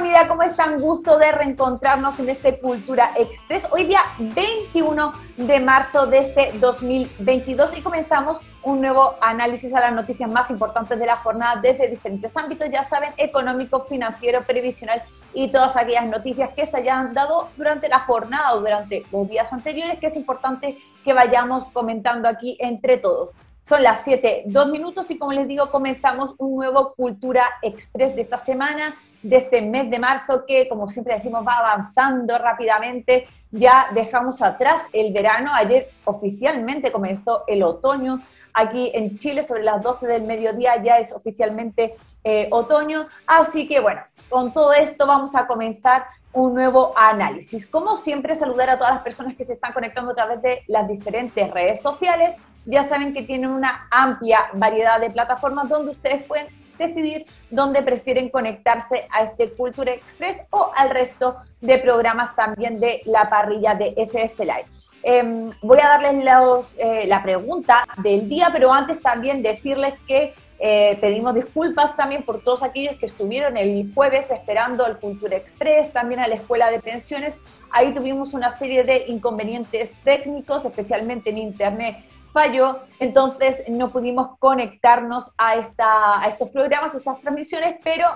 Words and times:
comunidad, 0.00 0.28
¿cómo 0.28 0.42
están? 0.44 0.80
Gusto 0.80 1.18
de 1.18 1.30
reencontrarnos 1.30 2.18
en 2.20 2.30
este 2.30 2.58
Cultura 2.58 3.12
Express. 3.18 3.68
Hoy 3.70 3.84
día 3.84 4.00
21 4.18 5.12
de 5.36 5.60
marzo 5.60 6.06
de 6.06 6.20
este 6.20 6.52
2022 6.58 7.76
y 7.76 7.82
comenzamos 7.82 8.40
un 8.62 8.80
nuevo 8.80 9.16
análisis 9.20 9.74
a 9.74 9.80
las 9.80 9.92
noticias 9.92 10.32
más 10.32 10.50
importantes 10.50 10.98
de 10.98 11.04
la 11.04 11.16
jornada 11.16 11.60
desde 11.60 11.88
diferentes 11.88 12.34
ámbitos, 12.34 12.70
ya 12.70 12.86
saben, 12.86 13.12
económico, 13.18 13.84
financiero, 13.84 14.40
previsional 14.40 15.02
y 15.34 15.48
todas 15.48 15.76
aquellas 15.76 16.06
noticias 16.06 16.48
que 16.56 16.64
se 16.64 16.78
hayan 16.78 17.12
dado 17.12 17.50
durante 17.58 17.86
la 17.90 17.98
jornada 17.98 18.54
o 18.54 18.60
durante 18.60 19.04
los 19.12 19.28
días 19.28 19.52
anteriores, 19.52 19.98
que 19.98 20.06
es 20.06 20.16
importante 20.16 20.78
que 21.04 21.12
vayamos 21.12 21.66
comentando 21.74 22.26
aquí 22.26 22.56
entre 22.58 22.96
todos. 22.96 23.32
Son 23.64 23.82
las 23.82 24.00
7, 24.04 24.44
2 24.46 24.68
minutos 24.70 25.10
y 25.10 25.18
como 25.18 25.34
les 25.34 25.46
digo, 25.46 25.70
comenzamos 25.70 26.34
un 26.38 26.56
nuevo 26.56 26.94
Cultura 26.94 27.44
Express 27.60 28.16
de 28.16 28.22
esta 28.22 28.38
semana, 28.38 28.96
de 29.22 29.36
este 29.36 29.62
mes 29.62 29.90
de 29.90 29.98
marzo 29.98 30.44
que, 30.46 30.68
como 30.68 30.88
siempre 30.88 31.14
decimos, 31.14 31.46
va 31.46 31.58
avanzando 31.58 32.38
rápidamente. 32.38 33.26
Ya 33.50 33.88
dejamos 33.94 34.42
atrás 34.42 34.82
el 34.92 35.12
verano, 35.12 35.50
ayer 35.52 35.90
oficialmente 36.04 36.92
comenzó 36.92 37.44
el 37.46 37.62
otoño. 37.62 38.22
Aquí 38.52 38.90
en 38.94 39.16
Chile, 39.18 39.42
sobre 39.42 39.62
las 39.62 39.82
12 39.82 40.06
del 40.06 40.22
mediodía, 40.22 40.82
ya 40.82 40.98
es 40.98 41.12
oficialmente 41.12 41.94
eh, 42.24 42.48
otoño. 42.50 43.08
Así 43.26 43.66
que 43.68 43.80
bueno, 43.80 44.02
con 44.28 44.52
todo 44.52 44.72
esto 44.72 45.06
vamos 45.06 45.34
a 45.34 45.46
comenzar 45.46 46.04
un 46.32 46.54
nuevo 46.54 46.92
análisis. 46.96 47.66
Como 47.66 47.96
siempre, 47.96 48.36
saludar 48.36 48.70
a 48.70 48.78
todas 48.78 48.94
las 48.94 49.02
personas 49.02 49.34
que 49.34 49.44
se 49.44 49.52
están 49.52 49.72
conectando 49.72 50.12
a 50.12 50.14
través 50.14 50.40
de 50.42 50.62
las 50.68 50.86
diferentes 50.86 51.50
redes 51.50 51.82
sociales 51.82 52.36
ya 52.66 52.84
saben 52.84 53.14
que 53.14 53.22
tienen 53.22 53.50
una 53.50 53.86
amplia 53.90 54.50
variedad 54.54 55.00
de 55.00 55.10
plataformas 55.10 55.68
donde 55.68 55.92
ustedes 55.92 56.22
pueden 56.24 56.48
decidir 56.80 57.26
dónde 57.50 57.82
prefieren 57.82 58.28
conectarse 58.28 59.06
a 59.10 59.22
este 59.22 59.52
Culture 59.52 59.94
Express 59.94 60.42
o 60.50 60.70
al 60.76 60.90
resto 60.90 61.36
de 61.60 61.78
programas 61.78 62.34
también 62.34 62.80
de 62.80 63.02
la 63.04 63.30
parrilla 63.30 63.74
de 63.74 63.94
FF 63.96 64.40
Live. 64.40 64.66
Em, 65.02 65.48
voy 65.62 65.78
a 65.78 65.88
darles 65.88 66.76
eh, 66.78 67.06
la 67.06 67.22
pregunta 67.22 67.84
del 67.98 68.28
día, 68.28 68.50
pero 68.52 68.72
antes 68.72 69.00
también 69.00 69.42
decirles 69.42 69.94
que 70.06 70.34
eh, 70.58 70.98
pedimos 71.00 71.34
disculpas 71.34 71.96
también 71.96 72.22
por 72.22 72.42
todos 72.42 72.62
aquellos 72.62 72.96
que 72.96 73.06
estuvieron 73.06 73.56
el 73.56 73.90
jueves 73.94 74.30
esperando 74.30 74.86
el 74.86 74.98
Culture 74.98 75.34
Express, 75.34 75.90
también 75.92 76.20
a 76.20 76.28
la 76.28 76.34
Escuela 76.34 76.70
de 76.70 76.80
Pensiones. 76.80 77.38
Ahí 77.70 77.94
tuvimos 77.94 78.34
una 78.34 78.50
serie 78.50 78.84
de 78.84 79.06
inconvenientes 79.08 79.94
técnicos, 80.04 80.66
especialmente 80.66 81.30
en 81.30 81.38
Internet 81.38 81.96
falló, 82.32 82.80
entonces 82.98 83.62
no 83.68 83.90
pudimos 83.90 84.38
conectarnos 84.38 85.32
a, 85.36 85.56
esta, 85.56 86.20
a 86.22 86.28
estos 86.28 86.48
programas, 86.50 86.94
a 86.94 86.98
estas 86.98 87.20
transmisiones, 87.20 87.76
pero 87.82 88.06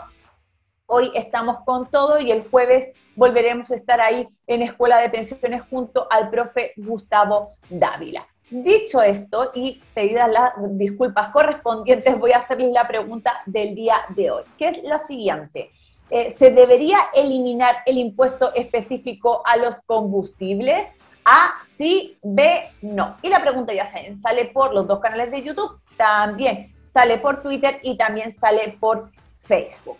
hoy 0.87 1.11
estamos 1.15 1.59
con 1.65 1.91
todo 1.91 2.19
y 2.21 2.31
el 2.31 2.49
jueves 2.49 2.91
volveremos 3.17 3.71
a 3.71 3.75
estar 3.75 4.01
ahí 4.01 4.29
en 4.47 4.63
Escuela 4.63 4.99
de 4.99 5.11
Pensiones 5.11 5.63
junto 5.69 6.07
al 6.11 6.31
profe 6.31 6.73
Gustavo 6.77 7.55
Dávila. 7.69 8.27
Dicho 8.51 9.01
esto 9.01 9.51
y 9.55 9.81
pedidas 9.95 10.31
las 10.31 10.53
disculpas 10.77 11.31
correspondientes, 11.31 12.19
voy 12.19 12.33
a 12.33 12.39
hacerles 12.39 12.73
la 12.73 12.87
pregunta 12.87 13.41
del 13.47 13.75
día 13.75 13.97
de 14.11 14.31
hoy, 14.31 14.43
que 14.59 14.69
es 14.69 14.83
la 14.83 14.99
siguiente. 14.99 15.71
Eh, 16.11 16.31
¿Se 16.39 16.51
debería 16.51 16.99
eliminar 17.15 17.77
el 17.87 17.97
impuesto 17.97 18.53
específico 18.55 19.43
a 19.47 19.57
los 19.57 19.77
combustibles? 19.87 20.87
A, 21.25 21.55
sí, 21.77 22.19
B, 22.23 22.71
no. 22.83 23.17
Y 23.23 23.29
la 23.29 23.41
pregunta 23.41 23.73
ya 23.73 23.87
saben, 23.87 24.19
sale 24.19 24.47
por 24.47 24.75
los 24.75 24.87
dos 24.87 25.01
canales 25.01 25.31
de 25.31 25.43
YouTube, 25.43 25.81
también 25.97 26.75
sale 26.85 27.19
por 27.19 27.43
Twitter 27.43 27.81
y 27.83 27.97
también 27.97 28.33
sale 28.33 28.77
por 28.79 29.11
Facebook. 29.39 29.99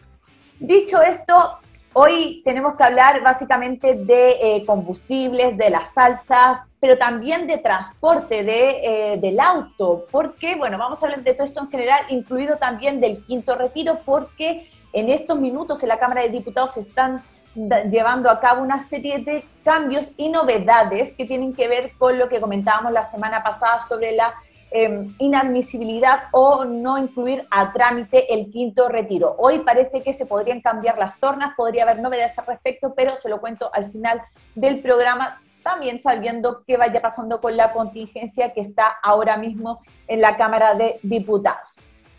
Dicho 0.61 1.03
esto, 1.03 1.59
hoy 1.93 2.43
tenemos 2.45 2.75
que 2.75 2.85
hablar 2.85 3.23
básicamente 3.23 3.95
de 3.95 4.31
eh, 4.41 4.65
combustibles, 4.67 5.57
de 5.57 5.71
las 5.71 5.93
salsas, 5.93 6.61
pero 6.79 6.99
también 6.99 7.47
de 7.47 7.59
transporte 7.59 8.45
de, 8.45 9.15
eh, 9.15 9.17
del 9.17 9.41
auto, 9.41 10.07
porque, 10.11 10.55
bueno, 10.57 10.79
vamos 10.79 11.03
a 11.03 11.07
hablar 11.07 11.25
de 11.25 11.35
todo 11.35 11.45
esto 11.45 11.61
en 11.61 11.71
general, 11.71 12.05
incluido 12.11 12.59
también 12.59 13.01
del 13.01 13.25
quinto 13.25 13.57
retiro, 13.57 14.01
porque 14.05 14.71
en 14.93 15.09
estos 15.09 15.39
minutos 15.41 15.83
en 15.83 15.89
la 15.89 15.99
Cámara 15.99 16.23
de 16.23 16.29
Diputados 16.29 16.77
están 16.77 17.23
llevando 17.55 18.31
a 18.31 18.41
cabo 18.41 18.63
una 18.63 18.87
serie 18.89 19.19
de 19.19 19.45
cambios 19.63 20.13
y 20.17 20.29
novedades 20.29 21.13
que 21.13 21.25
tienen 21.25 21.55
que 21.55 21.69
ver 21.69 21.93
con 21.99 22.19
lo 22.19 22.29
que 22.29 22.41
comentábamos 22.41 22.93
la 22.93 23.05
semana 23.05 23.43
pasada 23.43 23.81
sobre 23.81 24.13
la 24.13 24.35
em, 24.71 25.07
inadmisibilidad 25.19 26.25
o 26.33 26.65
no 26.65 26.99
incluir 26.99 27.47
a 27.51 27.73
trámite 27.73 28.35
el 28.35 28.51
quinto 28.51 28.89
retiro. 28.89 29.37
Hoy 29.39 29.61
parece 29.61 30.03
que 30.03 30.13
se 30.13 30.27
podrían 30.27 30.61
cambiar 30.61 30.99
las 30.99 31.19
tornas, 31.21 31.55
podría 31.57 31.85
haber 31.85 32.01
novedades 32.01 32.39
al 32.39 32.47
respecto, 32.47 32.93
pero 32.95 33.17
se 33.17 33.29
lo 33.29 33.41
cuento 33.41 33.71
al 33.73 33.93
final 33.93 34.21
del 34.55 34.83
programa, 34.83 35.41
también 35.63 36.01
sabiendo 36.01 36.65
qué 36.67 36.77
vaya 36.77 37.01
pasando 37.01 37.41
con 37.41 37.57
la 37.57 37.73
contingencia 37.73 38.53
que 38.53 38.61
está 38.61 38.97
ahora 39.03 39.37
mismo 39.37 39.81
en 40.09 40.21
la 40.21 40.37
Cámara 40.37 40.75
de 40.75 40.99
Diputados. 41.03 41.71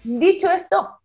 Dicho 0.03 0.49
esto, 0.49 0.99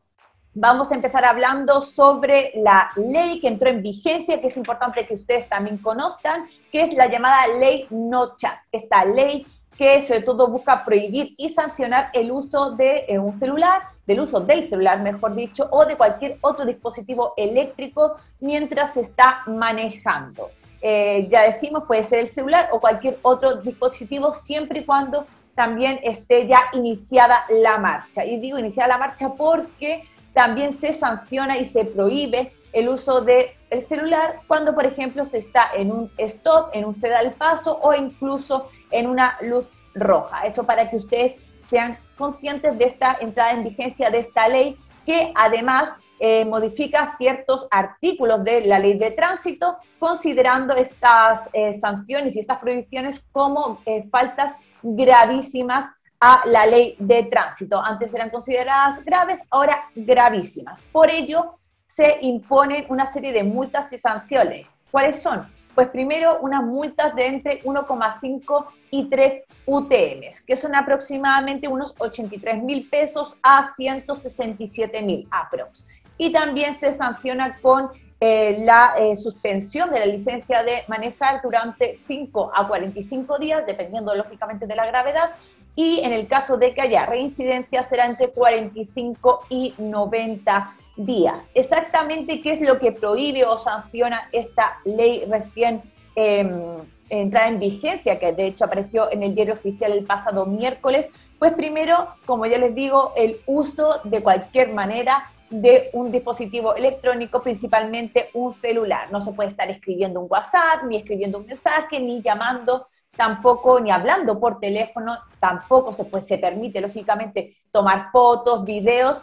Vamos 0.62 0.92
a 0.92 0.94
empezar 0.94 1.24
hablando 1.24 1.80
sobre 1.80 2.52
la 2.56 2.90
ley 2.94 3.40
que 3.40 3.48
entró 3.48 3.70
en 3.70 3.80
vigencia, 3.80 4.42
que 4.42 4.48
es 4.48 4.58
importante 4.58 5.06
que 5.06 5.14
ustedes 5.14 5.48
también 5.48 5.78
conozcan, 5.78 6.50
que 6.70 6.82
es 6.82 6.92
la 6.92 7.06
llamada 7.06 7.46
ley 7.46 7.86
no 7.88 8.36
chat. 8.36 8.58
Esta 8.70 9.06
ley 9.06 9.46
que 9.78 10.02
sobre 10.02 10.20
todo 10.20 10.48
busca 10.48 10.84
prohibir 10.84 11.32
y 11.38 11.48
sancionar 11.48 12.10
el 12.12 12.30
uso 12.30 12.72
de 12.72 13.06
eh, 13.08 13.18
un 13.18 13.38
celular, 13.38 13.84
del 14.06 14.20
uso 14.20 14.40
del 14.40 14.68
celular, 14.68 15.00
mejor 15.00 15.34
dicho, 15.34 15.66
o 15.70 15.86
de 15.86 15.96
cualquier 15.96 16.36
otro 16.42 16.66
dispositivo 16.66 17.32
eléctrico 17.38 18.18
mientras 18.40 18.92
se 18.92 19.00
está 19.00 19.44
manejando. 19.46 20.50
Eh, 20.82 21.26
ya 21.30 21.44
decimos, 21.44 21.84
puede 21.86 22.04
ser 22.04 22.18
el 22.18 22.26
celular 22.26 22.68
o 22.72 22.80
cualquier 22.80 23.18
otro 23.22 23.54
dispositivo 23.62 24.34
siempre 24.34 24.80
y 24.80 24.84
cuando 24.84 25.24
también 25.54 26.00
esté 26.02 26.46
ya 26.46 26.64
iniciada 26.74 27.46
la 27.48 27.78
marcha. 27.78 28.26
Y 28.26 28.38
digo 28.38 28.58
iniciada 28.58 28.88
la 28.88 28.98
marcha 28.98 29.30
porque 29.30 30.04
también 30.32 30.72
se 30.72 30.92
sanciona 30.92 31.58
y 31.58 31.64
se 31.64 31.84
prohíbe 31.84 32.52
el 32.72 32.88
uso 32.88 33.20
del 33.20 33.46
el 33.70 33.86
celular 33.86 34.40
cuando, 34.46 34.74
por 34.74 34.84
ejemplo, 34.84 35.24
se 35.26 35.38
está 35.38 35.70
en 35.74 35.92
un 35.92 36.10
stop, 36.18 36.70
en 36.72 36.84
un 36.84 36.94
ceda 36.94 37.20
al 37.20 37.32
paso 37.32 37.78
o 37.82 37.94
incluso 37.94 38.68
en 38.90 39.06
una 39.06 39.38
luz 39.42 39.68
roja. 39.94 40.42
Eso 40.42 40.64
para 40.64 40.90
que 40.90 40.96
ustedes 40.96 41.36
sean 41.68 41.98
conscientes 42.18 42.76
de 42.78 42.84
esta 42.84 43.16
entrada 43.20 43.52
en 43.52 43.64
vigencia 43.64 44.10
de 44.10 44.18
esta 44.18 44.48
ley 44.48 44.76
que 45.06 45.32
además 45.34 45.90
eh, 46.18 46.44
modifica 46.44 47.16
ciertos 47.16 47.66
artículos 47.70 48.44
de 48.44 48.60
la 48.62 48.78
ley 48.78 48.98
de 48.98 49.10
tránsito, 49.12 49.78
considerando 49.98 50.74
estas 50.74 51.48
eh, 51.52 51.72
sanciones 51.72 52.36
y 52.36 52.40
estas 52.40 52.58
prohibiciones 52.58 53.24
como 53.32 53.80
eh, 53.86 54.06
faltas 54.10 54.52
gravísimas 54.82 55.86
a 56.20 56.42
la 56.46 56.66
ley 56.66 56.94
de 56.98 57.24
tránsito. 57.24 57.80
Antes 57.82 58.14
eran 58.14 58.30
consideradas 58.30 59.02
graves, 59.04 59.42
ahora 59.50 59.90
gravísimas. 59.94 60.80
Por 60.92 61.10
ello, 61.10 61.56
se 61.86 62.18
imponen 62.20 62.86
una 62.88 63.06
serie 63.06 63.32
de 63.32 63.42
multas 63.42 63.92
y 63.92 63.98
sanciones. 63.98 64.66
¿Cuáles 64.90 65.20
son? 65.20 65.48
Pues 65.74 65.88
primero, 65.88 66.38
unas 66.40 66.62
multas 66.62 67.14
de 67.14 67.26
entre 67.26 67.62
1,5 67.62 68.66
y 68.90 69.08
3 69.08 69.42
UTMs, 69.66 70.42
que 70.42 70.56
son 70.56 70.74
aproximadamente 70.74 71.68
unos 71.68 71.94
83 71.98 72.62
mil 72.62 72.88
pesos 72.88 73.36
a 73.42 73.72
167 73.76 75.02
mil 75.02 75.26
aprox. 75.30 75.86
Y 76.18 76.32
también 76.32 76.78
se 76.78 76.92
sanciona 76.92 77.58
con 77.62 77.90
eh, 78.20 78.62
la 78.62 78.94
eh, 78.98 79.16
suspensión 79.16 79.90
de 79.90 80.00
la 80.00 80.06
licencia 80.06 80.62
de 80.62 80.82
manejar 80.88 81.40
durante 81.40 81.98
5 82.06 82.52
a 82.54 82.68
45 82.68 83.38
días, 83.38 83.64
dependiendo 83.66 84.14
lógicamente 84.14 84.66
de 84.66 84.76
la 84.76 84.84
gravedad, 84.84 85.30
y 85.76 86.00
en 86.00 86.12
el 86.12 86.28
caso 86.28 86.56
de 86.56 86.74
que 86.74 86.82
haya 86.82 87.06
reincidencia 87.06 87.84
será 87.84 88.06
entre 88.06 88.30
45 88.30 89.46
y 89.48 89.74
90 89.78 90.74
días. 90.96 91.50
Exactamente 91.54 92.40
qué 92.42 92.52
es 92.52 92.60
lo 92.60 92.78
que 92.78 92.92
prohíbe 92.92 93.44
o 93.44 93.56
sanciona 93.56 94.28
esta 94.32 94.78
ley 94.84 95.24
recién 95.28 95.82
em, 96.14 96.76
entrada 97.08 97.48
en 97.48 97.58
vigencia, 97.58 98.18
que 98.18 98.32
de 98.32 98.46
hecho 98.46 98.64
apareció 98.64 99.10
en 99.10 99.22
el 99.22 99.34
diario 99.34 99.54
oficial 99.54 99.92
el 99.92 100.04
pasado 100.04 100.46
miércoles, 100.46 101.08
pues 101.38 101.54
primero, 101.54 102.08
como 102.26 102.44
ya 102.46 102.58
les 102.58 102.74
digo, 102.74 103.12
el 103.16 103.40
uso 103.46 104.00
de 104.04 104.22
cualquier 104.22 104.72
manera 104.72 105.30
de 105.48 105.90
un 105.94 106.12
dispositivo 106.12 106.74
electrónico, 106.74 107.42
principalmente 107.42 108.30
un 108.34 108.54
celular. 108.54 109.10
No 109.10 109.20
se 109.20 109.32
puede 109.32 109.48
estar 109.48 109.68
escribiendo 109.70 110.20
un 110.20 110.26
WhatsApp, 110.30 110.84
ni 110.86 110.96
escribiendo 110.96 111.38
un 111.38 111.46
mensaje, 111.46 111.98
ni 111.98 112.22
llamando 112.22 112.86
tampoco 113.20 113.80
ni 113.80 113.90
hablando 113.90 114.40
por 114.40 114.60
teléfono, 114.60 115.14
tampoco 115.40 115.92
se, 115.92 116.06
pues, 116.06 116.26
se 116.26 116.38
permite, 116.38 116.80
lógicamente, 116.80 117.58
tomar 117.70 118.10
fotos, 118.10 118.64
videos 118.64 119.22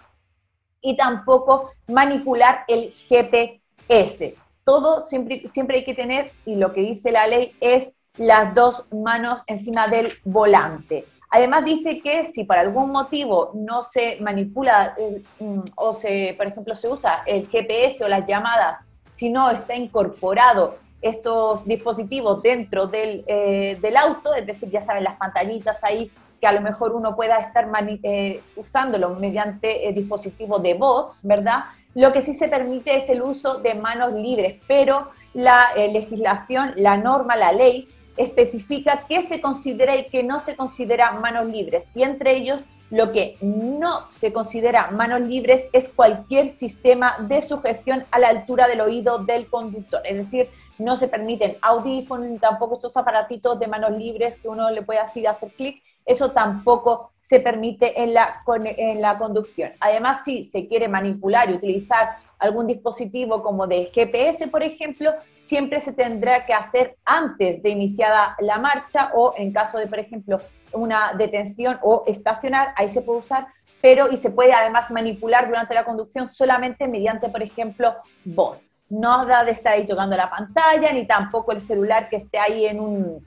y 0.82 0.96
tampoco 0.96 1.72
manipular 1.88 2.64
el 2.68 2.94
GPS. 3.10 4.36
Todo 4.64 5.02
siempre, 5.02 5.48
siempre 5.48 5.78
hay 5.78 5.84
que 5.84 5.96
tener, 5.96 6.32
y 6.46 6.58
lo 6.58 6.74
que 6.74 6.82
dice 6.82 7.12
la 7.12 7.26
ley 7.26 7.56
es 7.60 7.92
las 8.18 8.54
dos 8.54 8.86
manos 8.92 9.42
encima 9.48 9.88
del 9.88 10.14
volante. 10.24 11.06
Además 11.32 11.66
dice 11.66 12.00
que 12.00 12.26
si 12.26 12.44
por 12.44 12.58
algún 12.58 12.92
motivo 12.92 13.50
no 13.56 13.82
se 13.82 14.20
manipula 14.22 14.96
mm, 15.40 15.60
o 15.76 15.96
se, 15.96 16.36
por 16.38 16.46
ejemplo, 16.46 16.76
se 16.76 16.88
usa 16.88 17.24
el 17.26 17.48
GPS 17.48 18.04
o 18.04 18.08
las 18.08 18.28
llamadas 18.28 18.78
si 19.16 19.32
no 19.32 19.50
está 19.50 19.74
incorporado 19.74 20.78
estos 21.02 21.66
dispositivos 21.66 22.42
dentro 22.42 22.88
del, 22.88 23.24
eh, 23.28 23.78
del, 23.82 23.98
auto, 23.98 24.34
es 24.34 24.46
decir, 24.46 24.70
ya 24.70 24.82
saben, 24.82 25.04
las 25.04 25.18
pantallitas 25.18 25.84
ahí 25.84 26.12
que 26.40 26.48
a 26.48 26.52
lo 26.52 26.62
mejor 26.62 26.94
uno 26.94 27.16
pueda 27.16 27.38
estar 27.38 27.68
eh, 28.04 28.42
usándolo 28.56 29.16
mediante 29.16 29.92
dispositivos 29.94 30.62
de 30.62 30.76
voz, 30.76 31.12
¿verdad? 31.24 31.66
Lo 31.96 32.14
que 32.14 32.22
sí 32.22 32.34
se 32.34 32.48
permite 32.48 32.96
es 32.96 33.10
el 33.10 33.24
uso 33.24 33.56
de 33.56 33.74
manos 33.74 34.14
libres, 34.14 34.62
pero 34.68 35.10
la 35.34 35.70
legislación, 35.76 36.74
la 36.76 36.96
norma, 36.98 37.36
la 37.36 37.52
ley 37.52 37.88
especifica 38.18 39.06
qué 39.08 39.22
se 39.22 39.40
considera 39.40 39.96
y 39.96 40.06
qué 40.08 40.24
no 40.24 40.40
se 40.40 40.56
considera 40.56 41.12
manos 41.12 41.48
libres. 41.48 41.86
Y 41.96 42.04
entre 42.04 42.36
ellos, 42.36 42.66
lo 42.90 43.12
que 43.12 43.38
no 43.42 44.10
se 44.10 44.34
considera 44.34 44.92
manos 44.92 45.22
libres 45.22 45.64
es 45.74 45.90
cualquier 45.90 46.58
sistema 46.58 47.18
de 47.20 47.42
sujeción 47.42 48.06
a 48.12 48.20
la 48.20 48.30
altura 48.30 48.68
del 48.68 48.82
oído 48.82 49.20
del 49.20 49.48
conductor. 49.48 50.02
Es 50.06 50.18
decir, 50.18 50.50
no 50.80 50.96
se 50.96 51.08
permiten 51.08 51.58
audífonos 51.62 52.40
tampoco 52.40 52.76
estos 52.76 52.96
aparatitos 52.98 53.60
de 53.60 53.68
manos 53.68 53.92
libres 53.92 54.38
que 54.38 54.50
uno 54.50 54.70
le 54.72 54.82
puede 54.82 55.00
así 55.00 55.26
hacer 55.26 55.52
clic. 55.52 55.82
Eso 56.06 56.32
tampoco 56.32 57.12
se 57.20 57.42
permite 57.42 58.02
en 58.02 58.14
la, 58.14 58.42
en 58.48 59.02
la 59.02 59.18
conducción. 59.18 59.74
Además, 59.80 60.24
si 60.24 60.46
se 60.46 60.68
quiere 60.68 60.88
manipular 60.88 61.50
y 61.50 61.56
utilizar 61.56 62.18
algún 62.40 62.68
dispositivo 62.68 63.42
como 63.42 63.68
de 63.68 63.92
GPS, 63.94 64.48
por 64.48 64.64
ejemplo, 64.64 65.14
siempre 65.38 65.82
se 65.82 65.94
tendrá 65.94 66.46
que 66.46 66.54
hacer 66.54 66.96
antes 67.04 67.62
de 67.62 67.70
iniciada 67.70 68.36
la 68.40 68.58
marcha 68.58 69.12
o 69.16 69.34
en 69.38 69.52
caso 69.52 69.78
de, 69.80 69.88
por 69.88 70.00
ejemplo, 70.00 70.40
una 70.72 71.14
detención 71.18 71.80
o 71.82 72.04
estacionar, 72.08 72.74
ahí 72.76 72.90
se 72.90 73.02
puede 73.02 73.20
usar, 73.20 73.48
pero 73.82 74.12
y 74.12 74.18
se 74.18 74.32
puede 74.32 74.54
además 74.54 74.90
manipular 74.92 75.48
durante 75.48 75.74
la 75.74 75.84
conducción 75.84 76.28
solamente 76.28 76.88
mediante, 76.88 77.30
por 77.30 77.44
ejemplo, 77.44 77.96
voz. 78.24 78.60
No 78.90 79.26
da 79.26 79.44
de 79.44 79.52
estar 79.52 79.74
ahí 79.74 79.86
tocando 79.86 80.16
la 80.16 80.30
pantalla, 80.30 80.92
ni 80.94 81.06
tampoco 81.06 81.52
el 81.52 81.62
celular 81.62 82.10
que 82.10 82.18
esté 82.18 82.40
ahí 82.40 82.66
en 82.66 82.80
un, 82.80 83.26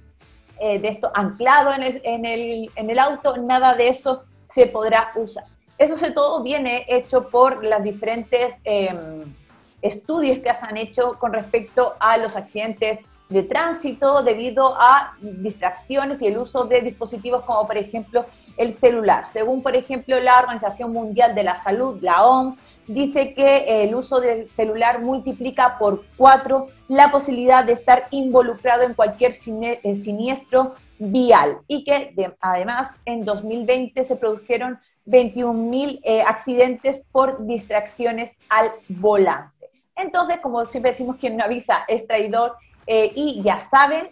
eh, 0.63 0.79
de 0.79 0.89
esto 0.89 1.11
anclado 1.15 1.73
en 1.73 1.83
el, 1.83 2.71
en, 2.75 2.91
el, 2.91 2.99
auto, 2.99 3.39
nada 3.39 3.75
de 3.75 3.89
eso 3.89 4.25
se 4.45 4.67
podrá 4.67 5.11
usar. 5.17 5.45
Eso 5.79 5.97
sobre 5.97 6.13
todo 6.13 6.43
viene 6.43 6.85
hecho 6.87 7.31
por 7.31 7.65
las 7.65 7.83
diferentes 7.83 8.61
em, 8.65 9.35
estudios 9.81 10.41
que 10.41 10.53
se 10.53 10.67
han 10.67 10.77
hecho 10.77 11.19
con 11.19 11.33
respecto 11.33 11.95
a 11.99 12.19
los 12.19 12.37
accidentes 12.37 12.99
de 13.31 13.43
tránsito 13.45 14.23
debido 14.23 14.75
a 14.79 15.15
distracciones 15.21 16.21
y 16.21 16.27
el 16.27 16.37
uso 16.37 16.65
de 16.65 16.83
dispositivos 16.83 17.45
como 17.45 17.67
por 17.67 17.79
ejemplo 17.79 18.27
el 18.61 18.79
celular. 18.79 19.27
Según 19.27 19.63
por 19.63 19.75
ejemplo 19.75 20.21
la 20.21 20.39
Organización 20.39 20.93
Mundial 20.93 21.35
de 21.35 21.45
la 21.45 21.57
Salud, 21.57 21.99
la 22.03 22.27
OMS, 22.27 22.61
dice 22.87 23.33
que 23.33 23.85
el 23.85 23.95
uso 23.95 24.21
del 24.21 24.51
celular 24.51 25.01
multiplica 25.01 25.79
por 25.79 26.05
cuatro 26.19 26.67
la 26.87 27.11
posibilidad 27.11 27.65
de 27.65 27.73
estar 27.73 28.07
involucrado 28.11 28.83
en 28.83 28.93
cualquier 28.93 29.33
eh, 29.33 29.95
siniestro 29.97 30.75
vial 30.99 31.61
y 31.69 31.85
que 31.85 32.15
además 32.39 33.01
en 33.07 33.25
2020 33.25 34.05
se 34.05 34.17
produjeron 34.17 34.79
21.000 35.07 36.01
eh, 36.05 36.21
accidentes 36.21 37.03
por 37.11 37.47
distracciones 37.47 38.37
al 38.51 38.73
volante. 38.89 39.71
Entonces, 39.97 40.39
como 40.41 40.67
siempre 40.67 40.93
decimos, 40.93 41.17
quien 41.17 41.39
no 41.39 41.45
avisa 41.45 41.85
es 41.89 42.07
traidor 42.07 42.57
eh, 42.87 43.11
y 43.15 43.41
ya 43.43 43.61
saben, 43.61 44.11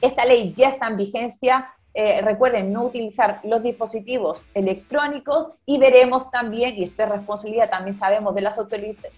esta 0.00 0.24
ley 0.24 0.52
ya 0.56 0.68
está 0.68 0.86
en 0.86 0.96
vigencia. 0.96 1.72
Eh, 1.94 2.20
recuerden 2.20 2.72
no 2.72 2.84
utilizar 2.84 3.40
los 3.42 3.62
dispositivos 3.62 4.44
electrónicos 4.54 5.54
y 5.66 5.78
veremos 5.78 6.30
también, 6.30 6.76
y 6.76 6.84
esto 6.84 7.02
es 7.02 7.08
responsabilidad, 7.08 7.70
también 7.70 7.94
sabemos 7.94 8.34
de 8.34 8.42
las 8.42 8.58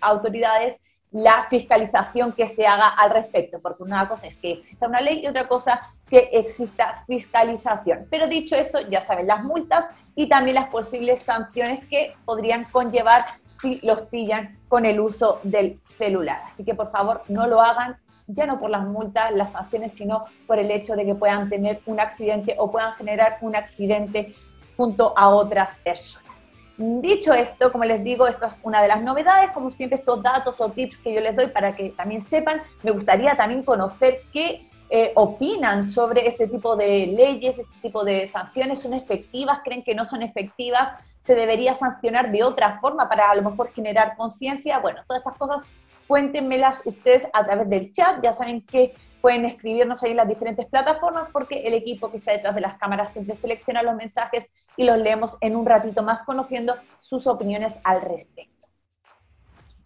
autoridades, 0.00 0.81
la 1.11 1.46
fiscalización 1.50 2.32
que 2.32 2.46
se 2.46 2.67
haga 2.67 2.88
al 2.88 3.11
respecto, 3.11 3.58
porque 3.61 3.82
una 3.82 4.08
cosa 4.08 4.28
es 4.28 4.37
que 4.37 4.52
exista 4.52 4.87
una 4.87 5.00
ley 5.00 5.20
y 5.20 5.26
otra 5.26 5.49
cosa 5.49 5.93
que 6.08 6.31
exista 6.32 7.05
fiscalización. 7.06 8.06
Pero 8.08 8.28
dicho 8.28 8.55
esto, 8.55 8.81
ya 8.88 9.00
saben 9.00 9.26
las 9.26 9.43
multas 9.43 9.87
y 10.14 10.28
también 10.28 10.55
las 10.55 10.69
posibles 10.69 11.20
sanciones 11.20 11.84
que 11.88 12.14
podrían 12.25 12.64
conllevar 12.67 13.25
si 13.61 13.81
los 13.82 14.02
pillan 14.02 14.58
con 14.69 14.87
el 14.87 15.00
uso 15.00 15.40
del 15.43 15.81
celular. 15.99 16.43
Así 16.46 16.64
que 16.64 16.75
por 16.75 16.90
favor 16.90 17.22
no 17.28 17.46
lo 17.46 17.61
hagan, 17.61 17.99
ya 18.32 18.47
no 18.47 18.59
por 18.59 18.71
las 18.71 18.87
multas, 18.87 19.32
las 19.32 19.53
sanciones, 19.53 19.94
sino 19.94 20.25
por 20.47 20.59
el 20.59 20.71
hecho 20.71 20.97
de 20.97 21.05
que 21.05 21.15
puedan 21.15 21.49
tener 21.49 21.81
un 21.87 22.00
accidente 22.00 22.55
o 22.59 22.71
puedan 22.71 22.93
generar 22.94 23.38
un 23.41 23.56
accidente 23.56 24.35
junto 24.77 25.12
a 25.17 25.29
otras 25.29 25.77
personas. 25.79 26.31
Dicho 26.77 27.35
esto, 27.35 27.71
como 27.71 27.85
les 27.85 28.03
digo, 28.03 28.27
esta 28.27 28.47
es 28.47 28.56
una 28.62 28.81
de 28.81 28.88
las 28.88 29.03
novedades, 29.03 29.50
como 29.50 29.71
siempre 29.71 29.97
estos 29.97 30.23
datos 30.23 30.61
o 30.62 30.71
tips 30.71 30.97
que 30.97 31.12
yo 31.12 31.21
les 31.21 31.37
doy 31.37 31.49
para 31.49 31.77
que 31.77 31.91
también 31.91 32.23
sepan, 32.23 32.62
me 32.82 32.91
gustaría 32.91 33.37
también 33.37 33.62
conocer 33.62 34.23
qué 34.32 34.67
eh, 34.88 35.12
opinan 35.15 35.85
sobre 35.85 36.27
este 36.27 36.49
tipo 36.49 36.75
de 36.77 37.06
leyes, 37.06 37.59
este 37.59 37.81
tipo 37.82 38.03
de 38.03 38.27
sanciones, 38.27 38.81
¿son 38.81 38.94
efectivas? 38.94 39.61
¿Creen 39.62 39.85
que 39.85 39.94
no 39.94 40.05
son 40.05 40.23
efectivas? 40.23 40.94
¿Se 41.21 41.35
debería 41.35 41.75
sancionar 41.75 42.32
de 42.32 42.43
otra 42.43 42.81
forma 42.81 43.09
para 43.09 43.31
a 43.31 43.35
lo 43.35 43.49
mejor 43.49 43.71
generar 43.73 44.17
conciencia? 44.17 44.79
Bueno, 44.79 45.03
todas 45.06 45.21
estas 45.21 45.37
cosas 45.37 45.62
cuéntenmelas 46.10 46.82
ustedes 46.86 47.28
a 47.32 47.44
través 47.44 47.70
del 47.70 47.92
chat, 47.92 48.20
ya 48.20 48.32
saben 48.32 48.66
que 48.66 48.96
pueden 49.20 49.44
escribirnos 49.44 50.02
ahí 50.02 50.10
en 50.10 50.16
las 50.16 50.26
diferentes 50.26 50.66
plataformas 50.66 51.28
porque 51.32 51.60
el 51.68 51.72
equipo 51.72 52.10
que 52.10 52.16
está 52.16 52.32
detrás 52.32 52.52
de 52.56 52.60
las 52.60 52.78
cámaras 52.78 53.12
siempre 53.12 53.36
selecciona 53.36 53.80
los 53.84 53.94
mensajes 53.94 54.50
y 54.76 54.86
los 54.86 54.98
leemos 54.98 55.38
en 55.40 55.54
un 55.54 55.64
ratito 55.64 56.02
más 56.02 56.24
conociendo 56.24 56.74
sus 56.98 57.28
opiniones 57.28 57.74
al 57.84 58.02
respecto. 58.02 58.66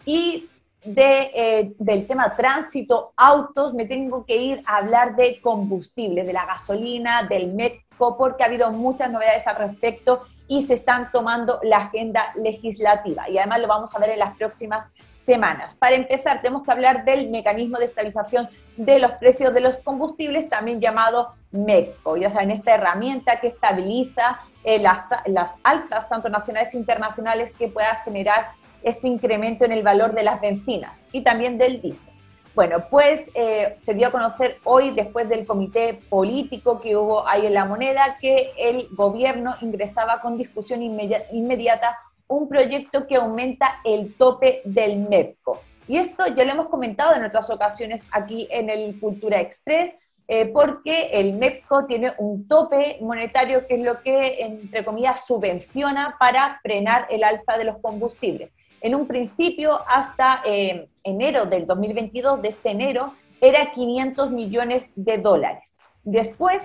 Y 0.06 0.48
de, 0.82 1.30
eh, 1.34 1.74
del 1.78 2.06
tema 2.06 2.34
tránsito, 2.34 3.12
autos, 3.18 3.74
me 3.74 3.84
tengo 3.84 4.24
que 4.24 4.36
ir 4.36 4.62
a 4.64 4.78
hablar 4.78 5.16
de 5.16 5.42
combustible, 5.42 6.24
de 6.24 6.32
la 6.32 6.46
gasolina, 6.46 7.24
del 7.24 7.52
METCO, 7.52 8.16
porque 8.16 8.44
ha 8.44 8.46
habido 8.46 8.72
muchas 8.72 9.10
novedades 9.10 9.46
al 9.46 9.56
respecto 9.56 10.24
y 10.48 10.62
se 10.62 10.72
están 10.72 11.10
tomando 11.12 11.60
la 11.62 11.78
agenda 11.78 12.32
legislativa. 12.34 13.28
Y 13.28 13.36
además 13.36 13.60
lo 13.60 13.68
vamos 13.68 13.94
a 13.94 13.98
ver 13.98 14.08
en 14.08 14.20
las 14.20 14.34
próximas 14.38 14.88
semanas. 15.24 15.74
Para 15.74 15.96
empezar, 15.96 16.40
tenemos 16.42 16.62
que 16.62 16.72
hablar 16.72 17.04
del 17.04 17.30
mecanismo 17.30 17.78
de 17.78 17.86
estabilización 17.86 18.48
de 18.76 18.98
los 18.98 19.12
precios 19.12 19.54
de 19.54 19.60
los 19.60 19.78
combustibles, 19.78 20.48
también 20.48 20.80
llamado 20.80 21.34
MECO. 21.52 22.16
Ya 22.16 22.30
saben, 22.30 22.50
esta 22.50 22.74
herramienta 22.74 23.40
que 23.40 23.46
estabiliza 23.46 24.40
eh, 24.64 24.78
las, 24.78 25.04
las 25.26 25.52
alzas, 25.62 26.08
tanto 26.08 26.28
nacionales 26.28 26.74
e 26.74 26.78
internacionales, 26.78 27.52
que 27.58 27.68
pueda 27.68 27.96
generar 28.04 28.52
este 28.82 29.08
incremento 29.08 29.64
en 29.64 29.72
el 29.72 29.82
valor 29.82 30.14
de 30.14 30.24
las 30.24 30.40
bencinas 30.40 31.00
y 31.10 31.22
también 31.22 31.56
del 31.56 31.80
diésel. 31.80 32.12
Bueno, 32.54 32.84
pues 32.88 33.28
eh, 33.34 33.74
se 33.82 33.94
dio 33.94 34.08
a 34.08 34.10
conocer 34.12 34.58
hoy, 34.62 34.90
después 34.90 35.28
del 35.28 35.44
comité 35.44 36.00
político 36.08 36.80
que 36.80 36.96
hubo 36.96 37.26
ahí 37.26 37.46
en 37.46 37.54
la 37.54 37.64
moneda, 37.64 38.16
que 38.20 38.52
el 38.56 38.88
gobierno 38.92 39.56
ingresaba 39.60 40.20
con 40.20 40.36
discusión 40.36 40.80
inmediata 40.82 41.98
un 42.34 42.48
proyecto 42.48 43.06
que 43.06 43.16
aumenta 43.16 43.80
el 43.84 44.14
tope 44.14 44.62
del 44.64 44.98
MEPCO. 44.98 45.60
Y 45.86 45.98
esto 45.98 46.26
ya 46.28 46.44
lo 46.44 46.52
hemos 46.52 46.68
comentado 46.68 47.14
en 47.14 47.24
otras 47.24 47.50
ocasiones 47.50 48.02
aquí 48.10 48.48
en 48.50 48.70
el 48.70 48.98
Cultura 48.98 49.40
Express, 49.40 49.94
eh, 50.26 50.46
porque 50.46 51.10
el 51.12 51.34
MEPCO 51.34 51.84
tiene 51.86 52.12
un 52.18 52.48
tope 52.48 52.98
monetario 53.02 53.66
que 53.66 53.74
es 53.74 53.80
lo 53.82 54.02
que, 54.02 54.40
entre 54.40 54.84
comillas, 54.84 55.26
subvenciona 55.26 56.16
para 56.18 56.58
frenar 56.62 57.06
el 57.10 57.22
alza 57.24 57.58
de 57.58 57.64
los 57.64 57.76
combustibles. 57.78 58.54
En 58.80 58.94
un 58.94 59.06
principio, 59.06 59.80
hasta 59.86 60.42
eh, 60.44 60.88
enero 61.02 61.44
del 61.44 61.66
2022, 61.66 62.40
de 62.40 62.48
este 62.48 62.70
enero, 62.70 63.14
era 63.40 63.72
500 63.72 64.30
millones 64.30 64.88
de 64.94 65.18
dólares. 65.18 65.76
Después 66.02 66.62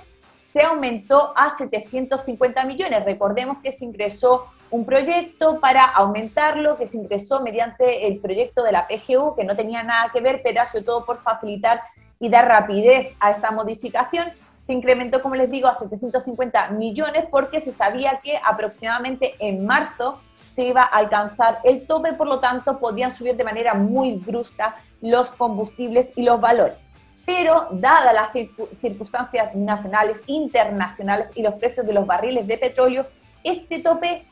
se 0.48 0.64
aumentó 0.64 1.34
a 1.36 1.58
750 1.58 2.64
millones. 2.64 3.06
Recordemos 3.06 3.58
que 3.62 3.72
se 3.72 3.86
ingresó 3.86 4.48
un 4.72 4.86
proyecto 4.86 5.60
para 5.60 5.84
aumentarlo 5.84 6.78
que 6.78 6.86
se 6.86 6.98
ingresó 6.98 7.42
mediante 7.42 8.08
el 8.08 8.20
proyecto 8.20 8.64
de 8.64 8.72
la 8.72 8.88
PGU, 8.88 9.36
que 9.36 9.44
no 9.44 9.56
tenía 9.56 9.84
nada 9.84 10.12
que 10.12 10.22
ver, 10.22 10.42
pero 10.44 10.66
sobre 10.68 10.86
todo 10.86 11.06
por 11.06 11.22
facilitar 11.22 11.82
y 12.20 12.30
dar 12.30 12.48
rapidez 12.48 13.16
a 13.20 13.32
esta 13.32 13.52
modificación. 13.52 14.32
Se 14.66 14.74
incrementó, 14.74 15.22
como 15.24 15.36
les 15.36 15.50
digo, 15.50 15.68
a 15.68 15.74
750 15.74 16.70
millones 16.72 17.26
porque 17.32 17.62
se 17.62 17.74
sabía 17.74 18.20
que 18.24 18.40
aproximadamente 18.46 19.36
en 19.40 19.66
marzo 19.66 20.20
se 20.54 20.66
iba 20.66 20.82
a 20.84 20.98
alcanzar 20.98 21.60
el 21.64 21.88
tope, 21.88 22.14
por 22.14 22.28
lo 22.28 22.40
tanto 22.40 22.78
podían 22.80 23.12
subir 23.12 23.36
de 23.36 23.44
manera 23.44 23.74
muy 23.74 24.18
brusca 24.18 24.76
los 25.02 25.32
combustibles 25.32 26.12
y 26.16 26.24
los 26.24 26.40
valores. 26.40 26.78
Pero 27.26 27.68
dadas 27.72 28.14
las 28.14 28.32
circunstancias 28.80 29.56
nacionales, 29.56 30.22
internacionales 30.28 31.32
y 31.34 31.42
los 31.42 31.56
precios 31.56 31.86
de 31.86 31.94
los 31.94 32.06
barriles 32.06 32.46
de 32.46 32.58
petróleo, 32.58 33.08
este 33.44 33.80
tope 33.80 34.26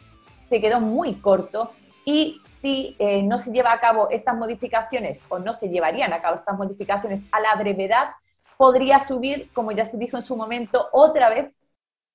se 0.48 0.62
quedó 0.62 0.80
muy 0.80 1.16
corto 1.16 1.72
y 2.06 2.42
si 2.48 2.96
eh, 3.00 3.22
no 3.24 3.38
se 3.38 3.51
lleva 3.51 3.72
a 3.72 3.80
cabo 3.80 4.10
estas 4.10 4.36
modificaciones 4.36 5.22
o 5.30 5.39
no 5.39 5.54
se 5.54 5.70
llevarían 5.70 6.13
a 6.13 6.22
cabo 6.22 6.36
estas 6.36 6.58
modificaciones 6.58 7.25
a 7.32 7.39
la 7.39 7.56
brevedad, 7.56 8.12
podría 8.58 9.00
subir, 9.00 9.51
como 9.54 9.72
ya 9.72 9.86
se 9.86 9.98
dijo 9.98 10.18
en 10.18 10.24
su 10.24 10.36
momento, 10.36 10.88
otra 10.92 11.30
vez 11.30 11.54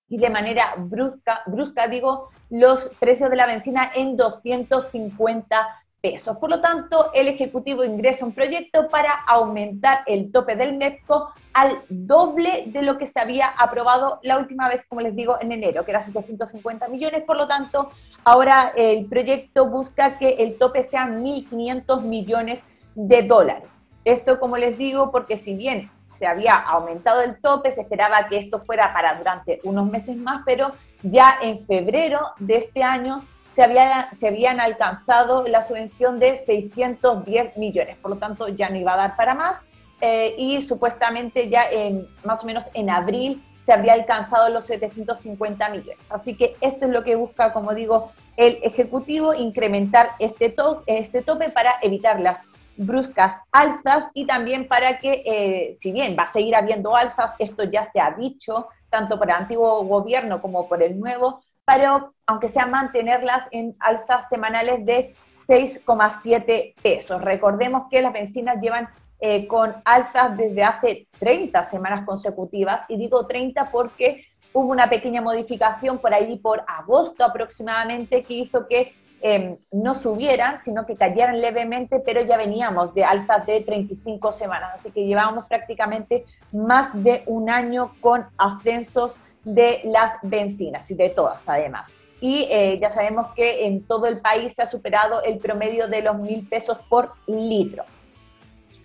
y 0.09 0.19
de 0.19 0.31
manera 0.31 0.75
brusca, 0.77 1.43
brusca 1.47 1.89
digo, 1.89 2.31
los 2.51 2.91
precios 3.01 3.31
de 3.31 3.37
la 3.37 3.47
benzina 3.47 3.93
en 3.95 4.17
250 4.17 5.82
pesos. 6.03 6.37
Por 6.37 6.51
lo 6.51 6.61
tanto, 6.61 7.11
el 7.15 7.29
Ejecutivo 7.29 7.85
ingresa 7.85 8.27
un 8.27 8.33
proyecto 8.33 8.89
para 8.89 9.13
aumentar 9.27 10.01
el 10.07 10.33
tope 10.33 10.57
del 10.57 10.77
MEPCO 10.77 11.33
al 11.55 11.83
doble 11.89 12.65
de 12.67 12.83
lo 12.83 12.99
que 12.99 13.07
se 13.07 13.21
había 13.21 13.49
aprobado 13.49 14.19
la 14.23 14.37
última 14.37 14.69
vez, 14.69 14.85
como 14.89 15.01
les 15.01 15.15
digo, 15.15 15.39
en 15.41 15.53
enero, 15.53 15.85
que 15.85 15.93
era 15.93 16.01
750 16.01 16.89
millones. 16.89 17.23
Por 17.23 17.37
lo 17.37 17.47
tanto, 17.47 17.91
ahora 18.25 18.73
el 18.77 19.07
proyecto 19.07 19.71
busca 19.71 20.19
que 20.19 20.31
el 20.41 20.59
tope 20.59 20.83
sea 20.85 21.07
1.500 21.07 22.03
millones 22.03 22.67
de 22.95 23.23
dólares. 23.23 23.83
Esto, 24.05 24.41
como 24.41 24.57
les 24.57 24.77
digo, 24.77 25.13
porque 25.13 25.37
si 25.37 25.55
bien 25.55 25.89
se 26.03 26.27
había 26.27 26.57
aumentado 26.57 27.23
el 27.23 27.41
tope, 27.41 27.71
se 27.71 27.83
esperaba 27.83 28.27
que 28.29 28.37
esto 28.37 28.59
fuera 28.59 28.93
para 28.93 29.15
durante 29.15 29.61
unos 29.63 29.89
meses 29.89 30.17
más, 30.17 30.43
pero 30.45 30.73
ya 31.05 31.39
en 31.41 31.65
febrero 31.67 32.33
de 32.41 32.57
este 32.57 32.83
año 32.83 33.25
se, 33.55 33.63
había, 33.63 34.11
se 34.19 34.29
habían 34.29 34.61
alcanzado 34.61 35.47
la 35.47 35.63
subvención 35.63 36.19
de 36.19 36.39
610 36.39 37.57
millones, 37.57 37.97
por 37.99 38.13
lo 38.13 38.17
tanto 38.19 38.49
ya 38.49 38.71
no 38.71 38.77
iba 38.77 38.95
a 38.95 38.97
dar 38.97 39.17
para 39.17 39.35
más 39.35 39.59
eh, 40.01 40.35
y 40.37 40.61
supuestamente 40.61 41.49
ya 41.49 41.65
en 41.71 42.09
más 42.25 42.43
o 42.43 42.47
menos 42.47 42.65
en 42.75 42.91
abril 42.91 43.43
se 43.65 43.73
habría 43.73 43.93
alcanzado 43.93 44.49
los 44.49 44.65
750 44.65 45.69
millones. 45.69 46.11
Así 46.11 46.35
que 46.35 46.57
esto 46.61 46.87
es 46.87 46.93
lo 46.93 47.05
que 47.05 47.15
busca, 47.15 47.53
como 47.53 47.75
digo, 47.75 48.11
el 48.37 48.59
Ejecutivo, 48.63 49.35
incrementar 49.35 50.11
este, 50.19 50.55
este 50.87 51.23
tope 51.23 51.51
para 51.51 51.75
evitar 51.83 52.21
las 52.21 52.41
bruscas 52.77 53.37
alzas 53.53 54.09
y 54.15 54.27
también 54.27 54.67
para 54.67 54.99
que, 54.99 55.23
eh, 55.25 55.75
si 55.79 55.93
bien 55.93 56.17
va 56.19 56.25
a 56.25 56.33
seguir 56.33 56.57
habiendo 56.57 56.97
alzas, 56.97 57.35
esto 57.39 57.65
ya 57.65 57.85
se 57.85 58.01
ha 58.01 58.11
dicho, 58.13 58.69
tanto 58.91 59.19
por 59.19 59.29
el 59.29 59.37
antiguo 59.37 59.85
gobierno 59.85 60.41
como 60.41 60.69
por 60.69 60.83
el 60.83 60.99
nuevo, 60.99 61.43
pero 61.65 62.15
aunque 62.27 62.49
sea 62.49 62.67
mantenerlas 62.67 63.45
en 63.51 63.77
alzas 63.79 64.29
semanales 64.29 64.85
de 64.85 65.15
6,7 65.35 66.75
pesos. 66.83 67.21
Recordemos 67.23 67.85
que 67.91 68.03
las 68.03 68.13
bencinas 68.13 68.61
llevan 68.61 68.89
eh, 69.21 69.47
con 69.47 69.75
alzas 69.85 70.37
desde 70.37 70.65
hace 70.65 71.07
30 71.19 71.69
semanas 71.71 72.05
consecutivas, 72.05 72.83
y 72.89 72.97
digo 72.97 73.27
30 73.27 73.71
porque 73.71 74.27
hubo 74.53 74.71
una 74.71 74.91
pequeña 74.91 75.23
modificación 75.23 75.99
por 75.99 76.13
ahí 76.13 76.39
por 76.39 76.65
agosto 76.67 77.25
aproximadamente 77.25 78.25
que 78.25 78.35
hizo 78.35 78.67
que 78.67 78.95
em, 79.21 79.57
no 79.71 79.95
subieran, 79.95 80.61
sino 80.61 80.85
que 80.85 80.97
cayeran 80.97 81.41
levemente, 81.41 82.01
pero 82.01 82.23
ya 82.23 82.37
veníamos 82.37 82.93
de 82.95 83.05
alzas 83.05 83.47
de 83.47 83.61
35 83.61 84.33
semanas, 84.33 84.73
así 84.75 84.91
que 84.91 85.07
llevábamos 85.07 85.47
prácticamente 85.47 86.25
más 86.51 86.91
de 86.93 87.23
un 87.27 87.49
año 87.49 87.93
con 88.01 88.27
ascensos 88.37 89.21
de 89.45 89.81
las 89.85 90.13
bencinas 90.23 90.91
y 90.91 90.95
de 90.95 91.11
todas 91.11 91.49
además. 91.49 91.91
Y 92.21 92.47
eh, 92.51 92.79
ya 92.81 92.91
sabemos 92.91 93.29
que 93.35 93.67
en 93.67 93.83
todo 93.85 94.07
el 94.07 94.21
país 94.21 94.53
se 94.55 94.63
ha 94.63 94.67
superado 94.67 95.23
el 95.23 95.39
promedio 95.39 95.89
de 95.89 96.03
los 96.03 96.17
mil 96.19 96.47
pesos 96.47 96.79
por 96.89 97.13
litro. 97.27 97.85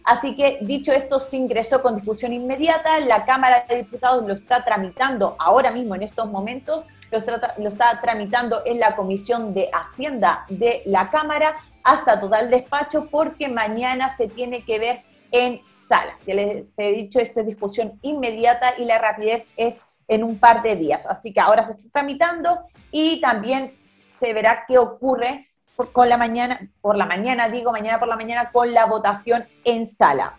Así 0.04 0.36
que 0.36 0.60
dicho 0.62 0.94
esto, 0.94 1.20
se 1.20 1.36
ingresó 1.36 1.82
con 1.82 1.96
discusión 1.96 2.34
inmediata. 2.34 3.00
La 3.02 3.26
Cámara 3.26 3.66
de 3.68 3.76
Diputados 3.76 4.26
lo 4.26 4.34
está 4.34 4.64
tramitando 4.64 5.36
ahora 5.38 5.70
mismo, 5.70 5.96
en 5.96 6.02
estos 6.02 6.32
momentos, 6.32 6.86
lo, 7.12 7.20
lo 7.58 7.68
está 7.68 8.00
tramitando 8.02 8.62
en 8.66 8.80
la 8.80 8.96
Comisión 8.96 9.54
de 9.54 9.70
Hacienda 9.72 10.46
de 10.50 10.82
la 10.86 11.12
Cámara 11.12 11.58
hasta 11.84 12.20
total 12.20 12.50
despacho 12.50 13.08
porque 13.12 13.48
mañana 13.50 14.16
se 14.16 14.28
tiene 14.28 14.64
que 14.64 14.80
ver 14.80 15.04
en 15.32 15.62
sala. 15.72 16.18
Ya 16.26 16.36
les 16.36 16.78
he 16.78 16.92
dicho, 16.92 17.20
esto 17.20 17.42
es 17.42 17.46
discusión 17.46 18.00
inmediata 18.02 18.74
y 18.78 18.86
la 18.86 18.98
rapidez 18.98 19.46
es 19.58 19.80
en 20.08 20.24
un 20.24 20.40
par 20.40 20.64
de 20.64 20.76
días. 20.76 21.06
Así 21.06 21.34
que 21.34 21.40
ahora 21.40 21.64
se 21.64 21.72
está 21.72 21.84
tramitando 21.92 22.60
y 22.92 23.20
también 23.22 23.74
se 24.20 24.34
verá 24.34 24.66
qué 24.68 24.78
ocurre 24.78 25.50
por, 25.76 25.92
con 25.92 26.10
la 26.10 26.18
mañana, 26.18 26.70
por 26.82 26.96
la 26.98 27.06
mañana, 27.06 27.50
digo, 27.50 27.72
mañana 27.72 28.00
por 28.00 28.08
la 28.08 28.16
mañana, 28.16 28.52
con 28.52 28.74
la 28.74 28.86
votación 28.86 29.46
en 29.64 29.86
sala. 29.86 30.38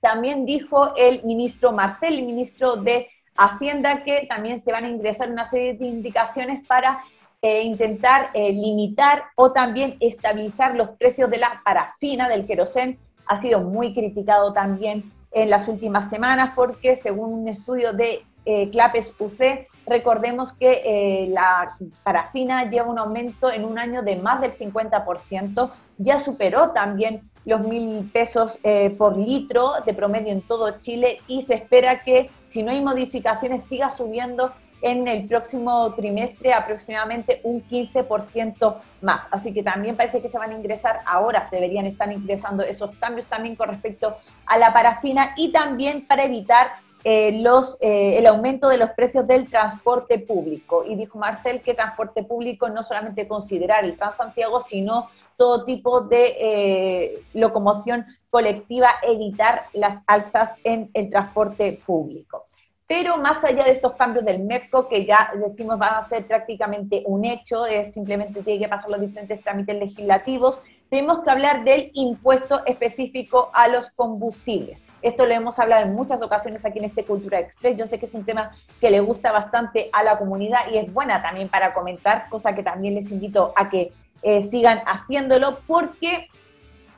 También 0.00 0.46
dijo 0.46 0.94
el 0.96 1.22
ministro 1.24 1.72
Marcel, 1.72 2.18
el 2.18 2.26
ministro 2.26 2.76
de 2.76 3.08
Hacienda, 3.36 4.02
que 4.02 4.26
también 4.28 4.60
se 4.60 4.72
van 4.72 4.84
a 4.84 4.88
ingresar 4.88 5.30
una 5.30 5.46
serie 5.46 5.74
de 5.74 5.86
indicaciones 5.86 6.66
para 6.66 7.02
eh, 7.42 7.62
intentar 7.62 8.30
eh, 8.34 8.52
limitar 8.52 9.24
o 9.34 9.52
también 9.52 9.96
estabilizar 10.00 10.76
los 10.76 10.90
precios 10.90 11.30
de 11.30 11.38
la 11.38 11.62
parafina, 11.64 12.28
del 12.28 12.46
querosén. 12.46 12.98
Ha 13.26 13.40
sido 13.40 13.60
muy 13.60 13.94
criticado 13.94 14.52
también 14.52 15.10
en 15.32 15.48
las 15.48 15.68
últimas 15.68 16.10
semanas 16.10 16.52
porque 16.54 16.96
según 16.96 17.32
un 17.32 17.48
estudio 17.48 17.92
de 17.92 18.24
eh, 18.44 18.70
Clapes 18.70 19.12
UC, 19.18 19.68
recordemos 19.86 20.52
que 20.52 20.82
eh, 20.84 21.28
la 21.30 21.76
parafina 22.02 22.70
lleva 22.70 22.88
un 22.88 22.98
aumento 22.98 23.50
en 23.50 23.64
un 23.64 23.78
año 23.78 24.02
de 24.02 24.16
más 24.16 24.40
del 24.40 24.56
50%, 24.56 25.70
ya 25.98 26.18
superó 26.18 26.70
también 26.70 27.30
los 27.44 27.60
mil 27.60 28.10
pesos 28.12 28.58
eh, 28.62 28.90
por 28.90 29.16
litro 29.16 29.72
de 29.84 29.94
promedio 29.94 30.32
en 30.32 30.42
todo 30.42 30.78
Chile 30.78 31.20
y 31.26 31.42
se 31.42 31.54
espera 31.54 32.02
que 32.02 32.30
si 32.46 32.62
no 32.62 32.70
hay 32.70 32.80
modificaciones 32.82 33.64
siga 33.64 33.90
subiendo 33.90 34.52
en 34.82 35.06
el 35.08 35.26
próximo 35.26 35.92
trimestre 35.94 36.54
aproximadamente 36.54 37.40
un 37.44 37.62
15% 37.66 38.76
más. 39.02 39.26
Así 39.30 39.52
que 39.52 39.62
también 39.62 39.96
parece 39.96 40.22
que 40.22 40.28
se 40.28 40.38
van 40.38 40.52
a 40.52 40.56
ingresar 40.56 41.00
ahora, 41.06 41.48
deberían 41.50 41.86
estar 41.86 42.10
ingresando 42.10 42.62
esos 42.62 42.96
cambios 42.96 43.26
también 43.26 43.56
con 43.56 43.68
respecto 43.68 44.16
a 44.46 44.58
la 44.58 44.72
parafina 44.72 45.34
y 45.36 45.52
también 45.52 46.06
para 46.06 46.24
evitar 46.24 46.68
eh, 47.02 47.40
los, 47.40 47.78
eh, 47.80 48.18
el 48.18 48.26
aumento 48.26 48.68
de 48.68 48.76
los 48.76 48.90
precios 48.90 49.26
del 49.26 49.48
transporte 49.48 50.18
público. 50.18 50.84
Y 50.84 50.96
dijo 50.96 51.18
Marcel 51.18 51.62
que 51.62 51.74
transporte 51.74 52.22
público 52.22 52.68
no 52.68 52.84
solamente 52.84 53.26
considerar 53.26 53.84
el 53.84 53.96
Transantiago, 53.96 54.60
sino 54.60 55.08
todo 55.36 55.64
tipo 55.64 56.02
de 56.02 56.36
eh, 56.38 57.22
locomoción 57.32 58.04
colectiva, 58.28 58.90
evitar 59.02 59.64
las 59.72 60.02
alzas 60.06 60.52
en 60.64 60.90
el 60.92 61.08
transporte 61.08 61.80
público. 61.86 62.44
Pero 62.86 63.16
más 63.16 63.42
allá 63.44 63.64
de 63.64 63.70
estos 63.70 63.94
cambios 63.94 64.24
del 64.24 64.42
MEPCO, 64.42 64.88
que 64.88 65.06
ya 65.06 65.32
decimos 65.34 65.78
van 65.78 65.94
a 65.94 66.02
ser 66.02 66.26
prácticamente 66.26 67.02
un 67.06 67.24
hecho, 67.24 67.64
es 67.64 67.94
simplemente 67.94 68.42
tiene 68.42 68.64
que 68.64 68.68
pasar 68.68 68.90
los 68.90 69.00
diferentes 69.00 69.40
trámites 69.42 69.78
legislativos, 69.78 70.60
tenemos 70.90 71.20
que 71.22 71.30
hablar 71.30 71.64
del 71.64 71.90
impuesto 71.94 72.60
específico 72.66 73.48
a 73.54 73.68
los 73.68 73.90
combustibles. 73.90 74.82
Esto 75.02 75.24
lo 75.26 75.32
hemos 75.32 75.58
hablado 75.58 75.86
en 75.86 75.94
muchas 75.94 76.20
ocasiones 76.20 76.64
aquí 76.64 76.78
en 76.78 76.84
este 76.84 77.04
Cultura 77.04 77.40
Express. 77.40 77.76
Yo 77.76 77.86
sé 77.86 77.98
que 77.98 78.06
es 78.06 78.14
un 78.14 78.24
tema 78.24 78.50
que 78.80 78.90
le 78.90 79.00
gusta 79.00 79.32
bastante 79.32 79.88
a 79.92 80.02
la 80.02 80.18
comunidad 80.18 80.60
y 80.70 80.76
es 80.76 80.92
buena 80.92 81.22
también 81.22 81.48
para 81.48 81.72
comentar, 81.72 82.28
cosa 82.28 82.54
que 82.54 82.62
también 82.62 82.94
les 82.94 83.10
invito 83.10 83.52
a 83.56 83.70
que 83.70 83.92
eh, 84.22 84.42
sigan 84.42 84.82
haciéndolo 84.86 85.60
porque, 85.66 86.28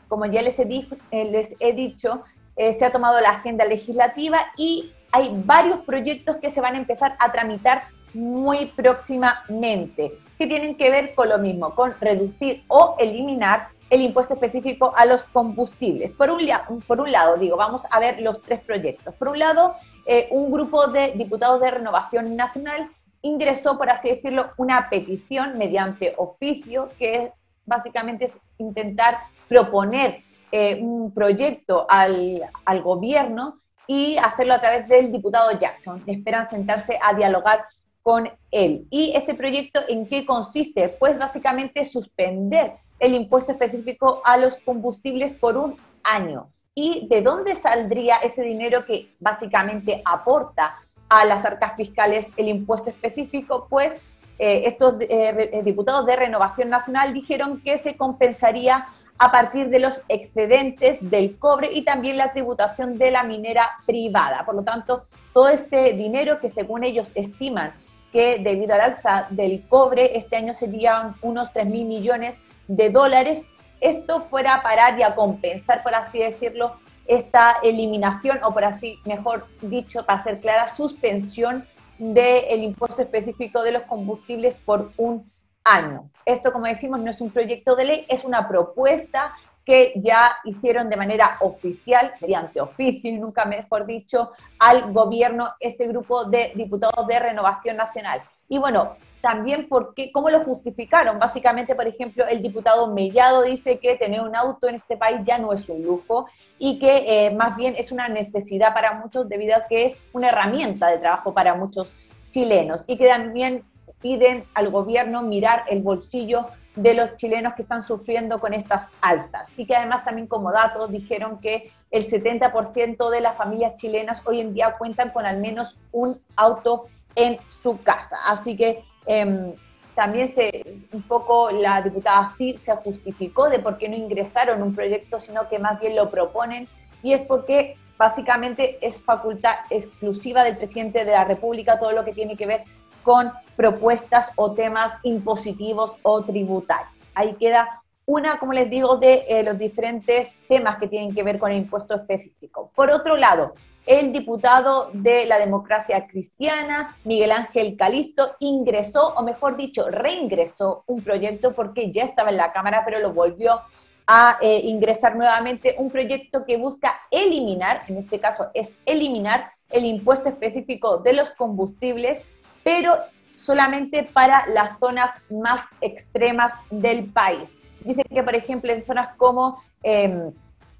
como 0.08 0.26
ya 0.26 0.42
les 0.42 0.58
he, 0.58 0.68
eh, 1.12 1.72
dicho, 1.72 2.24
eh, 2.56 2.72
se 2.72 2.84
ha 2.84 2.92
tomado 2.92 3.20
la 3.20 3.30
agenda 3.30 3.64
legislativa 3.64 4.38
y 4.56 4.92
hay 5.12 5.30
varios 5.44 5.80
proyectos 5.80 6.36
que 6.36 6.50
se 6.50 6.60
van 6.60 6.74
a 6.74 6.78
empezar 6.78 7.16
a 7.20 7.30
tramitar 7.30 7.84
muy 8.14 8.66
próximamente, 8.66 10.18
que 10.38 10.46
tienen 10.46 10.76
que 10.76 10.90
ver 10.90 11.14
con 11.14 11.28
lo 11.28 11.38
mismo, 11.38 11.74
con 11.74 11.94
reducir 12.00 12.64
o 12.68 12.96
eliminar 12.98 13.68
el 13.92 14.00
impuesto 14.00 14.32
específico 14.32 14.94
a 14.96 15.04
los 15.04 15.24
combustibles. 15.24 16.12
Por 16.12 16.30
un, 16.30 16.40
por 16.86 16.98
un 16.98 17.12
lado, 17.12 17.36
digo, 17.36 17.58
vamos 17.58 17.82
a 17.90 18.00
ver 18.00 18.22
los 18.22 18.40
tres 18.40 18.60
proyectos. 18.60 19.14
Por 19.16 19.28
un 19.28 19.38
lado, 19.38 19.74
eh, 20.06 20.28
un 20.30 20.50
grupo 20.50 20.86
de 20.86 21.12
diputados 21.12 21.60
de 21.60 21.70
Renovación 21.70 22.34
Nacional 22.34 22.88
ingresó, 23.20 23.76
por 23.76 23.90
así 23.90 24.08
decirlo, 24.08 24.46
una 24.56 24.88
petición 24.88 25.58
mediante 25.58 26.14
oficio 26.16 26.88
que 26.98 27.32
básicamente 27.66 28.24
es 28.24 28.40
intentar 28.56 29.18
proponer 29.46 30.22
eh, 30.50 30.78
un 30.80 31.12
proyecto 31.12 31.84
al, 31.86 32.50
al 32.64 32.80
gobierno 32.80 33.60
y 33.86 34.16
hacerlo 34.16 34.54
a 34.54 34.60
través 34.60 34.88
del 34.88 35.12
diputado 35.12 35.50
Jackson. 35.58 36.02
Esperan 36.06 36.48
sentarse 36.48 36.98
a 37.02 37.12
dialogar 37.12 37.66
con 38.00 38.30
él. 38.50 38.86
¿Y 38.88 39.12
este 39.14 39.34
proyecto 39.34 39.82
en 39.86 40.06
qué 40.06 40.24
consiste? 40.24 40.88
Pues 40.88 41.18
básicamente 41.18 41.84
suspender 41.84 42.78
el 43.02 43.14
impuesto 43.14 43.50
específico 43.50 44.22
a 44.24 44.36
los 44.36 44.58
combustibles 44.58 45.32
por 45.32 45.56
un 45.56 45.76
año. 46.04 46.46
¿Y 46.72 47.08
de 47.08 47.20
dónde 47.20 47.56
saldría 47.56 48.18
ese 48.18 48.42
dinero 48.42 48.86
que 48.86 49.12
básicamente 49.18 50.00
aporta 50.04 50.76
a 51.08 51.24
las 51.24 51.44
arcas 51.44 51.74
fiscales 51.76 52.28
el 52.36 52.48
impuesto 52.48 52.90
específico? 52.90 53.66
Pues 53.68 53.94
eh, 54.38 54.62
estos 54.66 55.00
eh, 55.00 55.08
eh, 55.10 55.62
diputados 55.64 56.06
de 56.06 56.14
Renovación 56.14 56.70
Nacional 56.70 57.12
dijeron 57.12 57.60
que 57.60 57.76
se 57.76 57.96
compensaría 57.96 58.86
a 59.18 59.32
partir 59.32 59.68
de 59.68 59.80
los 59.80 60.02
excedentes 60.08 60.98
del 61.00 61.38
cobre 61.38 61.72
y 61.72 61.82
también 61.82 62.16
la 62.16 62.32
tributación 62.32 62.98
de 62.98 63.10
la 63.10 63.24
minera 63.24 63.68
privada. 63.84 64.46
Por 64.46 64.54
lo 64.54 64.62
tanto, 64.62 65.06
todo 65.32 65.48
este 65.48 65.94
dinero 65.94 66.38
que 66.40 66.48
según 66.48 66.84
ellos 66.84 67.10
estiman 67.16 67.74
que 68.12 68.38
debido 68.38 68.74
al 68.74 68.80
alza 68.80 69.26
del 69.30 69.66
cobre 69.68 70.16
este 70.16 70.36
año 70.36 70.54
serían 70.54 71.16
unos 71.22 71.52
3 71.52 71.66
mil 71.66 71.86
millones 71.86 72.38
de 72.68 72.90
dólares, 72.90 73.42
esto 73.80 74.22
fuera 74.22 74.54
a 74.54 74.62
parar 74.62 74.98
y 74.98 75.02
a 75.02 75.14
compensar, 75.14 75.82
por 75.82 75.94
así 75.94 76.20
decirlo, 76.20 76.76
esta 77.06 77.56
eliminación, 77.62 78.38
o 78.44 78.52
por 78.52 78.64
así, 78.64 78.98
mejor 79.04 79.46
dicho, 79.60 80.06
para 80.06 80.22
ser 80.22 80.40
clara, 80.40 80.68
suspensión 80.68 81.66
del 81.98 82.62
impuesto 82.62 83.02
específico 83.02 83.62
de 83.62 83.72
los 83.72 83.82
combustibles 83.82 84.54
por 84.54 84.92
un 84.96 85.30
año. 85.64 86.10
Esto, 86.24 86.52
como 86.52 86.66
decimos, 86.66 87.00
no 87.00 87.10
es 87.10 87.20
un 87.20 87.30
proyecto 87.30 87.76
de 87.76 87.84
ley, 87.84 88.06
es 88.08 88.24
una 88.24 88.48
propuesta 88.48 89.34
que 89.64 89.92
ya 89.96 90.36
hicieron 90.44 90.88
de 90.88 90.96
manera 90.96 91.36
oficial, 91.40 92.12
mediante 92.20 92.60
oficio 92.60 93.10
y 93.10 93.18
nunca 93.18 93.44
mejor 93.44 93.86
dicho, 93.86 94.32
al 94.58 94.92
gobierno 94.92 95.54
este 95.60 95.86
grupo 95.86 96.24
de 96.24 96.52
diputados 96.54 97.06
de 97.06 97.18
Renovación 97.18 97.76
Nacional. 97.76 98.22
Y 98.48 98.58
bueno, 98.58 98.96
también 99.22 99.68
porque, 99.68 100.10
cómo 100.12 100.28
lo 100.28 100.44
justificaron. 100.44 101.18
Básicamente, 101.18 101.74
por 101.76 101.86
ejemplo, 101.86 102.26
el 102.26 102.42
diputado 102.42 102.92
Mellado 102.92 103.42
dice 103.42 103.78
que 103.78 103.94
tener 103.94 104.20
un 104.20 104.34
auto 104.34 104.68
en 104.68 104.74
este 104.74 104.96
país 104.96 105.20
ya 105.24 105.38
no 105.38 105.52
es 105.52 105.68
un 105.68 105.82
lujo 105.82 106.26
y 106.58 106.78
que 106.80 107.26
eh, 107.26 107.34
más 107.34 107.56
bien 107.56 107.74
es 107.78 107.92
una 107.92 108.08
necesidad 108.08 108.74
para 108.74 108.94
muchos 108.94 109.28
debido 109.28 109.56
a 109.56 109.66
que 109.68 109.86
es 109.86 109.96
una 110.12 110.28
herramienta 110.28 110.88
de 110.88 110.98
trabajo 110.98 111.32
para 111.32 111.54
muchos 111.54 111.94
chilenos 112.30 112.84
y 112.88 112.98
que 112.98 113.06
también 113.06 113.64
piden 114.00 114.44
al 114.54 114.70
gobierno 114.70 115.22
mirar 115.22 115.64
el 115.70 115.82
bolsillo 115.82 116.48
de 116.74 116.94
los 116.94 117.14
chilenos 117.14 117.54
que 117.54 117.62
están 117.62 117.82
sufriendo 117.82 118.40
con 118.40 118.52
estas 118.52 118.86
altas. 119.00 119.48
Y 119.56 119.66
que 119.66 119.76
además 119.76 120.04
también 120.04 120.26
como 120.26 120.50
datos 120.50 120.90
dijeron 120.90 121.38
que 121.38 121.70
el 121.92 122.08
70% 122.08 123.08
de 123.08 123.20
las 123.20 123.36
familias 123.36 123.76
chilenas 123.76 124.20
hoy 124.24 124.40
en 124.40 124.52
día 124.52 124.74
cuentan 124.78 125.10
con 125.10 125.26
al 125.26 125.38
menos 125.38 125.78
un 125.92 126.20
auto 126.34 126.86
en 127.14 127.38
su 127.46 127.80
casa. 127.82 128.16
Así 128.26 128.56
que 128.56 128.82
em, 129.06 129.52
también 129.94 130.28
se, 130.28 130.64
un 130.92 131.02
poco 131.02 131.50
la 131.50 131.82
diputada 131.82 132.32
Cid 132.36 132.58
se 132.60 132.74
justificó 132.76 133.48
de 133.48 133.58
por 133.58 133.76
qué 133.76 133.88
no 133.88 133.96
ingresaron 133.96 134.62
un 134.62 134.74
proyecto, 134.74 135.20
sino 135.20 135.48
que 135.48 135.58
más 135.58 135.78
bien 135.80 135.96
lo 135.96 136.10
proponen, 136.10 136.68
y 137.02 137.12
es 137.12 137.26
porque 137.26 137.76
básicamente 137.98 138.78
es 138.80 139.02
facultad 139.02 139.56
exclusiva 139.70 140.44
del 140.44 140.56
presidente 140.56 141.04
de 141.04 141.12
la 141.12 141.24
República 141.24 141.78
todo 141.78 141.92
lo 141.92 142.04
que 142.04 142.12
tiene 142.12 142.36
que 142.36 142.46
ver 142.46 142.64
con 143.02 143.32
propuestas 143.56 144.30
o 144.36 144.52
temas 144.52 144.92
impositivos 145.02 145.96
o 146.02 146.22
tributarios. 146.22 146.90
Ahí 147.14 147.34
queda 147.34 147.82
una, 148.06 148.38
como 148.38 148.52
les 148.52 148.68
digo, 148.70 148.96
de 148.96 149.24
eh, 149.28 149.42
los 149.42 149.58
diferentes 149.58 150.38
temas 150.48 150.78
que 150.78 150.88
tienen 150.88 151.14
que 151.14 151.22
ver 151.22 151.38
con 151.38 151.50
el 151.50 151.58
impuesto 151.58 151.94
específico. 151.94 152.70
Por 152.74 152.90
otro 152.90 153.16
lado, 153.16 153.54
el 153.86 154.12
diputado 154.12 154.90
de 154.92 155.26
la 155.26 155.38
democracia 155.38 156.06
cristiana, 156.06 156.96
Miguel 157.04 157.32
Ángel 157.32 157.76
Calisto, 157.76 158.36
ingresó, 158.38 159.14
o 159.14 159.22
mejor 159.22 159.56
dicho, 159.56 159.88
reingresó 159.90 160.84
un 160.86 161.02
proyecto 161.02 161.52
porque 161.52 161.90
ya 161.90 162.04
estaba 162.04 162.30
en 162.30 162.36
la 162.36 162.52
Cámara, 162.52 162.82
pero 162.84 163.00
lo 163.00 163.12
volvió 163.12 163.60
a 164.06 164.38
eh, 164.40 164.60
ingresar 164.64 165.16
nuevamente, 165.16 165.76
un 165.78 165.90
proyecto 165.90 166.44
que 166.44 166.56
busca 166.56 167.00
eliminar, 167.10 167.82
en 167.88 167.98
este 167.98 168.20
caso 168.20 168.50
es 168.54 168.72
eliminar 168.84 169.52
el 169.70 169.84
impuesto 169.84 170.28
específico 170.28 170.98
de 170.98 171.14
los 171.14 171.30
combustibles 171.30 172.20
pero 172.62 172.96
solamente 173.34 174.02
para 174.04 174.46
las 174.46 174.78
zonas 174.78 175.10
más 175.30 175.62
extremas 175.80 176.52
del 176.70 177.10
país. 177.10 177.54
Dice 177.80 178.04
que, 178.04 178.22
por 178.22 178.34
ejemplo, 178.34 178.72
en 178.72 178.84
zonas 178.84 179.16
como 179.16 179.62
eh, 179.82 180.30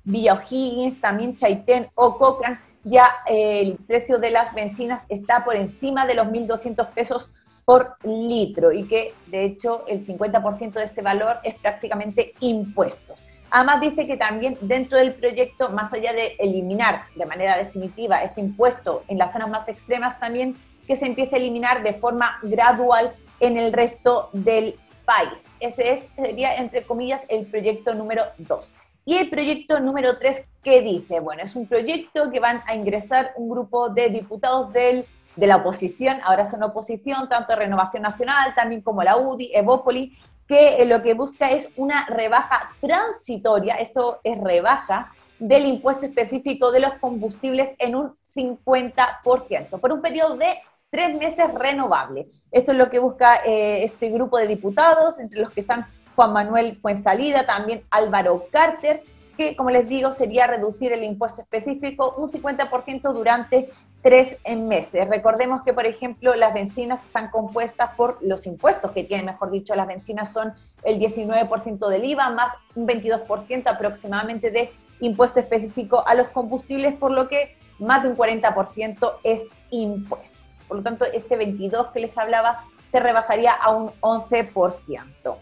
Villa 0.04 0.34
O'Higgins, 0.34 1.00
también 1.00 1.36
Chaitén 1.36 1.88
o 1.94 2.18
Cochrane, 2.18 2.60
ya 2.84 3.08
eh, 3.26 3.60
el 3.60 3.76
precio 3.76 4.18
de 4.18 4.30
las 4.30 4.54
bencinas 4.54 5.04
está 5.08 5.44
por 5.44 5.56
encima 5.56 6.06
de 6.06 6.14
los 6.14 6.26
1.200 6.26 6.88
pesos 6.88 7.32
por 7.64 7.96
litro 8.02 8.72
y 8.72 8.84
que, 8.84 9.14
de 9.26 9.44
hecho, 9.44 9.84
el 9.86 10.04
50% 10.04 10.72
de 10.72 10.84
este 10.84 11.02
valor 11.02 11.36
es 11.44 11.54
prácticamente 11.54 12.34
impuestos. 12.40 13.20
Además 13.50 13.80
dice 13.80 14.06
que 14.06 14.16
también 14.16 14.56
dentro 14.62 14.98
del 14.98 15.14
proyecto, 15.14 15.68
más 15.68 15.92
allá 15.92 16.12
de 16.12 16.36
eliminar 16.38 17.04
de 17.14 17.26
manera 17.26 17.58
definitiva 17.58 18.22
este 18.22 18.40
impuesto 18.40 19.04
en 19.08 19.18
las 19.18 19.32
zonas 19.32 19.50
más 19.50 19.68
extremas, 19.68 20.18
también 20.18 20.56
que 20.86 20.96
se 20.96 21.06
empiece 21.06 21.36
a 21.36 21.38
eliminar 21.38 21.82
de 21.82 21.92
forma 21.92 22.38
gradual 22.42 23.14
en 23.40 23.58
el 23.58 23.72
resto 23.72 24.30
del 24.32 24.76
país. 25.04 25.50
Ese 25.60 25.92
es, 25.92 26.08
sería, 26.16 26.56
entre 26.56 26.82
comillas, 26.82 27.22
el 27.28 27.46
proyecto 27.46 27.94
número 27.94 28.24
2. 28.38 28.72
Y 29.04 29.16
el 29.16 29.28
proyecto 29.28 29.80
número 29.80 30.16
3, 30.18 30.46
¿qué 30.62 30.80
dice? 30.80 31.18
Bueno, 31.18 31.42
es 31.42 31.56
un 31.56 31.66
proyecto 31.66 32.30
que 32.30 32.38
van 32.38 32.62
a 32.66 32.74
ingresar 32.76 33.32
un 33.36 33.48
grupo 33.48 33.88
de 33.88 34.10
diputados 34.10 34.72
del, 34.72 35.06
de 35.34 35.46
la 35.46 35.56
oposición, 35.56 36.18
ahora 36.22 36.48
son 36.48 36.62
oposición, 36.62 37.28
tanto 37.28 37.56
Renovación 37.56 38.02
Nacional, 38.02 38.54
también 38.54 38.80
como 38.80 39.02
la 39.02 39.16
UDI, 39.16 39.50
Evópoli, 39.54 40.16
que 40.46 40.80
eh, 40.80 40.86
lo 40.86 41.02
que 41.02 41.14
busca 41.14 41.50
es 41.50 41.68
una 41.76 42.06
rebaja 42.06 42.70
transitoria, 42.80 43.74
esto 43.74 44.20
es 44.22 44.40
rebaja, 44.40 45.12
del 45.40 45.66
impuesto 45.66 46.06
específico 46.06 46.70
de 46.70 46.80
los 46.80 46.94
combustibles 46.94 47.70
en 47.78 47.96
un 47.96 48.14
50%, 48.36 49.80
por 49.80 49.92
un 49.92 50.00
periodo 50.00 50.36
de 50.36 50.58
tres 50.90 51.16
meses 51.16 51.52
renovable. 51.52 52.28
Esto 52.52 52.70
es 52.70 52.78
lo 52.78 52.88
que 52.88 53.00
busca 53.00 53.42
eh, 53.44 53.82
este 53.82 54.10
grupo 54.10 54.38
de 54.38 54.46
diputados, 54.46 55.18
entre 55.18 55.40
los 55.40 55.50
que 55.50 55.60
están 55.60 55.88
Juan 56.14 56.32
Manuel 56.32 56.78
Fuensalida, 56.80 57.46
también 57.46 57.84
Álvaro 57.90 58.46
Carter, 58.50 59.02
que 59.36 59.56
como 59.56 59.70
les 59.70 59.88
digo 59.88 60.12
sería 60.12 60.46
reducir 60.46 60.92
el 60.92 61.04
impuesto 61.04 61.40
específico 61.40 62.14
un 62.18 62.28
50% 62.28 63.12
durante 63.12 63.70
tres 64.02 64.36
meses. 64.56 65.08
Recordemos 65.08 65.62
que, 65.62 65.72
por 65.72 65.86
ejemplo, 65.86 66.34
las 66.34 66.52
bencinas 66.52 67.04
están 67.04 67.30
compuestas 67.30 67.94
por 67.96 68.18
los 68.20 68.46
impuestos 68.46 68.90
que 68.90 69.04
tienen, 69.04 69.26
mejor 69.26 69.50
dicho, 69.50 69.74
las 69.74 69.86
bencinas 69.86 70.32
son 70.32 70.52
el 70.82 70.98
19% 70.98 71.88
del 71.88 72.04
IVA 72.04 72.30
más 72.30 72.52
un 72.74 72.86
22% 72.86 73.68
aproximadamente 73.68 74.50
de 74.50 74.72
impuesto 75.00 75.40
específico 75.40 76.02
a 76.06 76.14
los 76.14 76.28
combustibles, 76.28 76.94
por 76.94 77.12
lo 77.12 77.28
que 77.28 77.56
más 77.78 78.02
de 78.02 78.10
un 78.10 78.16
40% 78.16 79.14
es 79.22 79.42
impuesto. 79.70 80.38
Por 80.66 80.78
lo 80.78 80.82
tanto, 80.82 81.04
este 81.04 81.36
22 81.36 81.88
que 81.88 82.00
les 82.00 82.16
hablaba 82.18 82.64
se 82.90 83.00
rebajaría 83.00 83.52
a 83.52 83.70
un 83.70 83.90
11%. 84.00 85.36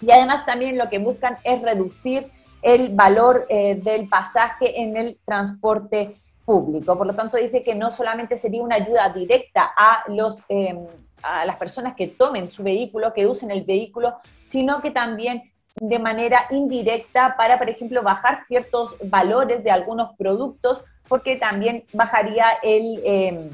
Y 0.00 0.10
además 0.10 0.44
también 0.44 0.78
lo 0.78 0.88
que 0.88 0.98
buscan 0.98 1.36
es 1.44 1.62
reducir 1.62 2.30
el 2.62 2.94
valor 2.94 3.46
eh, 3.48 3.76
del 3.76 4.08
pasaje 4.08 4.80
en 4.80 4.96
el 4.96 5.18
transporte 5.24 6.16
público. 6.44 6.96
Por 6.96 7.06
lo 7.06 7.14
tanto, 7.14 7.36
dice 7.36 7.62
que 7.62 7.74
no 7.74 7.92
solamente 7.92 8.36
sería 8.36 8.62
una 8.62 8.76
ayuda 8.76 9.08
directa 9.10 9.72
a, 9.76 10.04
los, 10.08 10.42
em, 10.48 10.86
a 11.22 11.44
las 11.44 11.56
personas 11.56 11.94
que 11.94 12.06
tomen 12.06 12.50
su 12.50 12.62
vehículo, 12.62 13.12
que 13.12 13.26
usen 13.26 13.50
el 13.50 13.64
vehículo, 13.64 14.14
sino 14.42 14.80
que 14.80 14.90
también 14.90 15.52
de 15.80 15.98
manera 15.98 16.46
indirecta 16.50 17.36
para, 17.36 17.58
por 17.58 17.68
ejemplo, 17.68 18.02
bajar 18.02 18.38
ciertos 18.46 18.96
valores 19.04 19.62
de 19.62 19.70
algunos 19.70 20.16
productos, 20.16 20.82
porque 21.08 21.36
también 21.36 21.84
bajaría 21.92 22.46
el, 22.62 23.02
em, 23.04 23.50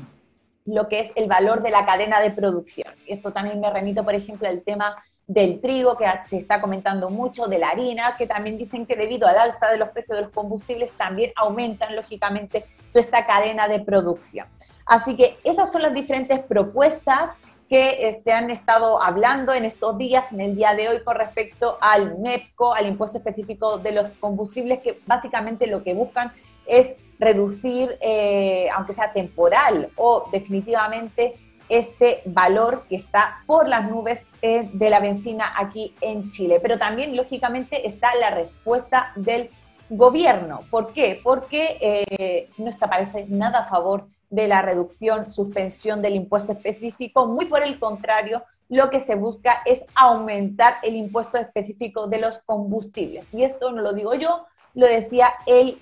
lo 0.65 0.89
que 0.89 1.01
es 1.01 1.13
el 1.17 1.29
valor 1.29 1.63
de 1.63 1.71
la 1.71 1.85
cadena 1.85 2.21
de 2.21 2.31
producción. 2.31 2.95
Esto 3.07 3.33
también 3.33 3.61
me 3.61 3.71
remito, 3.71 4.05
por 4.05 4.15
ejemplo, 4.15 4.49
al 4.49 4.63
tema 4.63 4.97
del 5.27 5.61
trigo, 5.61 5.97
que 5.97 6.05
se 6.29 6.37
está 6.37 6.61
comentando 6.61 7.09
mucho, 7.11 7.47
de 7.47 7.59
la 7.59 7.71
harina, 7.71 8.17
que 8.17 8.27
también 8.27 8.59
dicen 8.59 8.87
que 8.87 8.97
debido 8.97 9.29
al 9.29 9.39
alza 9.39 9.69
de 9.69 9.79
los 9.79 9.91
precios 9.91 10.17
de 10.17 10.25
los 10.25 10.33
combustibles 10.33 10.93
también 10.93 11.33
aumentan, 11.37 11.97
lógicamente, 11.97 12.67
toda 12.93 13.01
esta 13.01 13.27
cadena 13.27 13.69
de 13.69 13.81
producción. 13.81 14.47
Así 14.85 15.17
que 15.17 15.39
esas 15.45 15.71
son 15.73 15.83
las 15.83 15.95
diferentes 15.95 16.41
propuestas 16.41 17.31
que 17.69 18.09
eh, 18.09 18.21
se 18.23 18.33
han 18.33 18.51
estado 18.51 19.03
hablando 19.03 19.55
en 19.55 19.65
estos 19.65 19.97
días, 19.97 20.31
en 20.33 20.43
el 20.43 20.55
día 20.57 20.75
de 20.75 20.91
hoy, 20.91 21.03
con 21.03 21.17
respecto 21.17 21.79
al 21.81 22.19
MEPCO, 22.19 22.75
al 22.75 22.87
impuesto 22.87 23.17
específico 23.17 23.79
de 23.79 23.93
los 23.93 24.11
combustibles, 24.19 24.81
que 24.81 25.01
básicamente 25.07 25.67
lo 25.67 25.83
que 25.83 25.95
buscan 25.95 26.33
es 26.67 26.95
reducir, 27.19 27.97
eh, 28.01 28.69
aunque 28.75 28.93
sea 28.93 29.13
temporal 29.13 29.89
o 29.97 30.29
definitivamente, 30.31 31.35
este 31.69 32.23
valor 32.27 32.85
que 32.89 32.97
está 32.97 33.43
por 33.47 33.69
las 33.69 33.89
nubes 33.89 34.27
eh, 34.43 34.69
de 34.73 34.91
la 34.91 35.01
benzina 35.01 35.53
aquí 35.57 35.95
en 36.01 36.31
Chile. 36.31 36.59
Pero 36.61 36.79
también, 36.79 37.17
lógicamente, 37.17 37.87
está 37.87 38.15
la 38.17 38.31
respuesta 38.31 39.13
del 39.17 39.51
gobierno. 39.89 40.61
¿Por 40.71 40.93
qué? 40.93 41.21
Porque 41.23 41.79
eh, 41.81 42.51
no 42.59 42.69
está 42.69 42.89
parece 42.89 43.27
nada 43.29 43.61
a 43.61 43.69
favor 43.69 44.07
de 44.31 44.49
la 44.49 44.63
reducción, 44.63 45.31
suspensión 45.31 46.01
del 46.01 46.15
impuesto 46.15 46.53
específico. 46.53 47.27
Muy 47.27 47.47
por 47.47 47.63
el 47.63 47.79
contrario, 47.79 48.43
lo 48.71 48.89
que 48.89 49.01
se 49.01 49.15
busca 49.15 49.63
es 49.67 49.85
aumentar 49.95 50.77
el 50.83 50.97
impuesto 50.97 51.37
específico 51.37 52.07
de 52.07 52.19
los 52.19 52.39
combustibles. 52.39 53.27
Y 53.33 53.45
esto 53.45 53.71
no 53.71 53.83
lo 53.83 53.93
digo 53.93 54.15
yo, 54.15 54.47
lo 54.75 54.87
decía 54.87 55.35
el, 55.47 55.79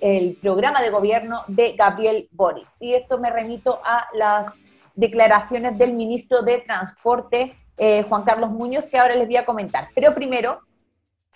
el 0.00 0.38
programa 0.40 0.80
de 0.80 0.90
gobierno 0.90 1.42
de 1.48 1.72
Gabriel 1.72 2.28
Boric. 2.30 2.68
Y 2.78 2.94
esto 2.94 3.18
me 3.18 3.30
remito 3.30 3.80
a 3.84 4.06
las 4.14 4.52
declaraciones 4.98 5.78
del 5.78 5.94
ministro 5.94 6.42
de 6.42 6.58
Transporte, 6.58 7.56
eh, 7.76 8.02
Juan 8.08 8.24
Carlos 8.24 8.50
Muñoz, 8.50 8.86
que 8.86 8.98
ahora 8.98 9.14
les 9.14 9.28
voy 9.28 9.36
a 9.36 9.46
comentar. 9.46 9.88
Pero 9.94 10.12
primero, 10.12 10.58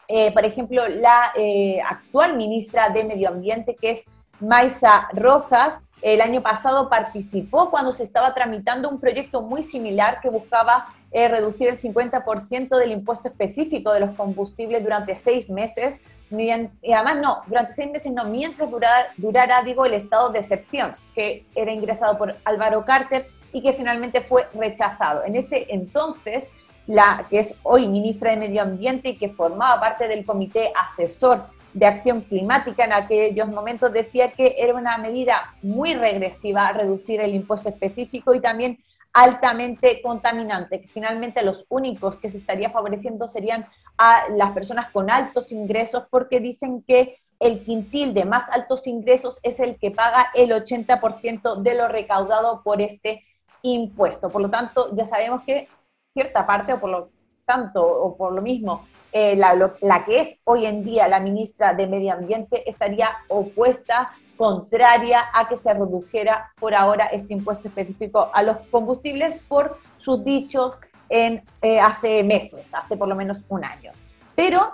eh, 0.09 0.33
por 0.33 0.45
ejemplo, 0.45 0.89
la 0.89 1.33
eh, 1.37 1.79
actual 1.89 2.37
ministra 2.37 2.89
de 2.89 3.05
Medio 3.05 3.29
Ambiente, 3.29 3.77
que 3.81 3.93
es 3.93 4.05
Maisa 4.41 5.09
Rojas, 5.13 5.79
el 6.01 6.21
año 6.21 6.43
pasado 6.43 6.89
participó 6.89 7.71
cuando 7.71 7.93
se 7.93 8.03
estaba 8.03 8.35
tramitando 8.35 8.89
un 8.89 8.99
proyecto 8.99 9.43
muy 9.43 9.63
similar 9.63 10.21
que 10.21 10.29
buscaba 10.29 10.93
reducir 11.13 11.69
el 11.69 11.79
50% 11.79 12.77
del 12.77 12.91
impuesto 12.91 13.29
específico 13.29 13.93
de 13.93 14.01
los 14.01 14.17
combustibles 14.17 14.83
durante 14.83 15.15
seis 15.15 15.49
meses 15.51 16.01
y 16.31 16.93
además 16.93 17.17
no, 17.19 17.43
durante 17.47 17.75
seis 17.75 17.91
meses 17.93 18.11
no, 18.11 18.25
mientras 18.25 18.71
durara, 18.71 19.09
durara, 19.19 19.63
digo, 19.63 19.85
el 19.85 19.93
estado 19.93 20.31
de 20.31 20.39
excepción, 20.39 20.97
que 21.15 21.45
era 21.55 21.71
ingresado 21.71 22.17
por 22.17 22.37
Álvaro 22.45 22.87
Carter 22.87 23.27
y 23.53 23.63
que 23.63 23.73
finalmente 23.73 24.21
fue 24.21 24.49
rechazado. 24.55 25.25
En 25.25 25.37
ese 25.37 25.67
entonces, 25.69 26.45
la 26.87 27.27
que 27.31 27.41
es 27.41 27.55
hoy 27.63 27.87
ministra 27.87 28.31
de 28.31 28.37
Medio 28.37 28.63
Ambiente 28.63 29.11
y 29.11 29.17
que 29.17 29.29
formaba 29.31 29.81
parte 29.81 30.09
del 30.09 30.25
comité 30.25 30.73
asesor 30.75 31.45
de 31.73 31.87
acción 31.87 32.21
climática 32.23 32.85
en 32.85 32.93
aquellos 32.93 33.49
momentos 33.49 33.93
decía 33.93 34.33
que 34.33 34.57
era 34.59 34.75
una 34.75 34.99
medida 34.99 35.55
muy 35.63 35.95
regresiva 35.95 36.73
reducir 36.73 37.21
el 37.21 37.35
impuesto 37.35 37.69
específico 37.69 38.35
y 38.35 38.41
también 38.41 38.79
altamente 39.15 40.01
contaminante, 40.03 40.81
que 40.81 40.89
finalmente 40.89 41.43
los 41.43 41.67
únicos 41.69 42.17
que 42.17 42.29
se 42.29 42.39
estaría 42.39 42.71
favoreciendo 42.71 43.29
serían 43.29 43.67
a 43.99 44.25
las 44.35 44.53
personas 44.53 44.91
con 44.91 45.11
altos 45.11 45.53
ingresos 45.53 46.05
porque 46.11 46.41
dicen 46.41 46.83
que 46.87 47.19
el 47.39 47.65
quintil 47.65 48.15
de 48.15 48.25
más 48.25 48.49
altos 48.51 48.87
ingresos 48.87 49.41
es 49.43 49.61
el 49.61 49.77
que 49.77 49.91
paga 49.91 50.31
el 50.35 50.51
80% 50.51 51.57
de 51.57 51.75
lo 51.75 51.89
recaudado 51.89 52.63
por 52.63 52.81
este 52.81 53.23
impuesto. 53.63 54.31
Por 54.31 54.43
lo 54.43 54.51
tanto, 54.51 54.95
ya 54.95 55.05
sabemos 55.05 55.43
que 55.45 55.69
cierta 56.13 56.47
parte, 56.47 56.75
o 56.75 56.81
por 56.81 56.91
lo 56.91 57.09
tanto, 57.45 57.85
o 57.85 58.17
por 58.17 58.33
lo 58.33 58.43
mismo, 58.43 58.87
eh, 59.13 59.37
la, 59.37 59.55
la, 59.81 60.05
que 60.05 60.21
es 60.21 60.39
hoy 60.45 60.67
en 60.67 60.85
día 60.85 61.07
la 61.07 61.21
ministra 61.21 61.75
de 61.75 61.87
Medio 61.87 62.15
Ambiente 62.15 62.69
estaría 62.69 63.11
opuesta, 63.29 64.13
contraria 64.37 65.25
a 65.35 65.49
que 65.49 65.57
se 65.57 65.73
redujera 65.73 66.53
por 66.59 66.75
ahora 66.75 67.07
este 67.07 67.35
impuesto 67.35 67.69
específico 67.69 68.31
a 68.33 68.43
los 68.43 68.57
combustibles 68.71 69.37
por 69.49 69.79
sus 69.99 70.25
dichos 70.25 70.81
en, 71.11 71.45
eh, 71.61 71.79
hace 71.79 72.25
meses, 72.25 72.75
hace 72.75 72.97
por 72.97 73.07
lo 73.07 73.15
menos 73.15 73.45
un 73.49 73.65
año. 73.65 73.93
Pero 74.35 74.73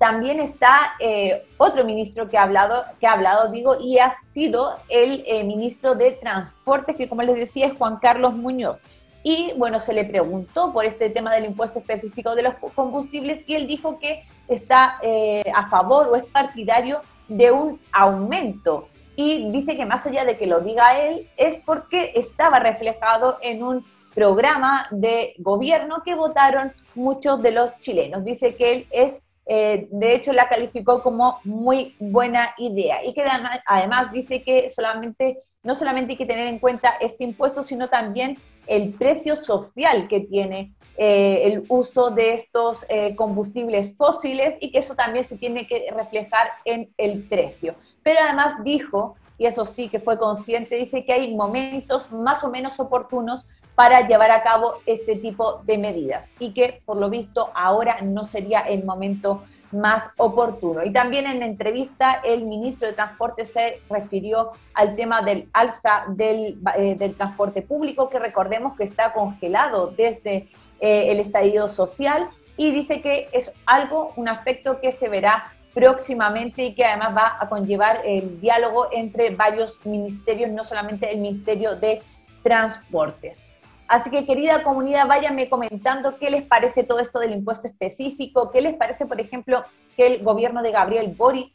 también 0.00 0.40
está 0.40 0.94
eh, 0.98 1.44
otro 1.58 1.84
ministro 1.84 2.28
que 2.28 2.38
ha 2.38 2.44
hablado, 2.44 2.84
que 2.98 3.06
ha 3.06 3.12
hablado, 3.12 3.52
digo, 3.52 3.78
y 3.78 3.98
ha 3.98 4.10
sido 4.32 4.78
el 4.88 5.22
ministro 5.44 5.94
de 5.94 6.12
Transporte, 6.12 6.96
que 6.96 7.06
como 7.06 7.22
les 7.22 7.36
decía 7.36 7.66
es 7.66 7.76
Juan 7.76 7.98
Carlos 7.98 8.34
Muñoz. 8.34 8.80
Y 9.22 9.52
bueno, 9.56 9.80
se 9.80 9.92
le 9.92 10.04
preguntó 10.04 10.72
por 10.72 10.84
este 10.84 11.10
tema 11.10 11.34
del 11.34 11.44
impuesto 11.44 11.80
específico 11.80 12.34
de 12.34 12.42
los 12.42 12.54
combustibles 12.74 13.40
y 13.46 13.54
él 13.54 13.66
dijo 13.66 13.98
que 13.98 14.24
está 14.48 14.98
eh, 15.02 15.44
a 15.54 15.68
favor 15.68 16.08
o 16.08 16.16
es 16.16 16.24
partidario 16.24 17.02
de 17.28 17.52
un 17.52 17.80
aumento. 17.92 18.88
Y 19.16 19.50
dice 19.50 19.76
que 19.76 19.84
más 19.84 20.06
allá 20.06 20.24
de 20.24 20.38
que 20.38 20.46
lo 20.46 20.60
diga 20.60 20.98
él, 20.98 21.28
es 21.36 21.56
porque 21.66 22.12
estaba 22.14 22.58
reflejado 22.58 23.36
en 23.42 23.62
un 23.62 23.84
programa 24.14 24.88
de 24.90 25.34
gobierno 25.38 26.02
que 26.02 26.14
votaron 26.14 26.72
muchos 26.94 27.42
de 27.42 27.50
los 27.52 27.78
chilenos. 27.80 28.24
Dice 28.24 28.54
que 28.54 28.72
él 28.72 28.86
es, 28.90 29.20
eh, 29.52 29.88
de 29.90 30.14
hecho, 30.14 30.32
la 30.32 30.48
calificó 30.48 31.02
como 31.02 31.40
muy 31.42 31.96
buena 31.98 32.54
idea 32.56 33.04
y 33.04 33.12
que 33.12 33.24
además, 33.66 34.12
dice 34.12 34.44
que 34.44 34.68
solamente, 34.68 35.40
no 35.64 35.74
solamente 35.74 36.12
hay 36.12 36.18
que 36.18 36.24
tener 36.24 36.46
en 36.46 36.60
cuenta 36.60 36.90
este 37.00 37.24
impuesto, 37.24 37.64
sino 37.64 37.88
también 37.88 38.38
el 38.68 38.94
precio 38.94 39.34
social 39.34 40.06
que 40.06 40.20
tiene 40.20 40.72
eh, 40.96 41.40
el 41.46 41.64
uso 41.68 42.10
de 42.10 42.34
estos 42.34 42.86
eh, 42.88 43.16
combustibles 43.16 43.92
fósiles 43.96 44.54
y 44.60 44.70
que 44.70 44.78
eso 44.78 44.94
también 44.94 45.24
se 45.24 45.36
tiene 45.36 45.66
que 45.66 45.90
reflejar 45.90 46.52
en 46.64 46.94
el 46.96 47.24
precio. 47.24 47.74
Pero 48.04 48.20
además 48.22 48.62
dijo, 48.62 49.16
y 49.36 49.46
eso 49.46 49.64
sí 49.64 49.88
que 49.88 49.98
fue 49.98 50.16
consciente, 50.16 50.76
dice 50.76 51.04
que 51.04 51.12
hay 51.12 51.34
momentos 51.34 52.12
más 52.12 52.44
o 52.44 52.50
menos 52.50 52.78
oportunos 52.78 53.44
para 53.80 54.06
llevar 54.06 54.30
a 54.30 54.42
cabo 54.42 54.74
este 54.84 55.16
tipo 55.16 55.62
de 55.64 55.78
medidas 55.78 56.28
y 56.38 56.52
que 56.52 56.82
por 56.84 56.98
lo 56.98 57.08
visto 57.08 57.48
ahora 57.54 58.02
no 58.02 58.24
sería 58.24 58.60
el 58.60 58.84
momento 58.84 59.42
más 59.72 60.10
oportuno. 60.18 60.84
Y 60.84 60.92
también 60.92 61.24
en 61.24 61.42
entrevista 61.42 62.20
el 62.22 62.44
ministro 62.44 62.88
de 62.88 62.92
Transporte 62.92 63.46
se 63.46 63.80
refirió 63.88 64.50
al 64.74 64.96
tema 64.96 65.22
del 65.22 65.48
alza 65.54 66.04
del, 66.08 66.58
eh, 66.76 67.14
transporte 67.16 67.62
público, 67.62 68.10
que 68.10 68.18
recordemos 68.18 68.76
que 68.76 68.84
está 68.84 69.14
congelado 69.14 69.86
desde 69.96 70.50
eh, 70.80 71.10
el 71.10 71.18
estallido 71.18 71.70
social 71.70 72.28
y 72.58 72.72
dice 72.72 73.00
que 73.00 73.30
es 73.32 73.50
algo, 73.64 74.12
un 74.16 74.28
aspecto 74.28 74.78
que 74.82 74.92
se 74.92 75.08
verá 75.08 75.54
próximamente 75.72 76.64
y 76.64 76.74
que 76.74 76.84
además 76.84 77.16
va 77.16 77.38
a 77.40 77.48
conllevar 77.48 78.02
el 78.04 78.42
diálogo 78.42 78.88
entre 78.92 79.30
varios 79.30 79.80
ministerios, 79.86 80.50
no 80.50 80.66
solamente 80.66 81.10
el 81.10 81.20
Ministerio 81.22 81.76
de 81.76 82.02
Transportes. 82.42 83.42
Así 83.90 84.08
que 84.08 84.24
querida 84.24 84.62
comunidad, 84.62 85.08
váyanme 85.08 85.48
comentando 85.48 86.16
qué 86.16 86.30
les 86.30 86.44
parece 86.44 86.84
todo 86.84 87.00
esto 87.00 87.18
del 87.18 87.32
impuesto 87.32 87.66
específico, 87.66 88.52
qué 88.52 88.60
les 88.60 88.76
parece, 88.76 89.04
por 89.04 89.20
ejemplo, 89.20 89.64
que 89.96 90.06
el 90.06 90.22
gobierno 90.22 90.62
de 90.62 90.70
Gabriel 90.70 91.12
Boric, 91.18 91.52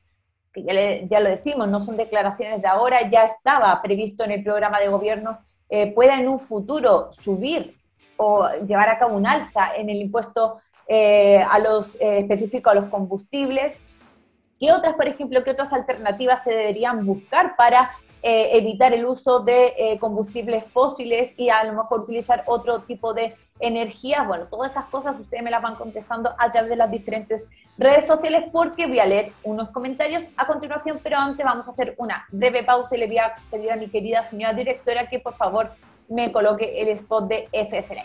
que 0.51 0.61
ya, 1.09 1.19
lo 1.21 1.29
decimos, 1.29 1.69
no 1.69 1.79
son 1.79 1.95
declaraciones 1.95 2.61
de 2.61 2.67
ahora, 2.67 3.07
ya 3.09 3.23
estaba 3.23 3.81
previsto 3.81 4.25
en 4.25 4.31
el 4.31 4.43
programa 4.43 4.81
de 4.81 4.89
gobierno, 4.89 5.39
eh, 5.69 5.93
pueda 5.93 6.19
en 6.19 6.27
un 6.27 6.41
futuro 6.41 7.13
subir 7.13 7.77
o 8.17 8.49
llevar 8.67 8.89
a 8.89 8.99
cabo 8.99 9.15
un 9.15 9.27
alza 9.27 9.73
en 9.73 9.89
el 9.89 10.01
impuesto 10.01 10.57
eh, 10.89 11.41
a 11.41 11.57
los 11.59 11.95
eh, 12.01 12.19
específico 12.19 12.69
a 12.69 12.75
los 12.75 12.89
combustibles. 12.89 13.79
¿Qué 14.59 14.73
otras, 14.73 14.95
por 14.95 15.07
ejemplo, 15.07 15.41
qué 15.45 15.51
otras 15.51 15.71
alternativas 15.71 16.43
se 16.43 16.51
deberían 16.51 17.05
buscar 17.05 17.55
para 17.55 17.91
eh, 18.27 18.57
evitar 18.57 18.91
el 18.91 19.05
uso 19.05 19.41
de 19.41 19.75
eh, 19.77 19.99
combustibles 19.99 20.63
fósiles 20.73 21.31
y 21.37 21.49
a 21.49 21.63
lo 21.63 21.73
mejor 21.73 21.99
utilizar 21.99 22.43
otro 22.47 22.79
tipo 22.79 23.13
de 23.13 23.35
energía. 23.59 24.23
Bueno, 24.23 24.47
todas 24.47 24.71
esas 24.71 24.85
cosas 24.85 25.19
ustedes 25.19 25.43
me 25.43 25.51
las 25.51 25.61
van 25.61 25.75
contestando 25.75 26.31
a 26.39 26.51
través 26.51 26.71
de 26.71 26.75
las 26.75 26.89
diferentes 26.89 27.47
redes 27.77 28.07
sociales 28.07 28.45
porque 28.51 28.87
voy 28.87 28.97
a 28.97 29.05
leer 29.05 29.31
unos 29.43 29.69
comentarios 29.69 30.23
a 30.37 30.47
continuación, 30.47 30.99
pero 31.03 31.19
antes 31.19 31.45
vamos 31.45 31.67
a 31.67 31.71
hacer 31.71 31.93
una 31.99 32.25
breve 32.31 32.63
pausa 32.63 32.95
y 32.95 32.99
le 33.01 33.05
voy 33.05 33.19
a 33.19 33.35
pedir 33.51 33.71
a 33.71 33.75
mi 33.75 33.89
querida 33.89 34.23
señora 34.23 34.55
directora 34.55 35.07
que 35.07 35.19
por 35.19 35.35
favor 35.35 35.73
me 36.09 36.31
coloque 36.31 36.81
el 36.81 36.87
spot 36.87 37.27
de 37.27 37.47
FFL. 37.51 37.99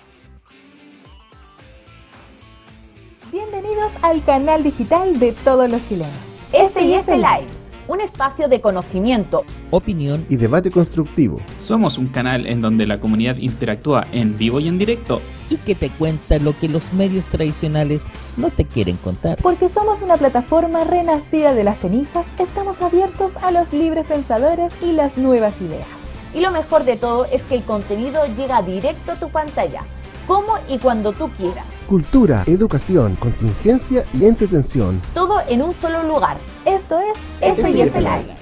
Bienvenidos 3.33 3.93
al 4.03 4.23
canal 4.23 4.63
digital 4.63 5.19
de 5.19 5.33
todos 5.33 5.71
los 5.71 5.83
chilenos. 5.89 6.13
FF 6.53 7.09
Live 7.09 7.60
un 7.90 8.00
espacio 8.00 8.46
de 8.46 8.61
conocimiento, 8.61 9.44
opinión 9.70 10.24
y 10.29 10.37
debate 10.37 10.70
constructivo. 10.70 11.40
Somos 11.57 11.98
un 11.98 12.07
canal 12.07 12.46
en 12.46 12.61
donde 12.61 12.87
la 12.87 13.00
comunidad 13.00 13.37
interactúa 13.38 14.07
en 14.12 14.38
vivo 14.38 14.61
y 14.61 14.68
en 14.68 14.79
directo 14.79 15.20
y 15.50 15.57
que 15.57 15.74
te 15.74 15.90
cuenta 15.90 16.38
lo 16.38 16.57
que 16.57 16.68
los 16.68 16.92
medios 16.92 17.26
tradicionales 17.26 18.07
no 18.37 18.50
te 18.50 18.64
quieren 18.64 18.96
contar. 18.96 19.38
Porque 19.42 19.68
somos 19.68 20.03
una 20.03 20.16
plataforma 20.16 20.85
renacida 20.85 21.53
de 21.53 21.64
las 21.64 21.81
cenizas, 21.81 22.26
estamos 22.38 22.81
abiertos 22.81 23.33
a 23.42 23.50
los 23.50 23.72
libres 23.72 24.07
pensadores 24.07 24.72
y 24.81 24.92
las 24.92 25.18
nuevas 25.18 25.61
ideas. 25.61 25.88
Y 26.33 26.38
lo 26.38 26.53
mejor 26.53 26.85
de 26.85 26.94
todo 26.94 27.24
es 27.24 27.42
que 27.42 27.57
el 27.57 27.64
contenido 27.64 28.22
llega 28.37 28.62
directo 28.62 29.11
a 29.11 29.16
tu 29.16 29.31
pantalla, 29.31 29.83
como 30.31 30.59
y 30.69 30.79
cuando 30.79 31.12
tú 31.12 31.29
quieras 31.37 31.66
cultura, 31.88 32.45
educación, 32.47 33.16
contingencia 33.16 34.05
y 34.14 34.27
entretención. 34.27 35.03
Todo 35.12 35.40
en 35.49 35.61
un 35.61 35.75
solo 35.75 36.05
lugar. 36.05 36.37
Esto 36.64 37.01
es 37.01 37.19
FIF 37.57 37.97
Live. 37.97 38.37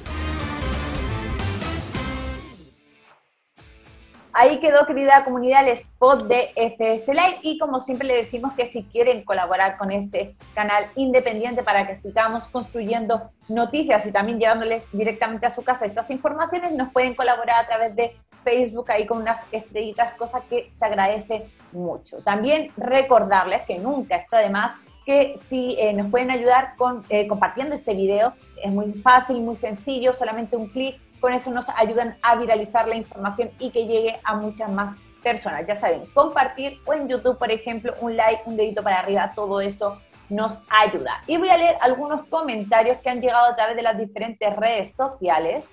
Ahí 4.35 4.61
quedó, 4.61 4.85
querida 4.87 5.25
comunidad, 5.25 5.67
el 5.67 5.73
spot 5.73 6.29
de 6.29 6.53
FF 6.55 7.09
Live 7.09 7.39
y 7.43 7.59
como 7.59 7.81
siempre 7.81 8.07
le 8.07 8.23
decimos 8.23 8.53
que 8.53 8.67
si 8.67 8.85
quieren 8.85 9.25
colaborar 9.25 9.79
con 9.79 9.91
este 9.91 10.37
canal 10.55 10.93
independiente 10.95 11.63
para 11.63 11.87
que 11.87 11.99
sigamos 11.99 12.49
construyendo 12.49 13.31
noticias 13.49 14.05
y 14.05 14.13
también 14.13 14.39
llevándoles 14.39 14.87
directamente 14.93 15.47
a 15.47 15.55
su 15.55 15.65
casa 15.65 15.87
estas 15.87 16.11
informaciones, 16.11 16.73
nos 16.73 16.93
pueden 16.93 17.15
colaborar 17.15 17.65
a 17.65 17.67
través 17.67 17.97
de 17.97 18.15
Facebook 18.45 18.91
ahí 18.91 19.07
con 19.07 19.19
unas 19.19 19.41
estrellitas, 19.53 20.13
cosa 20.15 20.43
que 20.49 20.71
se 20.77 20.85
agradece 20.85 21.47
mucho. 21.73 22.19
También 22.23 22.71
recordarles 22.77 23.63
que 23.63 23.79
nunca 23.79 24.17
está 24.17 24.39
de 24.39 24.51
más 24.51 24.77
que 25.05 25.37
si 25.39 25.75
eh, 25.79 25.95
nos 25.95 26.11
pueden 26.11 26.31
ayudar 26.31 26.75
con, 26.77 27.03
eh, 27.09 27.27
compartiendo 27.27 27.75
este 27.75 27.95
video, 27.95 28.35
es 28.63 28.71
muy 28.71 28.93
fácil, 28.93 29.41
muy 29.41 29.57
sencillo, 29.57 30.13
solamente 30.13 30.55
un 30.55 30.69
clic, 30.69 31.01
con 31.19 31.33
eso 31.33 31.51
nos 31.51 31.69
ayudan 31.71 32.19
a 32.21 32.37
viralizar 32.37 32.87
la 32.87 32.97
información 32.97 33.51
y 33.59 33.71
que 33.71 33.87
llegue 33.87 34.21
a 34.23 34.35
muchas 34.35 34.71
más 34.71 34.95
personas. 35.23 35.67
Ya 35.67 35.77
saben, 35.77 36.05
compartir 36.13 36.79
o 36.85 36.93
en 36.93 37.09
YouTube, 37.09 37.39
por 37.39 37.51
ejemplo, 37.51 37.95
un 38.01 38.17
like, 38.17 38.43
un 38.45 38.57
dedito 38.57 38.83
para 38.83 39.01
arriba, 39.01 39.33
todo 39.35 39.61
eso 39.61 39.99
nos 40.29 40.61
ayuda. 40.69 41.23
Y 41.27 41.39
voy 41.39 41.49
a 41.49 41.57
leer 41.57 41.77
algunos 41.81 42.27
comentarios 42.27 42.99
que 42.99 43.09
han 43.09 43.21
llegado 43.21 43.47
a 43.47 43.57
través 43.57 43.77
de 43.77 43.83
las 43.83 43.97
diferentes 43.97 44.55
redes 44.57 44.95
sociales. 44.95 45.65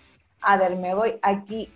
A 0.42 0.58
ver, 0.58 0.78
me 0.78 0.94
voy 0.94 1.20
aquí 1.22 1.70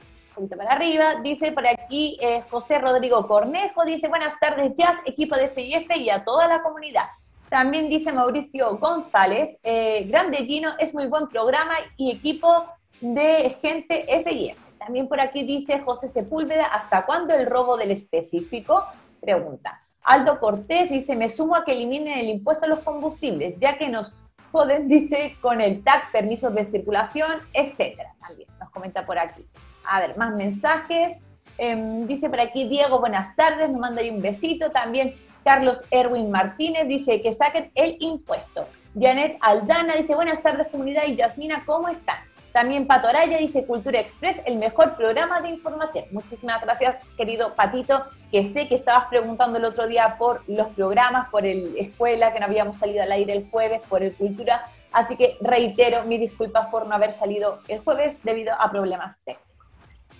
para 0.48 0.72
arriba. 0.72 1.16
Dice 1.22 1.52
por 1.52 1.68
aquí 1.68 2.18
eh, 2.22 2.44
José 2.50 2.80
Rodrigo 2.80 3.28
Cornejo, 3.28 3.84
dice 3.84 4.08
buenas 4.08 4.40
tardes 4.40 4.74
Jazz, 4.76 4.98
equipo 5.06 5.36
de 5.36 5.50
FIF 5.50 5.90
y 5.98 6.10
a 6.10 6.24
toda 6.24 6.48
la 6.48 6.62
comunidad. 6.62 7.06
También 7.50 7.90
dice 7.90 8.14
Mauricio 8.14 8.78
González, 8.78 9.58
eh, 9.64 10.06
Grande 10.08 10.38
Gino, 10.46 10.72
es 10.78 10.94
muy 10.94 11.08
buen 11.08 11.28
programa 11.28 11.76
y 11.98 12.12
equipo 12.12 12.66
de 13.02 13.58
gente 13.62 14.06
FIF. 14.24 14.58
También 14.78 15.08
por 15.08 15.20
aquí 15.20 15.44
dice 15.44 15.80
José 15.80 16.08
Sepúlveda, 16.08 16.66
¿hasta 16.66 17.06
cuándo 17.06 17.34
el 17.34 17.46
robo 17.46 17.76
del 17.76 17.92
específico? 17.92 18.86
Pregunta. 19.20 19.82
Aldo 20.04 20.40
Cortés 20.40 20.90
dice, 20.90 21.16
me 21.16 21.28
sumo 21.28 21.56
a 21.56 21.66
que 21.66 21.74
eliminen 21.74 22.18
el 22.18 22.30
impuesto 22.30 22.66
a 22.66 22.70
los 22.70 22.80
combustibles, 22.80 23.56
ya 23.60 23.78
que 23.78 23.90
nos 23.90 24.16
joden, 24.52 24.88
dice, 24.88 25.36
con 25.42 25.60
el 25.60 25.84
TAC, 25.84 26.12
permisos 26.12 26.54
de 26.54 26.66
circulación, 26.66 27.42
etcétera. 27.54 28.16
También 28.20 28.50
nos 28.60 28.70
comenta 28.70 29.06
por 29.06 29.20
aquí. 29.20 29.46
A 29.90 30.00
ver, 30.00 30.18
más 30.18 30.34
mensajes. 30.36 31.18
Em, 31.58 32.06
dice 32.06 32.30
por 32.30 32.40
aquí 32.40 32.70
Diego, 32.70 33.00
buenas 33.00 33.36
tardes, 33.36 33.70
me 33.70 33.80
manda 33.80 34.02
ahí 34.02 34.12
un 34.12 34.22
besito. 34.22 34.70
También 34.70 35.16
Carlos 35.44 35.84
Erwin 35.90 36.30
Martínez 36.30 36.88
dice 36.88 37.22
que 37.24 37.34
saquen 37.34 37.72
el 37.74 37.98
impuesto. 38.00 38.68
Janet 38.98 39.38
Aldana 39.42 39.96
dice, 39.96 40.14
buenas 40.14 40.42
tardes 40.44 40.68
comunidad 40.68 41.04
y 41.08 41.16
Yasmina, 41.16 41.64
¿cómo 41.66 41.88
están? 41.88 42.18
También 42.52 42.86
Pato 42.88 43.08
Araya 43.08 43.38
dice 43.38 43.66
Cultura 43.66 44.00
Express, 44.00 44.42
el 44.46 44.58
mejor 44.58 44.96
programa 44.96 45.42
de 45.42 45.50
información. 45.50 46.06
Muchísimas 46.12 46.62
gracias, 46.62 47.04
querido 47.18 47.56
Patito, 47.56 48.06
que 48.32 48.46
sé 48.46 48.68
que 48.68 48.76
estabas 48.76 49.08
preguntando 49.10 49.58
el 49.58 49.66
otro 49.66 49.88
día 49.88 50.18
por 50.20 50.44
los 50.48 50.68
programas, 50.70 51.30
por 51.30 51.46
el 51.46 51.78
escuela, 51.78 52.32
que 52.32 52.40
no 52.40 52.46
habíamos 52.46 52.78
salido 52.78 53.02
al 53.02 53.12
aire 53.12 53.34
el 53.34 53.50
jueves, 53.50 53.82
por 53.88 54.04
el 54.04 54.16
Cultura. 54.16 54.66
Así 54.92 55.16
que 55.16 55.38
reitero 55.42 56.04
mis 56.06 56.20
disculpas 56.20 56.68
por 56.68 56.88
no 56.88 56.96
haber 56.96 57.12
salido 57.12 57.60
el 57.68 57.80
jueves 57.80 58.18
debido 58.24 58.54
a 58.60 58.70
problemas 58.72 59.18
técnicos. 59.24 59.49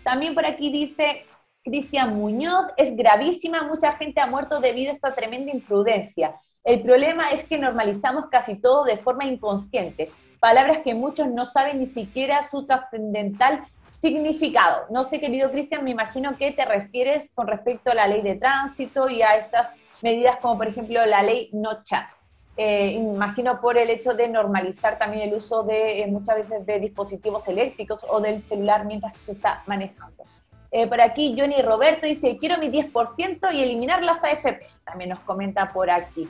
También 0.04 0.34
por 0.34 0.46
aquí 0.46 0.72
dice 0.72 1.26
Cristian 1.64 2.16
Muñoz, 2.16 2.68
es 2.78 2.96
gravísima, 2.96 3.64
mucha 3.64 3.94
gente 3.94 4.22
ha 4.22 4.28
muerto 4.28 4.60
debido 4.60 4.92
a 4.92 4.96
esta 4.96 5.14
tremenda 5.14 5.52
imprudencia. 5.52 6.36
El 6.64 6.82
problema 6.82 7.30
es 7.32 7.46
que 7.48 7.58
normalizamos 7.58 8.28
casi 8.28 8.56
todo 8.56 8.84
de 8.84 8.98
forma 8.98 9.26
inconsciente 9.26 10.12
palabras 10.40 10.80
que 10.84 10.96
muchos 10.96 11.28
no 11.28 11.46
saben 11.46 11.80
ni 11.80 11.86
siquiera 11.86 12.44
su 12.44 12.66
trascendental 12.66 13.66
significado. 13.92 14.86
No 14.90 15.04
sé, 15.04 15.20
querido 15.20 15.52
Cristian, 15.52 15.84
me 15.84 15.92
imagino 15.92 16.38
que 16.38 16.52
te 16.52 16.66
refieres 16.66 17.32
con 17.34 17.48
respecto 17.48 17.92
a 17.92 17.96
la 17.96 18.08
ley 18.08 18.22
de 18.22 18.36
tránsito 18.36 19.10
y 19.10 19.22
a 19.22 19.36
estas 19.36 19.70
medidas 20.02 20.38
como 20.38 20.58
por 20.58 20.68
ejemplo 20.68 21.06
la 21.06 21.22
ley 21.22 21.50
no 21.52 21.84
chat. 21.84 22.06
Eh, 22.62 22.92
imagino 22.92 23.62
por 23.62 23.78
el 23.78 23.90
hecho 23.90 24.14
de 24.14 24.28
normalizar 24.28 24.98
también 24.98 25.30
el 25.30 25.34
uso 25.34 25.64
de 25.64 26.02
eh, 26.02 26.08
muchas 26.08 26.36
veces 26.36 26.66
de 26.66 26.78
dispositivos 26.82 27.48
eléctricos 27.48 28.06
o 28.10 28.20
del 28.20 28.46
celular 28.46 28.84
mientras 28.84 29.16
se 29.20 29.32
está 29.32 29.64
manejando. 29.66 30.26
Eh, 30.70 30.86
por 30.86 31.00
aquí 31.00 31.34
Johnny 31.40 31.62
Roberto 31.62 32.06
dice, 32.06 32.38
quiero 32.38 32.58
mi 32.58 32.68
10% 32.68 33.54
y 33.54 33.62
eliminar 33.62 34.04
las 34.04 34.22
AFPs. 34.26 34.82
También 34.84 35.12
nos 35.12 35.22
comenta 35.22 35.70
por 35.70 35.90
aquí 35.90 36.28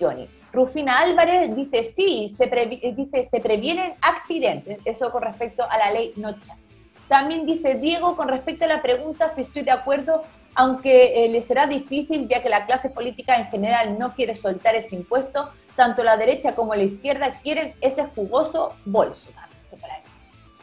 Johnny. 0.00 0.26
Rufina 0.54 1.00
Álvarez 1.00 1.54
dice, 1.54 1.84
sí, 1.84 2.34
se, 2.34 2.46
dice, 2.96 3.28
se 3.30 3.40
previenen 3.40 3.92
accidentes, 4.00 4.78
eso 4.86 5.12
con 5.12 5.20
respecto 5.20 5.64
a 5.68 5.76
la 5.76 5.90
ley 5.90 6.14
Nocha. 6.16 6.56
También 7.08 7.44
dice 7.44 7.74
Diego, 7.74 8.16
con 8.16 8.28
respecto 8.28 8.64
a 8.64 8.68
la 8.68 8.80
pregunta 8.80 9.34
si 9.34 9.42
estoy 9.42 9.64
de 9.64 9.72
acuerdo, 9.72 10.22
aunque 10.58 11.24
eh, 11.24 11.28
le 11.28 11.40
será 11.40 11.68
difícil, 11.68 12.26
ya 12.26 12.42
que 12.42 12.48
la 12.48 12.66
clase 12.66 12.90
política 12.90 13.36
en 13.36 13.46
general 13.46 13.96
no 13.96 14.12
quiere 14.14 14.34
soltar 14.34 14.74
ese 14.74 14.96
impuesto, 14.96 15.50
tanto 15.76 16.02
la 16.02 16.16
derecha 16.16 16.56
como 16.56 16.74
la 16.74 16.82
izquierda 16.82 17.38
quieren 17.44 17.74
ese 17.80 18.04
jugoso 18.06 18.74
bolso. 18.84 19.30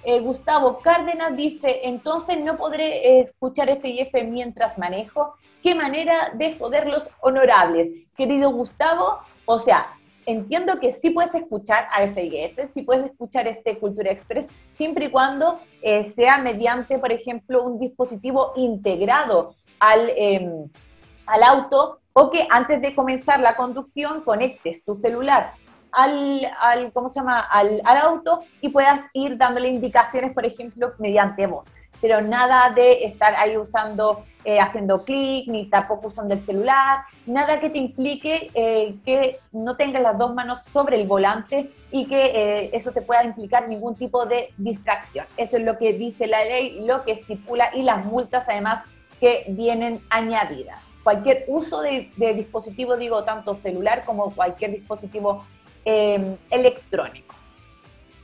Eh, 0.04 0.20
Gustavo 0.20 0.80
Cárdenas 0.80 1.38
dice, 1.38 1.80
entonces 1.84 2.38
no 2.42 2.58
podré 2.58 3.22
escuchar 3.22 3.70
FIF 3.80 4.14
mientras 4.26 4.78
manejo. 4.78 5.36
¿Qué 5.64 5.74
manera 5.74 6.30
de 6.34 6.58
joderlos 6.58 7.10
honorables? 7.22 7.88
Querido 8.18 8.50
Gustavo, 8.52 9.20
o 9.46 9.60
sea, 9.60 9.94
entiendo 10.26 10.78
que 10.82 10.92
sí 10.92 11.12
puedes 11.12 11.34
escuchar 11.34 11.88
a 11.90 12.06
FIF, 12.06 12.70
sí 12.70 12.82
puedes 12.82 13.06
escuchar 13.06 13.48
este 13.48 13.80
Cultura 13.80 14.12
Express, 14.12 14.50
siempre 14.72 15.06
y 15.06 15.10
cuando 15.10 15.58
eh, 15.82 16.04
sea 16.04 16.38
mediante, 16.40 17.00
por 17.00 17.14
ejemplo, 17.14 17.64
un 17.64 17.80
dispositivo 17.80 18.52
integrado 18.58 19.56
al, 19.80 20.12
em, 20.16 20.70
al 21.26 21.44
auto 21.44 22.00
o 22.14 22.32
que 22.32 22.48
antes 22.50 22.82
de 22.82 22.96
comenzar 22.96 23.40
la 23.40 23.56
conducción 23.56 24.22
conectes 24.22 24.84
tu 24.84 24.96
celular 24.96 25.54
al, 25.92 26.46
al 26.60 26.92
¿cómo 26.92 27.10
se 27.10 27.20
llama? 27.20 27.40
Al, 27.40 27.82
al, 27.86 27.98
auto 27.98 28.42
y 28.62 28.70
puedas 28.70 29.02
ir 29.14 29.38
dándole 29.38 29.70
indicaciones, 29.70 30.34
por 30.34 30.46
ejemplo, 30.46 30.94
mediante 31.00 31.48
voz 31.48 31.66
pero 32.02 32.22
nada 32.22 32.70
de 32.70 33.06
estar 33.06 33.34
ahí 33.36 33.58
usando, 33.58 34.26
eh, 34.44 34.60
haciendo 34.60 35.04
clic, 35.04 35.48
ni 35.48 35.70
tampoco 35.70 36.10
usando 36.10 36.34
el 36.34 36.42
celular, 36.42 37.00
nada 37.26 37.60
que 37.60 37.70
te 37.70 37.80
implique 37.80 38.52
eh, 38.54 38.96
que 39.04 39.40
no 39.52 39.76
tengas 39.76 40.04
las 40.04 40.18
dos 40.18 40.34
manos 40.34 40.64
sobre 40.66 41.02
el 41.02 41.08
volante 41.08 41.72
y 41.92 42.06
que 42.06 42.26
eh, 42.26 42.70
eso 42.74 42.92
te 42.92 43.02
pueda 43.02 43.24
implicar 43.24 43.68
ningún 43.68 43.96
tipo 43.96 44.26
de 44.26 44.54
distracción. 44.58 45.26
Eso 45.38 45.58
es 45.58 45.64
lo 45.64 45.78
que 45.78 45.94
dice 45.94 46.28
la 46.28 46.44
ley, 46.44 46.86
lo 46.86 47.04
que 47.04 47.14
estipula 47.14 47.76
y 47.76 47.82
las 47.82 48.06
multas 48.06 48.48
además 48.48 48.84
que 49.20 49.46
vienen 49.50 50.02
añadidas. 50.10 50.86
Cualquier 51.04 51.46
uso 51.48 51.82
de, 51.82 52.12
de 52.16 52.34
dispositivo, 52.34 52.98
digo, 52.98 53.24
tanto 53.24 53.56
celular 53.56 54.04
como 54.06 54.34
cualquier 54.34 54.72
dispositivo 54.72 55.46
electrónico. 56.50 57.36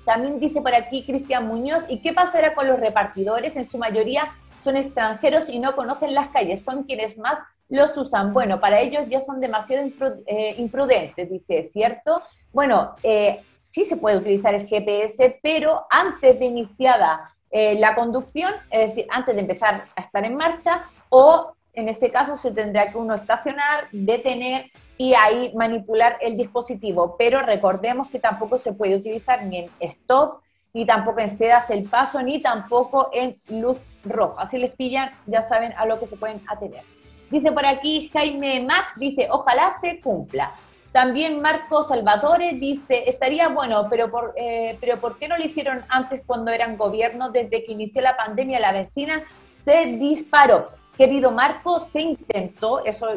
También 0.05 0.39
dice 0.39 0.61
por 0.61 0.73
aquí 0.73 1.05
Cristian 1.05 1.47
Muñoz, 1.47 1.83
¿y 1.87 1.99
qué 1.99 2.11
pasará 2.11 2.55
con 2.55 2.67
los 2.67 2.79
repartidores? 2.79 3.55
En 3.55 3.65
su 3.65 3.77
mayoría 3.77 4.33
son 4.57 4.77
extranjeros 4.77 5.49
y 5.49 5.59
no 5.59 5.75
conocen 5.75 6.13
las 6.13 6.29
calles, 6.29 6.63
son 6.63 6.83
quienes 6.83 7.17
más 7.17 7.39
los 7.69 7.95
usan. 7.97 8.33
Bueno, 8.33 8.59
para 8.59 8.81
ellos 8.81 9.07
ya 9.09 9.21
son 9.21 9.39
demasiado 9.39 9.87
eh, 10.25 10.55
imprudentes, 10.57 11.29
dice, 11.29 11.69
¿cierto? 11.71 12.21
Bueno, 12.51 12.95
eh, 13.03 13.43
sí 13.61 13.85
se 13.85 13.97
puede 13.97 14.17
utilizar 14.17 14.53
el 14.53 14.67
GPS, 14.67 15.39
pero 15.41 15.85
antes 15.89 16.37
de 16.39 16.45
iniciada 16.45 17.33
eh, 17.51 17.75
la 17.79 17.95
conducción, 17.95 18.53
es 18.69 18.89
decir, 18.89 19.07
antes 19.09 19.35
de 19.35 19.41
empezar 19.41 19.85
a 19.95 20.01
estar 20.01 20.23
en 20.25 20.35
marcha, 20.35 20.85
o 21.09 21.53
en 21.73 21.89
este 21.89 22.11
caso 22.11 22.35
se 22.37 22.51
tendrá 22.51 22.91
que 22.91 22.97
uno 22.97 23.13
estacionar, 23.13 23.87
detener 23.91 24.71
y 24.97 25.13
ahí 25.13 25.51
manipular 25.55 26.17
el 26.21 26.37
dispositivo. 26.37 27.15
Pero 27.17 27.41
recordemos 27.41 28.09
que 28.09 28.19
tampoco 28.19 28.57
se 28.57 28.73
puede 28.73 28.95
utilizar 28.95 29.45
ni 29.45 29.59
en 29.59 29.69
stop, 29.79 30.41
ni 30.73 30.85
tampoco 30.85 31.19
en 31.19 31.37
cedas 31.37 31.69
el 31.69 31.89
paso, 31.89 32.21
ni 32.21 32.41
tampoco 32.41 33.09
en 33.13 33.37
luz 33.49 33.79
roja. 34.05 34.47
Si 34.47 34.57
les 34.57 34.71
pillan, 34.71 35.11
ya 35.25 35.41
saben 35.41 35.73
a 35.77 35.85
lo 35.85 35.99
que 35.99 36.07
se 36.07 36.17
pueden 36.17 36.41
atener. 36.47 36.83
Dice 37.29 37.51
por 37.51 37.65
aquí 37.65 38.09
Jaime 38.13 38.61
Max, 38.61 38.93
dice, 38.97 39.27
ojalá 39.29 39.73
se 39.79 39.99
cumpla. 40.01 40.53
También 40.91 41.41
Marco 41.41 41.83
Salvatore 41.83 42.53
dice, 42.53 43.05
estaría 43.07 43.47
bueno, 43.47 43.87
pero 43.89 44.11
por, 44.11 44.33
eh, 44.35 44.77
pero 44.81 44.99
¿por 44.99 45.17
qué 45.17 45.27
no 45.27 45.37
lo 45.37 45.45
hicieron 45.45 45.85
antes 45.87 46.21
cuando 46.25 46.51
eran 46.51 46.77
gobierno? 46.77 47.31
Desde 47.31 47.63
que 47.63 47.71
inició 47.71 48.01
la 48.01 48.17
pandemia, 48.17 48.59
la 48.59 48.73
vecina 48.73 49.23
se 49.63 49.85
disparó. 49.85 50.71
Querido 50.97 51.31
Marco, 51.31 51.79
se 51.79 52.01
intentó, 52.01 52.83
eso 52.83 53.07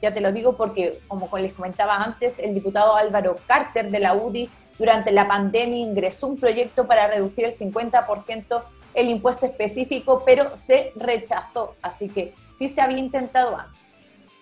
ya 0.00 0.14
te 0.14 0.20
lo 0.20 0.32
digo 0.32 0.56
porque, 0.56 1.00
como 1.08 1.28
les 1.38 1.52
comentaba 1.52 1.96
antes, 1.96 2.38
el 2.38 2.54
diputado 2.54 2.94
Álvaro 2.94 3.36
Carter 3.46 3.90
de 3.90 3.98
la 3.98 4.14
UDI 4.14 4.48
durante 4.78 5.10
la 5.10 5.26
pandemia 5.26 5.78
ingresó 5.78 6.28
un 6.28 6.36
proyecto 6.36 6.86
para 6.86 7.08
reducir 7.08 7.46
el 7.46 7.56
50% 7.56 8.62
el 8.94 9.08
impuesto 9.08 9.46
específico, 9.46 10.22
pero 10.24 10.56
se 10.56 10.92
rechazó. 10.94 11.74
Así 11.82 12.08
que 12.08 12.34
sí 12.56 12.68
se 12.68 12.80
había 12.80 12.98
intentado 12.98 13.56
antes. 13.56 13.83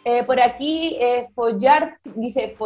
Eh, 0.05 0.25
por 0.25 0.41
aquí, 0.41 0.97
eh, 1.01 1.29
Follar, 1.35 1.99
dice 2.05 2.57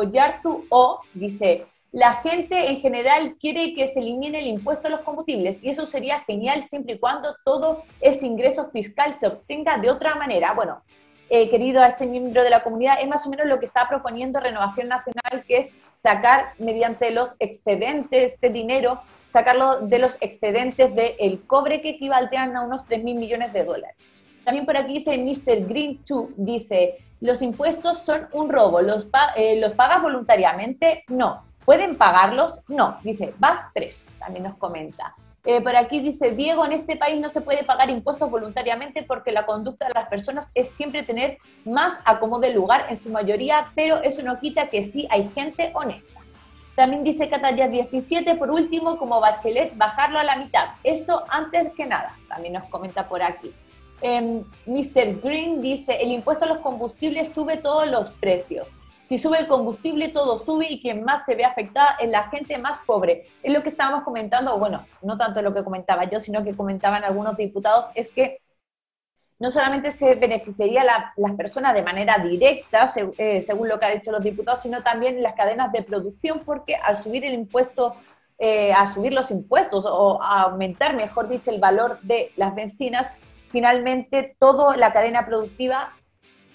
O, 0.71 1.01
dice, 1.13 1.67
la 1.93 2.15
gente 2.15 2.71
en 2.71 2.81
general 2.81 3.37
quiere 3.41 3.75
que 3.75 3.89
se 3.89 4.01
elimine 4.01 4.39
el 4.39 4.47
impuesto 4.47 4.89
a 4.89 4.91
los 4.91 5.01
combustibles 5.01 5.59
y 5.63 5.69
eso 5.69 5.87
sería 5.87 6.21
genial 6.21 6.65
siempre 6.69 6.95
y 6.95 6.99
cuando 6.99 7.35
todo 7.45 7.85
ese 8.01 8.27
ingreso 8.27 8.71
fiscal 8.71 9.17
se 9.19 9.27
obtenga 9.27 9.79
de 9.79 9.91
otra 9.91 10.15
manera. 10.15 10.53
Bueno, 10.53 10.83
eh, 11.29 11.51
querido 11.51 11.83
a 11.83 11.89
este 11.89 12.07
miembro 12.07 12.43
de 12.43 12.51
la 12.51 12.63
comunidad, 12.63 12.99
es 13.01 13.09
más 13.09 13.27
o 13.27 13.31
menos 13.31 13.47
lo 13.47 13.59
que 13.59 13.67
está 13.67 13.89
proponiendo 13.89 14.41
Renovación 14.41 14.89
Nacional, 14.89 15.45
que 15.47 15.59
es 15.59 15.71
sacar 15.95 16.53
mediante 16.59 17.11
los 17.11 17.35
excedentes 17.39 18.39
de 18.41 18.51
dinero, 18.51 19.01
sacarlo 19.29 19.81
de 19.81 19.99
los 19.99 20.17
excedentes 20.21 20.95
del 20.95 21.47
cobre 21.47 21.83
que 21.83 21.91
equivaldrían 21.91 22.57
a 22.57 22.63
unos 22.63 22.85
3 22.87 23.03
mil 23.03 23.17
millones 23.17 23.53
de 23.53 23.65
dólares. 23.65 24.11
También 24.47 24.65
por 24.65 24.77
aquí 24.77 24.99
dice 24.99 25.19
Mr. 25.19 25.67
Green 25.67 26.01
2, 26.09 26.29
dice, 26.37 26.99
los 27.21 27.43
impuestos 27.43 28.05
son 28.05 28.29
un 28.33 28.49
robo, 28.49 28.81
¿los, 28.81 29.09
eh, 29.35 29.59
¿los 29.61 29.73
pagas 29.73 30.01
voluntariamente? 30.01 31.03
No. 31.09 31.43
¿Pueden 31.65 31.97
pagarlos? 31.97 32.61
No. 32.69 32.97
Dice, 33.03 33.35
vas 33.41 33.65
tres, 33.75 34.07
también 34.21 34.45
nos 34.45 34.57
comenta. 34.57 35.17
Eh, 35.45 35.61
por 35.61 35.75
aquí 35.75 35.99
dice, 35.99 36.31
Diego, 36.31 36.65
en 36.65 36.71
este 36.71 36.95
país 36.95 37.21
no 37.21 37.29
se 37.29 37.41
puede 37.41 37.65
pagar 37.65 37.91
impuestos 37.91 38.31
voluntariamente 38.31 39.03
porque 39.03 39.33
la 39.33 39.47
conducta 39.47 39.89
de 39.89 39.95
las 39.95 40.09
personas 40.09 40.53
es 40.55 40.71
siempre 40.71 41.03
tener 41.03 41.39
más 41.65 41.99
acomodo 42.05 42.43
de 42.43 42.55
lugar 42.55 42.87
en 42.89 42.97
su 42.97 43.11
mayoría, 43.11 43.73
pero 43.75 44.01
eso 44.01 44.23
no 44.23 44.39
quita 44.39 44.69
que 44.69 44.85
sí 44.85 45.09
hay 45.11 45.29
gente 45.31 45.73
honesta. 45.75 46.21
También 46.77 47.03
dice 47.03 47.29
Catalla 47.29 47.67
17, 47.67 48.37
por 48.37 48.53
último, 48.53 48.97
como 48.97 49.19
Bachelet, 49.19 49.77
bajarlo 49.77 50.21
a 50.21 50.25
la 50.25 50.37
mitad. 50.37 50.69
Eso 50.85 51.25
antes 51.31 51.73
que 51.73 51.85
nada, 51.85 52.15
también 52.29 52.55
nos 52.55 52.69
comenta 52.69 53.09
por 53.09 53.25
aquí. 53.25 53.53
Eh, 54.03 54.43
Mr. 54.67 55.21
Green 55.23 55.61
dice, 55.63 56.01
el 56.01 56.13
impuesto 56.13 56.45
a 56.45 56.49
los 56.49 56.59
combustibles 56.59 57.33
sube 57.33 57.57
todos 57.57 57.89
los 57.89 58.11
precios. 58.13 58.71
Si 59.05 59.19
sube 59.19 59.39
el 59.39 59.47
combustible, 59.47 60.09
todo 60.09 60.37
sube 60.39 60.67
y 60.69 60.81
quien 60.83 61.05
más 61.05 61.25
se 61.25 61.37
ve 61.37 61.45
afectada 61.45 61.97
es 62.01 62.11
la 62.11 62.25
gente 62.25 62.59
más 62.59 62.79
pobre. 62.87 63.29
Es 63.43 63.53
lo 63.53 63.63
que 63.63 63.69
estábamos 63.69 64.03
comentando, 64.03 64.59
bueno, 64.59 64.85
no 65.01 65.17
tanto 65.17 65.41
lo 65.43 65.55
que 65.55 65.63
comentaba 65.63 66.05
yo, 66.05 66.19
sino 66.19 66.43
que 66.43 66.57
comentaban 66.57 67.05
algunos 67.05 67.37
diputados, 67.37 67.87
es 67.95 68.09
que 68.09 68.41
no 69.39 69.51
solamente 69.51 69.93
se 69.93 70.17
beneficiaría 70.17 70.83
la, 70.83 71.13
las 71.17 71.35
personas 71.37 71.75
de 71.75 71.83
manera 71.83 72.19
directa, 72.19 72.93
eh, 72.97 73.43
según 73.43 73.69
lo 73.69 73.79
que 73.79 73.87
han 73.87 73.95
dicho 73.95 74.11
los 74.11 74.25
diputados, 74.25 74.63
sino 74.63 74.83
también 74.83 75.23
las 75.23 75.35
cadenas 75.35 75.71
de 75.73 75.83
producción, 75.83 76.43
porque 76.45 76.75
al 76.75 76.97
subir 76.97 77.25
el 77.25 77.35
impuesto, 77.35 77.95
eh, 78.39 78.73
a 78.73 78.87
subir 78.87 79.13
los 79.13 79.31
impuestos 79.31 79.87
o 79.87 80.21
a 80.23 80.43
aumentar, 80.43 80.97
mejor 80.97 81.29
dicho, 81.29 81.51
el 81.51 81.61
valor 81.61 82.01
de 82.03 82.33
las 82.37 82.55
bencinas, 82.55 83.09
finalmente 83.51 84.37
toda 84.39 84.77
la 84.77 84.93
cadena 84.93 85.27
productiva 85.27 85.95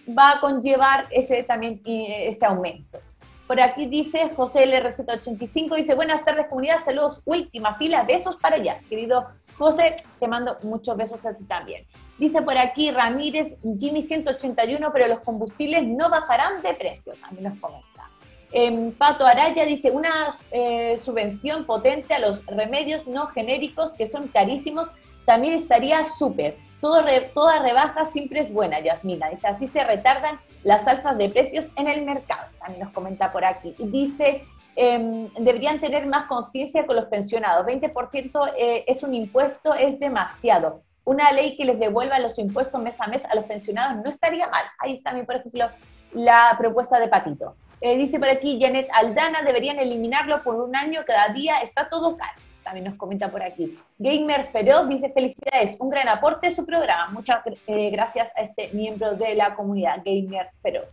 va 0.08 0.32
a 0.32 0.39
conllevar 0.39 1.08
ese 1.12 1.43
también 1.43 1.82
ese 1.86 2.45
aumento. 2.45 2.99
Por 3.47 3.60
aquí 3.60 3.86
dice 3.86 4.32
José 4.36 4.65
LRZ85, 4.65 5.75
dice, 5.75 5.93
buenas 5.93 6.23
tardes 6.23 6.47
comunidad, 6.47 6.86
saludos, 6.86 7.21
última 7.25 7.75
fila, 7.75 8.04
besos 8.04 8.38
para 8.38 8.56
allá. 8.56 8.77
Querido 8.89 9.27
José, 9.58 9.97
te 10.19 10.27
mando 10.27 10.58
muchos 10.63 10.95
besos 10.95 11.25
a 11.25 11.36
ti 11.36 11.43
también. 11.43 11.86
Dice 12.17 12.41
por 12.41 12.58
aquí 12.58 12.91
Ramírez, 12.91 13.58
Jimmy 13.77 14.04
181, 14.04 14.89
pero 14.93 15.08
los 15.08 15.19
combustibles 15.19 15.86
no 15.86 16.10
bajarán 16.10 16.62
de 16.62 16.73
precio, 16.75 17.13
también 17.21 17.49
nos 17.49 17.60
comenta. 17.60 18.10
Em, 18.54 18.91
Pato 18.91 19.25
Araya 19.25 19.65
dice, 19.65 19.91
una 19.91 20.30
eh, 20.51 20.97
subvención 20.97 21.65
potente 21.65 22.13
a 22.13 22.19
los 22.19 22.45
remedios 22.45 23.08
no 23.08 23.27
genéricos 23.27 23.93
que 23.93 24.08
son 24.08 24.27
carísimos 24.27 24.89
también 25.25 25.54
estaría 25.54 26.06
súper. 26.06 26.58
Todo 26.81 27.05
toda 27.35 27.59
rebaja 27.59 28.05
siempre 28.05 28.39
es 28.39 28.51
buena, 28.51 28.79
Yasmina. 28.79 29.29
Dice, 29.29 29.47
así 29.47 29.67
se 29.67 29.83
retardan 29.83 30.39
las 30.63 30.87
alzas 30.87 31.15
de 31.15 31.29
precios 31.29 31.69
en 31.75 31.87
el 31.87 32.03
mercado. 32.03 32.47
También 32.59 32.83
nos 32.83 32.91
comenta 32.91 33.31
por 33.31 33.45
aquí. 33.45 33.75
Y 33.77 33.87
dice, 33.87 34.43
em, 34.75 35.27
deberían 35.39 35.79
tener 35.79 36.07
más 36.07 36.25
conciencia 36.25 36.87
con 36.87 36.95
los 36.95 37.05
pensionados. 37.05 37.67
20% 37.67 38.51
eh, 38.57 38.83
es 38.87 39.03
un 39.03 39.13
impuesto, 39.13 39.75
es 39.75 39.99
demasiado. 39.99 40.81
Una 41.03 41.31
ley 41.31 41.55
que 41.55 41.65
les 41.65 41.79
devuelva 41.79 42.17
los 42.17 42.39
impuestos 42.39 42.81
mes 42.81 42.99
a 42.99 43.05
mes 43.05 43.25
a 43.25 43.35
los 43.35 43.45
pensionados 43.45 44.03
no 44.03 44.09
estaría 44.09 44.47
mal. 44.47 44.65
Ahí 44.79 45.01
también, 45.03 45.27
por 45.27 45.35
ejemplo, 45.35 45.69
la 46.13 46.55
propuesta 46.57 46.99
de 46.99 47.07
Patito. 47.07 47.55
Eh, 47.79 47.95
dice 47.97 48.19
por 48.19 48.29
aquí 48.29 48.59
Janet 48.59 48.87
Aldana, 48.91 49.43
deberían 49.43 49.79
eliminarlo 49.79 50.41
por 50.43 50.55
un 50.55 50.75
año 50.75 51.01
cada 51.05 51.29
día, 51.29 51.61
está 51.61 51.89
todo 51.89 52.17
caro 52.17 52.33
también 52.63 52.86
nos 52.86 52.95
comenta 52.95 53.32
por 53.32 53.43
aquí. 53.43 53.78
Gamer 53.97 54.50
Feroz 54.52 54.88
dice 54.89 55.12
felicidades, 55.12 55.76
un 55.80 55.89
gran 55.89 56.08
aporte 56.08 56.47
a 56.47 56.52
su 56.52 56.65
programa. 56.65 57.10
Muchas 57.12 57.41
eh, 57.67 57.89
gracias 57.89 58.30
a 58.36 58.41
este 58.41 58.69
miembro 58.74 59.15
de 59.15 59.36
la 59.36 59.56
comunidad 59.56 60.02
Gamer 60.06 60.50
Feroz. 60.62 60.88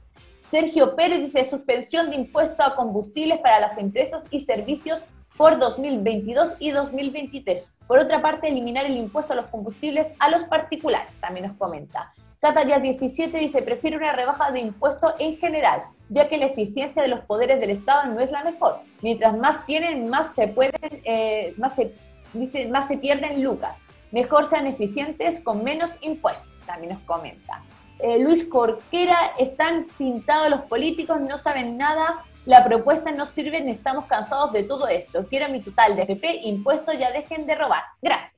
Sergio 0.51 0.97
Pérez 0.97 1.21
dice 1.21 1.45
suspensión 1.45 2.11
de 2.11 2.17
impuesto 2.17 2.63
a 2.63 2.75
combustibles 2.75 3.39
para 3.41 3.61
las 3.61 3.77
empresas 3.77 4.25
y 4.31 4.41
servicios 4.41 5.05
por 5.37 5.59
2022 5.59 6.57
y 6.59 6.71
2023. 6.71 7.67
Por 7.87 7.99
otra 7.99 8.21
parte, 8.21 8.49
eliminar 8.49 8.87
el 8.87 8.97
impuesto 8.97 9.33
a 9.33 9.37
los 9.37 9.47
combustibles 9.47 10.09
a 10.19 10.31
los 10.31 10.45
particulares, 10.45 11.17
también 11.21 11.47
nos 11.47 11.57
comenta. 11.57 12.13
Catalla 12.41 12.79
17 12.79 13.37
dice, 13.39 13.63
prefiere 13.63 13.97
una 13.97 14.13
rebaja 14.13 14.51
de 14.51 14.61
impuestos 14.61 15.15
en 15.19 15.37
general, 15.39 15.85
ya 16.09 16.29
que 16.29 16.38
la 16.38 16.47
eficiencia 16.47 17.03
de 17.03 17.09
los 17.09 17.21
poderes 17.21 17.61
del 17.61 17.71
Estado 17.71 18.12
no 18.12 18.21
es 18.21 18.31
la 18.31 18.42
mejor. 18.44 18.81
Mientras 19.03 19.37
más 19.37 19.64
tienen, 19.66 20.09
más 20.09 20.35
se 20.35 20.49
pueden, 20.49 21.03
eh, 21.05 21.55
más 21.57 21.75
se, 21.75 21.94
dice, 22.33 22.68
más 22.68 22.88
se 22.88 22.97
pierden 22.97 23.42
lucas. 23.42 23.77
Mejor 24.11 24.49
sean 24.49 24.66
eficientes 24.66 25.40
con 25.40 25.62
menos 25.62 25.99
impuestos, 26.01 26.51
también 26.66 26.94
nos 26.94 27.03
comenta. 27.03 27.62
Eh, 27.99 28.18
Luis 28.21 28.47
Corquera, 28.47 29.33
están 29.38 29.87
pintados 29.99 30.49
los 30.49 30.62
políticos, 30.62 31.21
no 31.21 31.37
saben 31.37 31.77
nada, 31.77 32.25
la 32.47 32.64
propuesta 32.64 33.11
no 33.11 33.27
sirve, 33.27 33.68
estamos 33.71 34.07
cansados 34.07 34.53
de 34.53 34.62
todo 34.62 34.88
esto. 34.88 35.27
Quiero 35.27 35.51
mi 35.51 35.61
total 35.61 35.97
de 35.97 36.03
FP, 36.03 36.40
impuestos, 36.44 36.99
ya 36.99 37.11
dejen 37.11 37.47
de 37.47 37.55
robar. 37.55 37.83
Gracias. 38.01 38.33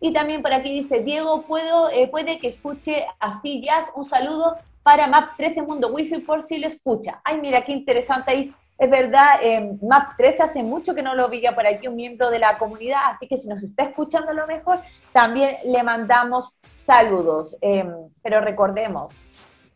Y 0.00 0.12
también 0.12 0.42
por 0.42 0.52
aquí 0.52 0.82
dice, 0.82 1.04
Diego, 1.04 1.42
¿puedo, 1.42 1.88
eh, 1.90 2.08
puede 2.08 2.38
que 2.38 2.48
escuche 2.48 3.06
así 3.20 3.62
jazz. 3.62 3.90
Un 3.94 4.04
saludo 4.04 4.56
para 4.84 5.08
Map 5.08 5.36
13 5.38 5.62
Mundo 5.62 5.88
Wi-Fi 5.88 6.20
por 6.20 6.42
si 6.42 6.58
lo 6.58 6.68
escucha. 6.68 7.20
Ay, 7.24 7.40
mira 7.40 7.64
qué 7.64 7.72
interesante 7.72 8.30
ahí. 8.30 8.54
Es 8.76 8.90
verdad, 8.90 9.38
eh, 9.40 9.76
Map 9.82 10.16
13 10.18 10.42
hace 10.42 10.62
mucho 10.62 10.94
que 10.94 11.02
no 11.02 11.14
lo 11.14 11.28
veía 11.28 11.54
por 11.54 11.66
aquí 11.66 11.88
un 11.88 11.96
miembro 11.96 12.30
de 12.30 12.38
la 12.38 12.58
comunidad, 12.58 13.00
así 13.06 13.26
que 13.26 13.38
si 13.38 13.48
nos 13.48 13.62
está 13.62 13.84
escuchando 13.84 14.30
a 14.30 14.34
lo 14.34 14.46
mejor, 14.46 14.80
también 15.12 15.56
le 15.64 15.82
mandamos 15.82 16.54
saludos. 16.84 17.56
Em, 17.62 17.88
pero 18.22 18.40
recordemos, 18.40 19.18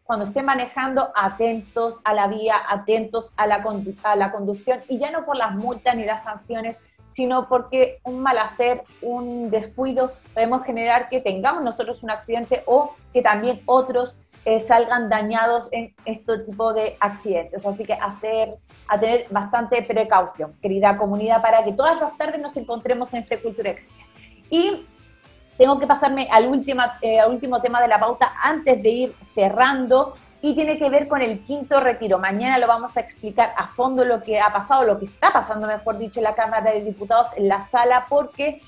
cuando 0.05 0.27
esté 0.27 0.43
manejando, 0.43 1.11
atentos 1.15 2.01
a 2.05 2.13
la 2.13 2.27
vía, 2.27 2.57
atentos 2.69 3.33
a 3.37 3.47
la, 3.47 3.65
a 4.03 4.17
la 4.17 4.31
conducción 4.31 4.83
y 4.89 4.99
ya 4.99 5.11
no 5.11 5.25
por 5.25 5.37
las 5.37 5.55
multas 5.55 5.97
ni 5.97 6.05
las 6.05 6.25
sanciones, 6.25 6.77
sino 7.09 7.49
porque 7.49 8.01
un 8.05 8.21
mal 8.21 8.37
hacer, 8.37 8.85
un 9.01 9.51
descuido, 9.51 10.13
podemos 10.35 10.65
generar 10.65 11.09
que 11.09 11.21
tengamos 11.21 11.63
nosotros 11.63 12.03
un 12.03 12.11
accidente 12.11 12.63
o 12.67 12.95
que 13.15 13.23
también 13.23 13.63
otros 13.65 14.19
eh, 14.45 14.61
salgan 14.61 15.09
dañados 15.09 15.69
en 15.73 15.95
este 16.05 16.39
tipo 16.41 16.73
de 16.73 16.97
accidentes. 17.01 17.65
Así 17.67 17.85
que 17.85 17.95
hacer, 17.95 18.57
a 18.89 18.99
tener 18.99 19.27
bastante 19.31 19.83
precaución, 19.83 20.55
querida 20.63 20.97
comunidad, 20.97 21.43
para 21.43 21.65
que 21.65 21.73
todas 21.73 22.01
las 22.01 22.17
tardes 22.17 22.41
nos 22.41 22.57
encontremos 22.57 23.13
en 23.15 23.21
este 23.21 23.41
Cultura 23.41 23.71
Express. 23.71 24.11
Y 24.51 24.87
tengo 25.57 25.79
que 25.79 25.87
pasarme 25.87 26.29
al 26.31 26.47
último, 26.47 26.83
eh, 27.03 27.21
al 27.21 27.31
último 27.31 27.61
tema 27.61 27.81
de 27.81 27.89
la 27.89 27.99
pauta 27.99 28.33
antes 28.43 28.83
de 28.83 28.89
ir 28.89 29.17
cerrando 29.35 30.15
y 30.41 30.55
tiene 30.55 30.79
que 30.79 30.89
ver 30.89 31.09
con 31.09 31.21
el 31.21 31.41
quinto 31.45 31.81
retiro. 31.81 32.19
Mañana 32.19 32.59
lo 32.59 32.69
vamos 32.69 32.97
a 32.97 33.01
explicar 33.01 33.53
a 33.57 33.69
fondo 33.69 34.05
lo 34.05 34.23
que 34.23 34.41
ha 34.41 34.53
pasado, 34.53 34.85
lo 34.85 34.99
que 34.99 35.07
está 35.07 35.33
pasando, 35.33 35.67
mejor 35.67 35.99
dicho, 35.99 36.21
en 36.21 36.25
la 36.25 36.35
Cámara 36.35 36.71
de 36.71 36.83
Diputados, 36.83 37.37
en 37.37 37.49
la 37.49 37.63
sala, 37.63 38.07
porque 38.09 38.61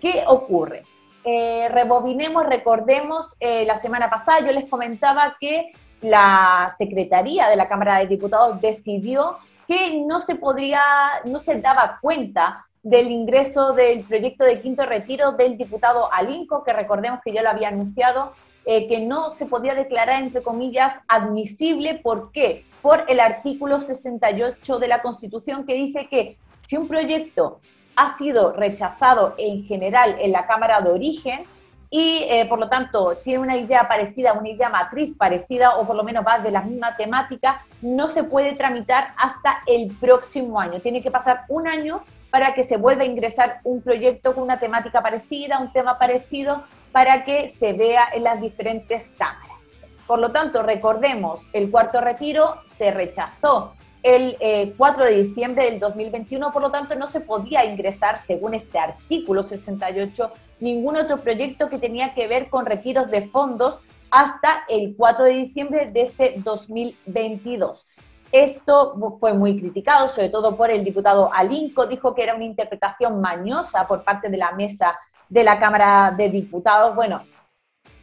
¿qué 0.00 0.24
ocurre? 0.26 0.84
Eh, 1.24 1.68
rebobinemos, 1.70 2.44
recordemos, 2.44 3.34
eh, 3.40 3.64
la 3.64 3.78
semana 3.78 4.10
pasada 4.10 4.40
yo 4.40 4.52
les 4.52 4.68
comentaba 4.68 5.36
que 5.40 5.72
la 6.02 6.74
Secretaría 6.76 7.48
de 7.48 7.56
la 7.56 7.66
Cámara 7.66 7.98
de 7.98 8.06
Diputados 8.06 8.60
decidió 8.60 9.38
que 9.66 10.02
no 10.06 10.20
se 10.20 10.34
podría, 10.34 10.82
no 11.24 11.38
se 11.38 11.60
daba 11.60 11.98
cuenta 12.02 12.66
del 12.82 13.10
ingreso 13.10 13.72
del 13.72 14.04
proyecto 14.04 14.44
de 14.44 14.60
quinto 14.60 14.84
retiro 14.84 15.32
del 15.32 15.56
diputado 15.56 16.12
Alinco, 16.12 16.62
que 16.62 16.74
recordemos 16.74 17.20
que 17.24 17.32
yo 17.32 17.40
lo 17.40 17.48
había 17.48 17.68
anunciado 17.68 18.34
eh, 18.66 18.86
que 18.86 19.00
no 19.00 19.30
se 19.30 19.46
podía 19.46 19.74
declarar, 19.74 20.22
entre 20.22 20.42
comillas, 20.42 20.94
admisible. 21.08 22.00
¿Por 22.02 22.32
qué? 22.32 22.66
Por 22.82 23.04
el 23.08 23.20
artículo 23.20 23.80
68 23.80 24.78
de 24.78 24.88
la 24.88 25.00
Constitución 25.00 25.64
que 25.64 25.74
dice 25.74 26.08
que 26.10 26.36
si 26.60 26.76
un 26.76 26.86
proyecto 26.86 27.60
ha 27.96 28.16
sido 28.16 28.52
rechazado 28.52 29.34
en 29.38 29.64
general 29.64 30.16
en 30.20 30.32
la 30.32 30.46
Cámara 30.46 30.80
de 30.80 30.90
Origen 30.90 31.44
y 31.90 32.24
eh, 32.28 32.46
por 32.48 32.58
lo 32.58 32.68
tanto 32.68 33.16
tiene 33.22 33.38
una 33.38 33.56
idea 33.56 33.86
parecida, 33.86 34.32
una 34.32 34.48
idea 34.48 34.68
matriz 34.68 35.16
parecida 35.16 35.76
o 35.76 35.86
por 35.86 35.94
lo 35.94 36.02
menos 36.02 36.24
va 36.26 36.40
de 36.40 36.50
la 36.50 36.62
misma 36.62 36.96
temática, 36.96 37.64
no 37.82 38.08
se 38.08 38.24
puede 38.24 38.54
tramitar 38.54 39.14
hasta 39.16 39.60
el 39.66 39.94
próximo 40.00 40.58
año. 40.58 40.80
Tiene 40.80 41.02
que 41.02 41.12
pasar 41.12 41.44
un 41.48 41.68
año 41.68 42.02
para 42.30 42.52
que 42.52 42.64
se 42.64 42.78
vuelva 42.78 43.02
a 43.02 43.06
ingresar 43.06 43.60
un 43.62 43.80
proyecto 43.80 44.34
con 44.34 44.42
una 44.42 44.58
temática 44.58 45.02
parecida, 45.02 45.60
un 45.60 45.72
tema 45.72 45.96
parecido, 45.96 46.64
para 46.90 47.24
que 47.24 47.48
se 47.48 47.74
vea 47.74 48.08
en 48.12 48.24
las 48.24 48.40
diferentes 48.40 49.10
cámaras. 49.16 49.58
Por 50.04 50.18
lo 50.18 50.32
tanto, 50.32 50.62
recordemos, 50.64 51.48
el 51.52 51.70
cuarto 51.70 52.00
retiro 52.00 52.56
se 52.64 52.90
rechazó 52.90 53.74
el 54.04 54.74
4 54.76 55.04
eh, 55.04 55.08
de 55.08 55.22
diciembre 55.22 55.64
del 55.64 55.80
2021, 55.80 56.52
por 56.52 56.60
lo 56.60 56.70
tanto 56.70 56.94
no 56.94 57.06
se 57.06 57.20
podía 57.20 57.64
ingresar, 57.64 58.20
según 58.20 58.52
este 58.52 58.78
artículo 58.78 59.42
68, 59.42 60.30
ningún 60.60 60.98
otro 60.98 61.22
proyecto 61.22 61.70
que 61.70 61.78
tenía 61.78 62.12
que 62.12 62.28
ver 62.28 62.50
con 62.50 62.66
retiros 62.66 63.10
de 63.10 63.28
fondos 63.28 63.80
hasta 64.10 64.64
el 64.68 64.94
4 64.94 65.24
de 65.24 65.30
diciembre 65.30 65.90
de 65.90 66.02
este 66.02 66.34
2022. 66.36 67.86
Esto 68.30 68.94
fue 69.18 69.32
muy 69.32 69.58
criticado, 69.58 70.06
sobre 70.08 70.28
todo 70.28 70.54
por 70.54 70.70
el 70.70 70.84
diputado 70.84 71.32
Alinco, 71.32 71.86
dijo 71.86 72.14
que 72.14 72.24
era 72.24 72.34
una 72.34 72.44
interpretación 72.44 73.22
mañosa 73.22 73.88
por 73.88 74.04
parte 74.04 74.28
de 74.28 74.36
la 74.36 74.52
mesa 74.52 74.98
de 75.30 75.44
la 75.44 75.58
Cámara 75.58 76.14
de 76.14 76.28
Diputados. 76.28 76.94
Bueno, 76.94 77.22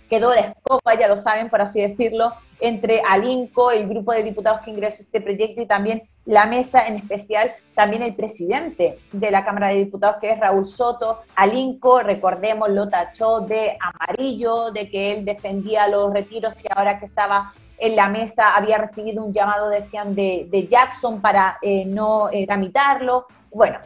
quedó 0.09 0.33
la 0.33 0.41
escoba, 0.41 0.99
ya 0.99 1.07
lo 1.07 1.15
saben, 1.15 1.49
por 1.49 1.61
así 1.61 1.81
decirlo, 1.81 2.33
entre 2.61 3.01
Alinco, 3.01 3.71
el 3.71 3.89
grupo 3.89 4.13
de 4.13 4.23
diputados 4.23 4.61
que 4.61 4.71
ingresó 4.71 5.01
este 5.01 5.19
proyecto 5.19 5.61
y 5.61 5.65
también 5.65 6.03
la 6.25 6.45
mesa, 6.45 6.87
en 6.87 6.97
especial 6.97 7.51
también 7.73 8.03
el 8.03 8.15
presidente 8.15 8.99
de 9.11 9.31
la 9.31 9.43
Cámara 9.43 9.69
de 9.69 9.79
Diputados, 9.79 10.17
que 10.21 10.31
es 10.31 10.39
Raúl 10.39 10.67
Soto. 10.67 11.21
Alinco, 11.35 12.01
recordemos, 12.01 12.69
lo 12.69 12.87
tachó 12.87 13.41
de 13.41 13.77
amarillo, 13.79 14.71
de 14.71 14.89
que 14.89 15.11
él 15.11 15.25
defendía 15.25 15.87
los 15.87 16.13
retiros 16.13 16.53
y 16.63 16.67
ahora 16.73 16.99
que 16.99 17.05
estaba 17.05 17.53
en 17.79 17.95
la 17.95 18.07
mesa 18.07 18.55
había 18.55 18.77
recibido 18.77 19.23
un 19.25 19.33
llamado, 19.33 19.67
decían, 19.69 20.13
de, 20.13 20.67
Jackson 20.69 21.19
para 21.19 21.57
eh, 21.63 21.85
no 21.85 22.29
eh, 22.29 22.45
tramitarlo. 22.45 23.25
Bueno, 23.51 23.79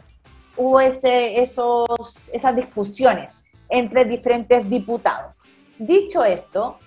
hubo 0.58 0.80
ese, 0.80 1.40
esos, 1.42 2.28
esas 2.30 2.54
discusiones 2.54 3.34
entre 3.70 4.04
diferentes 4.04 4.68
diputados. 4.68 5.36
Dicho 5.78 6.22
esto, 6.24 6.78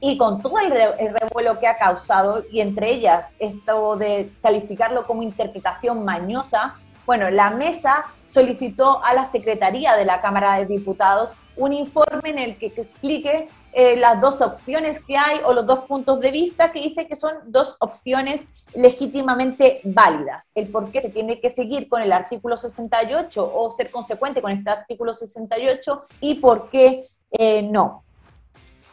y 0.00 0.16
con 0.16 0.40
todo 0.40 0.58
el, 0.58 0.70
revuelo 0.70 1.58
que 1.58 1.66
ha 1.66 1.76
causado, 1.76 2.44
y 2.50 2.60
entre 2.60 2.90
ellas 2.90 3.34
esto 3.38 3.96
de 3.96 4.32
calificarlo 4.42 5.06
como 5.06 5.22
interpretación 5.22 6.04
mañosa, 6.04 6.76
bueno, 7.06 7.28
la 7.30 7.50
mesa 7.50 8.06
solicitó 8.24 9.04
a 9.04 9.14
la 9.14 9.26
Secretaría 9.26 9.96
de 9.96 10.04
la 10.04 10.20
Cámara 10.20 10.58
de 10.58 10.66
Diputados 10.66 11.32
un 11.56 11.72
informe 11.72 12.30
en 12.30 12.38
el 12.38 12.56
que 12.56 12.66
explique 12.66 13.48
eh, 13.72 13.96
las 13.96 14.20
dos 14.20 14.40
opciones 14.40 15.04
que 15.04 15.16
hay 15.16 15.40
o 15.44 15.52
los 15.52 15.66
dos 15.66 15.80
puntos 15.80 16.20
de 16.20 16.30
vista 16.30 16.72
que 16.72 16.80
dice 16.80 17.06
que 17.06 17.16
son 17.16 17.32
dos 17.46 17.76
opciones 17.80 18.46
legítimamente 18.74 19.80
válidas. 19.84 20.50
El 20.54 20.68
por 20.68 20.90
qué 20.90 21.02
se 21.02 21.10
tiene 21.10 21.40
que 21.40 21.50
seguir 21.50 21.88
con 21.88 22.00
el 22.02 22.12
artículo 22.12 22.56
68 22.56 23.52
o 23.54 23.70
ser 23.70 23.90
consecuente 23.90 24.40
con 24.40 24.52
este 24.52 24.70
artículo 24.70 25.14
68 25.14 26.06
y 26.20 26.36
por 26.36 26.70
qué 26.70 27.08
eh, 27.30 27.62
no. 27.62 28.04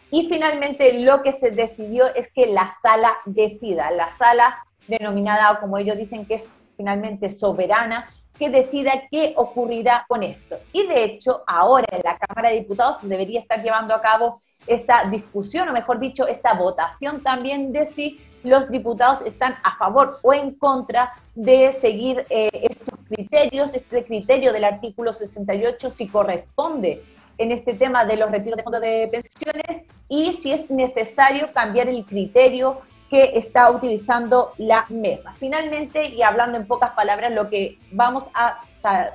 Y 0.10 0.28
finalmente 0.30 0.94
lo 1.02 1.22
que 1.22 1.34
se 1.34 1.52
decidió 1.52 2.08
es 2.16 2.32
que 2.32 2.48
la 2.48 2.76
sala 2.82 3.18
decida, 3.26 3.92
la 3.92 4.12
sala 4.12 4.66
denominada, 4.88 5.60
como 5.60 5.78
ellos 5.78 5.98
dicen, 5.98 6.26
que 6.26 6.36
es 6.36 6.50
finalmente 6.78 7.30
soberana, 7.30 8.10
que 8.38 8.50
decida 8.50 8.92
qué 9.12 9.34
ocurrirá 9.36 10.06
con 10.08 10.24
esto. 10.24 10.58
Y 10.72 10.88
de 10.88 11.04
hecho, 11.04 11.44
ahora 11.48 11.88
en 11.92 12.02
la 12.04 12.18
Cámara 12.18 12.50
de 12.50 12.60
Diputados 12.60 13.00
se 13.02 13.08
debería 13.08 13.40
estar 13.40 13.62
llevando 13.62 13.94
a 13.94 14.02
cabo 14.02 14.42
esta 14.66 15.06
discusión, 15.10 15.68
o 15.70 15.74
mejor 15.74 16.00
dicho, 16.00 16.28
esta 16.28 16.54
votación 16.54 17.24
también 17.24 17.72
de 17.72 17.86
si 17.86 18.22
los 18.44 18.70
diputados 18.70 19.22
están 19.22 19.56
a 19.64 19.78
favor 19.78 20.20
o 20.22 20.34
en 20.34 20.54
contra 20.54 21.14
de 21.36 21.74
seguir 21.74 22.26
eh, 22.30 22.50
estos 22.54 23.00
criterios, 23.10 23.74
este 23.74 24.06
criterio 24.06 24.54
del 24.54 24.64
artículo 24.64 25.12
68, 25.12 25.90
si 25.92 26.08
corresponde 26.08 27.04
en 27.38 27.52
este 27.52 27.74
tema 27.74 28.06
de 28.06 28.18
los 28.18 28.32
retiros 28.32 28.58
de 28.58 28.64
fondos 28.64 28.82
de 28.82 29.10
pensiones 29.12 29.84
y 30.10 30.34
si 30.34 30.52
es 30.52 30.70
necesario 30.70 31.52
cambiar 31.54 31.90
el 31.90 32.06
criterio 32.06 32.82
que 33.10 33.32
está 33.36 33.72
utilizando 33.72 34.54
la 34.58 34.86
mesa. 34.90 35.34
Finalmente, 35.40 36.08
y 36.08 36.22
hablando 36.22 36.58
en 36.58 36.68
pocas 36.68 36.92
palabras, 36.92 37.32
lo 37.32 37.50
que 37.50 37.78
vamos 37.92 38.26
a 38.34 38.62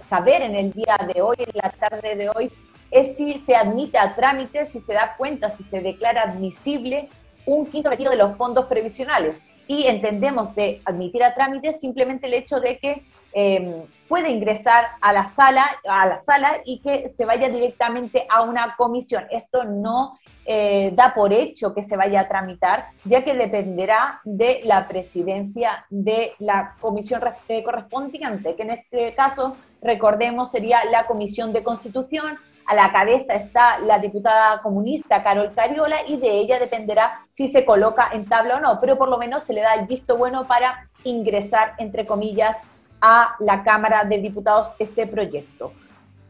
saber 0.02 0.42
en 0.42 0.54
el 0.54 0.72
día 0.72 0.96
de 1.12 1.20
hoy, 1.20 1.36
en 1.38 1.52
la 1.54 1.70
tarde 1.70 2.16
de 2.16 2.30
hoy, 2.30 2.50
es 2.90 3.16
si 3.16 3.38
se 3.38 3.56
admite 3.56 3.98
a 3.98 4.14
trámite, 4.14 4.66
si 4.66 4.80
se 4.80 4.94
da 4.94 5.14
cuenta, 5.16 5.50
si 5.50 5.62
se 5.62 5.80
declara 5.80 6.22
admisible 6.22 7.08
un 7.46 7.66
quinto 7.66 7.90
retiro 7.90 8.10
de 8.10 8.16
los 8.16 8.36
fondos 8.36 8.66
previsionales. 8.66 9.40
Y 9.66 9.86
entendemos 9.86 10.54
de 10.54 10.82
admitir 10.84 11.22
a 11.24 11.34
trámite 11.34 11.72
simplemente 11.72 12.26
el 12.26 12.34
hecho 12.34 12.60
de 12.60 12.78
que 12.78 13.04
eh, 13.34 13.84
puede 14.08 14.30
ingresar 14.30 14.84
a 15.00 15.12
la 15.12 15.30
sala, 15.30 15.64
a 15.88 16.06
la 16.06 16.20
sala 16.20 16.60
y 16.64 16.80
que 16.80 17.08
se 17.08 17.24
vaya 17.24 17.48
directamente 17.48 18.26
a 18.28 18.42
una 18.42 18.76
comisión. 18.76 19.24
Esto 19.30 19.64
no 19.64 20.18
eh, 20.44 20.92
da 20.94 21.14
por 21.14 21.32
hecho 21.32 21.72
que 21.72 21.82
se 21.82 21.96
vaya 21.96 22.20
a 22.20 22.28
tramitar, 22.28 22.88
ya 23.04 23.24
que 23.24 23.34
dependerá 23.34 24.20
de 24.24 24.60
la 24.64 24.88
presidencia 24.88 25.86
de 25.88 26.32
la 26.40 26.74
comisión 26.80 27.22
eh, 27.48 27.62
correspondiente, 27.62 28.56
que 28.56 28.62
en 28.62 28.70
este 28.70 29.14
caso, 29.14 29.56
recordemos, 29.80 30.50
sería 30.50 30.84
la 30.84 31.06
Comisión 31.06 31.52
de 31.52 31.62
Constitución. 31.62 32.38
A 32.66 32.74
la 32.74 32.92
cabeza 32.92 33.34
está 33.34 33.78
la 33.80 33.98
diputada 33.98 34.62
comunista 34.62 35.22
Carol 35.22 35.52
Cariola 35.54 35.98
y 36.06 36.16
de 36.16 36.38
ella 36.38 36.58
dependerá 36.58 37.26
si 37.32 37.48
se 37.48 37.64
coloca 37.64 38.08
en 38.12 38.26
tabla 38.26 38.56
o 38.56 38.60
no, 38.60 38.80
pero 38.80 38.96
por 38.96 39.08
lo 39.08 39.18
menos 39.18 39.44
se 39.44 39.52
le 39.52 39.62
da 39.62 39.74
el 39.74 39.86
visto 39.86 40.16
bueno 40.16 40.46
para 40.46 40.88
ingresar, 41.04 41.74
entre 41.78 42.06
comillas, 42.06 42.58
a 43.00 43.34
la 43.40 43.64
Cámara 43.64 44.04
de 44.04 44.18
Diputados 44.18 44.72
este 44.78 45.06
proyecto. 45.06 45.72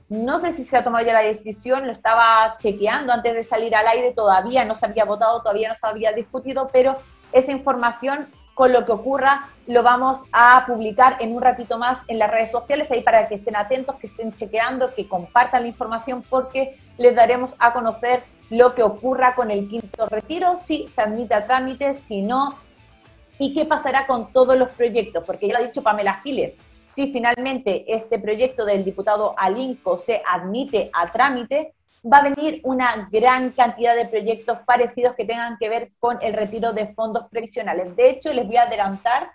No 0.09 0.39
sé 0.39 0.53
si 0.53 0.65
se 0.65 0.77
ha 0.77 0.85
tomado 0.85 1.07
ya 1.07 1.13
la 1.13 1.21
decisión, 1.21 1.87
lo 1.87 1.93
estaba 1.93 2.57
chequeando 2.59 3.13
antes 3.13 3.35
de 3.35 3.45
salir 3.45 3.75
al 3.75 3.87
aire, 3.87 4.13
todavía 4.13 4.65
no 4.65 4.75
se 4.75 4.87
había 4.87 5.05
votado, 5.05 5.41
todavía 5.43 5.69
no 5.69 5.75
se 5.75 5.87
había 5.87 6.13
discutido, 6.13 6.69
pero 6.73 6.99
esa 7.33 7.53
información 7.53 8.29
con 8.63 8.73
lo 8.73 8.85
que 8.85 8.93
ocurra 8.93 9.49
lo 9.67 9.83
vamos 9.83 10.23
a 10.31 10.65
publicar 10.69 11.17
en 11.19 11.35
un 11.35 11.43
ratito 11.43 11.79
más 11.79 12.03
en 12.07 12.21
las 12.21 12.31
redes 12.31 12.53
sociales, 12.53 12.89
ahí 12.93 13.01
para 13.01 13.27
que 13.27 13.35
estén 13.35 13.57
atentos, 13.57 13.97
que 13.97 14.07
estén 14.07 14.33
chequeando, 14.37 14.95
que 14.95 15.09
compartan 15.09 15.63
la 15.63 15.67
información, 15.67 16.23
porque 16.31 16.77
les 16.97 17.13
daremos 17.13 17.57
a 17.59 17.73
conocer 17.73 18.23
lo 18.51 18.73
que 18.77 18.85
ocurra 18.85 19.35
con 19.35 19.51
el 19.51 19.69
quinto 19.69 20.07
retiro, 20.07 20.57
si 20.59 20.87
se 20.87 21.03
admite 21.03 21.35
a 21.35 21.45
trámite, 21.45 21.97
si 21.97 22.23
no, 22.23 22.55
y 23.37 23.53
qué 23.53 23.65
pasará 23.65 24.07
con 24.07 24.33
todos 24.33 24.57
los 24.57 24.69
proyectos, 24.69 25.25
porque 25.27 25.49
ya 25.49 25.55
lo 25.55 25.59
ha 25.59 25.67
dicho 25.67 25.83
Pamela 25.83 26.21
Giles, 26.23 26.55
si 26.93 27.13
finalmente 27.13 27.93
este 27.93 28.21
proyecto 28.21 28.65
del 28.65 28.85
diputado 28.85 29.35
Alinco 29.39 29.99
se 29.99 30.23
admite 30.25 30.89
a 30.93 31.11
trámite, 31.11 31.75
va 32.05 32.19
a 32.19 32.23
venir 32.31 32.61
una 32.65 33.09
gran 33.11 33.51
cantidad 33.51 33.95
de 33.95 34.07
proyectos 34.07 34.59
parecidos 34.67 35.15
que 35.15 35.25
tengan 35.25 35.57
que 35.59 35.69
ver 35.69 35.93
con 36.01 36.19
el 36.21 36.35
retiro 36.35 36.73
de 36.73 36.93
fondos 36.95 37.27
previsionales. 37.31 37.95
De 37.97 38.11
hecho, 38.11 38.33
les 38.33 38.47
voy 38.47 38.57
a 38.57 38.63
adelantar 38.63 39.31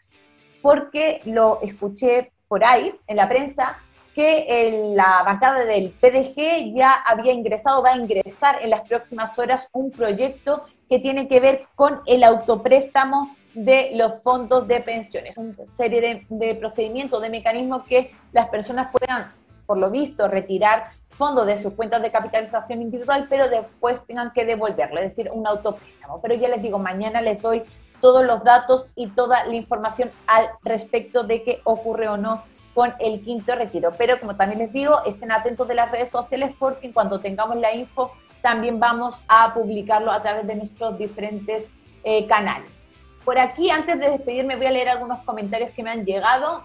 porque 0.62 1.22
lo 1.26 1.62
escuché 1.62 2.32
por 2.48 2.64
ahí 2.64 2.94
en 3.08 3.18
la 3.18 3.30
prensa 3.30 3.78
que 4.14 4.94
la 4.96 5.22
bancada 5.24 5.64
del 5.64 5.92
PDG 5.92 6.74
ya 6.76 6.92
había 6.92 7.34
ingresado, 7.34 7.84
va 7.84 7.92
a 7.92 7.98
ingresar 7.98 8.58
en 8.64 8.72
las 8.72 8.82
próximas 8.88 9.38
horas 9.38 9.70
un 9.74 9.92
proyecto 9.92 10.66
que 10.90 11.00
tiene 11.00 11.28
que 11.28 11.40
ver 11.40 11.68
con 11.76 12.02
el 12.08 12.24
autopréstamo 12.24 13.36
de 13.54 13.92
los 13.94 14.22
fondos 14.24 14.68
de 14.68 14.82
pensiones, 14.82 15.38
una 15.38 15.54
serie 15.68 16.26
de, 16.30 16.56
procedimientos, 16.56 17.22
de 17.22 17.30
mecanismos 17.30 17.84
que 17.88 18.12
las 18.32 18.50
personas 18.50 18.90
puedan, 18.92 19.34
por 19.66 19.78
lo 19.78 19.92
visto, 19.92 20.28
retirar 20.28 20.92
fondos 21.18 21.48
de 21.48 21.58
sus 21.58 21.74
cuentas 21.74 22.02
de 22.02 22.12
capitalización 22.12 22.82
individual, 22.82 23.28
pero 23.30 23.50
después 23.50 24.06
tengan 24.06 24.32
que 24.32 24.46
devolverlo, 24.46 25.00
es 25.00 25.10
decir, 25.10 25.32
un 25.32 25.48
autopréstamo. 25.48 26.22
Pero 26.22 26.36
ya 26.36 26.48
les 26.48 26.62
digo, 26.62 26.80
mañana 26.80 27.22
les 27.22 27.42
doy 27.42 27.64
todos 28.02 28.26
los 28.26 28.44
datos 28.44 28.92
y 28.96 29.08
toda 29.08 29.46
la 29.46 29.56
información 29.56 30.12
al 30.28 30.50
respecto 30.64 31.24
de 31.24 31.44
qué 31.44 31.62
ocurre 31.64 32.08
o 32.08 32.18
no 32.18 32.44
con 32.74 32.94
el 33.00 33.24
quinto 33.24 33.56
retiro. 33.56 33.92
Pero 33.98 34.20
como 34.20 34.36
también 34.36 34.60
les 34.60 34.72
digo, 34.72 35.04
estén 35.06 35.32
atentos 35.32 35.68
de 35.68 35.74
las 35.74 35.92
redes 35.92 36.10
sociales 36.12 36.52
porque 36.60 36.94
cuando 36.94 37.20
tengamos 37.20 37.58
la 37.58 37.74
info 37.74 38.12
también 38.42 38.80
vamos 38.80 39.24
a 39.28 39.54
publicarlo 39.54 40.12
a 40.12 40.22
través 40.22 40.46
de 40.46 40.56
nuestros 40.56 40.98
diferentes 40.98 41.70
eh, 42.04 42.28
canales. 42.28 42.88
Por 43.26 43.40
aquí, 43.40 43.70
antes 43.72 44.00
de 44.00 44.12
despedirme, 44.12 44.56
voy 44.56 44.68
a 44.68 44.72
leer 44.72 44.90
algunos 44.90 45.20
comentarios 45.26 45.72
que 45.72 45.84
me 45.84 45.90
han 45.90 46.06
llegado. 46.06 46.64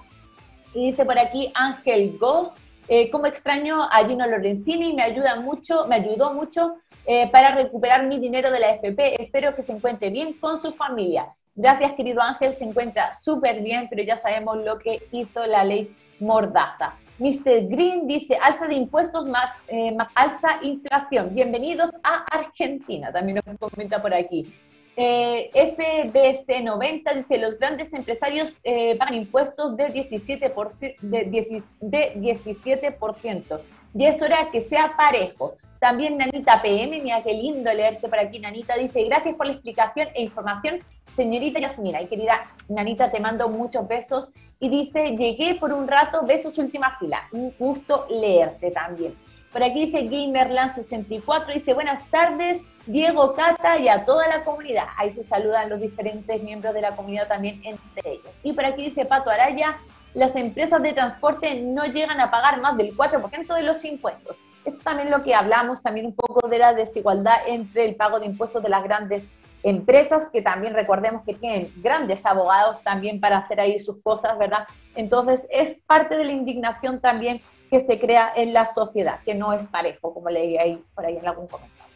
Y 0.75 0.91
dice 0.91 1.05
por 1.05 1.19
aquí 1.19 1.51
Ángel 1.55 2.19
Ghost, 2.19 2.57
eh, 2.89 3.11
como 3.11 3.27
extraño 3.27 3.83
a 3.83 4.07
Gino 4.07 4.27
Lorenzini, 4.27 4.93
me 4.93 5.03
ayuda 5.03 5.41
mucho, 5.41 5.87
me 5.87 5.97
ayudó 5.97 6.33
mucho 6.33 6.77
eh, 7.07 7.29
para 7.31 7.55
recuperar 7.55 8.07
mi 8.07 8.19
dinero 8.19 8.51
de 8.51 8.61
la 8.61 8.71
FP. 8.75 9.23
Espero 9.23 9.55
que 9.55 9.63
se 9.63 9.73
encuentre 9.73 10.11
bien 10.11 10.35
con 10.35 10.59
su 10.59 10.73
familia. 10.73 11.35
Gracias, 11.55 11.93
querido 11.95 12.23
Ángel, 12.23 12.55
se 12.55 12.65
encuentra 12.65 13.15
súper 13.15 13.61
bien, 13.61 13.87
pero 13.91 14.03
ya 14.03 14.17
sabemos 14.17 14.59
lo 14.59 14.79
que 14.79 15.07
hizo 15.13 15.47
la 15.47 15.65
ley 15.65 15.95
Mordaza. 16.19 16.95
Mr. 17.19 17.69
Green 17.69 18.07
dice, 18.07 18.37
alza 18.41 18.67
de 18.67 18.75
impuestos 18.75 19.27
más, 19.27 19.53
eh, 19.69 19.93
más 19.93 20.09
alta 20.15 20.61
inflación. 20.63 21.35
Bienvenidos 21.35 21.91
a 22.03 22.25
Argentina, 22.31 23.13
también 23.13 23.41
nos 23.45 23.59
comenta 23.59 24.01
por 24.01 24.15
aquí. 24.15 24.53
Eh, 24.97 25.51
FBC90 25.55 27.15
dice, 27.17 27.39
los 27.39 27.59
grandes 27.59 27.95
empresarios 27.95 28.53
eh, 28.63 28.97
pagan 28.97 29.15
impuestos 29.15 29.77
de 29.77 29.93
17%, 29.93 30.97
de, 31.01 31.63
de 31.81 32.15
17%. 32.15 33.61
Y 33.95 34.07
es 34.07 34.23
hora 34.23 34.51
que 34.51 34.61
sea 34.61 34.95
parejo. 34.97 35.55
También 35.79 36.17
Nanita 36.17 36.63
PM, 36.63 37.01
mira 37.01 37.23
qué 37.23 37.33
lindo 37.33 37.73
leerte 37.73 38.09
por 38.09 38.19
aquí, 38.19 38.39
Nanita, 38.39 38.77
dice, 38.77 39.03
gracias 39.05 39.35
por 39.35 39.47
la 39.47 39.53
explicación 39.53 40.09
e 40.15 40.23
información, 40.23 40.79
señorita 41.17 41.59
Yasmina. 41.59 42.01
Y 42.01 42.07
querida 42.07 42.53
Nanita, 42.69 43.11
te 43.11 43.19
mando 43.19 43.49
muchos 43.49 43.89
besos. 43.89 44.31
Y 44.61 44.69
dice, 44.69 45.17
llegué 45.17 45.57
por 45.57 45.73
un 45.73 45.89
rato, 45.89 46.25
besos 46.25 46.57
última 46.59 46.97
fila. 46.99 47.29
Un 47.33 47.53
gusto 47.59 48.07
leerte 48.09 48.71
también. 48.71 49.17
Por 49.53 49.63
aquí 49.63 49.87
dice 49.87 50.09
Gamerland64, 50.09 51.53
dice 51.53 51.75
buenas 51.75 52.09
tardes, 52.11 52.63
Diego 52.87 53.35
Cata 53.35 53.77
y 53.79 53.87
a 53.87 54.07
toda 54.07 54.27
la 54.27 54.45
comunidad. 54.45 54.87
Ahí 54.97 55.13
se 55.13 55.23
saludan 55.23 55.69
los 55.69 55.79
diferentes 55.79 56.43
miembros 56.43 56.73
de 56.73 56.81
la 56.81 56.97
comunidad 56.97 57.29
también 57.29 57.61
entre 57.63 58.13
ellos. 58.13 58.33
Y 58.43 58.55
por 58.55 58.65
aquí 58.65 58.89
dice 58.89 59.05
Pato 59.05 59.29
Araya, 59.29 59.79
las 60.15 60.37
empresas 60.37 60.83
de 60.83 60.95
transporte 60.95 61.61
no 61.61 61.85
llegan 61.85 62.19
a 62.19 62.31
pagar 62.31 62.63
más 62.63 62.79
del 62.79 62.97
4% 62.97 63.55
de 63.55 63.63
los 63.63 63.85
impuestos. 63.85 64.39
Esto 64.65 64.81
también 64.83 65.11
lo 65.11 65.23
que 65.23 65.35
hablamos, 65.35 65.83
también 65.83 66.07
un 66.07 66.15
poco 66.15 66.49
de 66.49 66.59
la 66.59 66.73
desigualdad 66.73 67.37
entre 67.47 67.85
el 67.85 67.95
pago 67.95 68.21
de 68.21 68.27
impuestos 68.27 68.63
de 68.63 68.71
las 68.71 68.83
grandes 68.83 69.29
empresas, 69.63 70.29
que 70.33 70.41
también 70.41 70.73
recordemos 70.73 71.25
que 71.27 71.35
tienen 71.35 71.73
grandes 71.77 72.25
abogados 72.25 72.83
también 72.83 73.21
para 73.21 73.39
hacer 73.39 73.61
ahí 73.61 73.79
sus 73.81 74.03
cosas, 74.03 74.39
¿verdad? 74.39 74.67
Entonces 74.95 75.47
es 75.51 75.77
parte 75.87 76.17
de 76.17 76.25
la 76.25 76.33
indignación 76.33 77.01
también 77.01 77.43
que 77.73 77.81
se 77.81 77.99
crea 77.99 78.31
en 78.37 78.53
la 78.53 78.67
sociedad, 78.67 79.21
que 79.25 79.35
no 79.35 79.55
es 79.55 79.65
parejo, 79.65 80.13
como 80.13 80.29
leí 80.29 80.59
ahí 80.59 80.85
por 80.95 81.07
ahí 81.07 81.17
en 81.17 81.27
algún 81.27 81.47
comentario. 81.47 81.91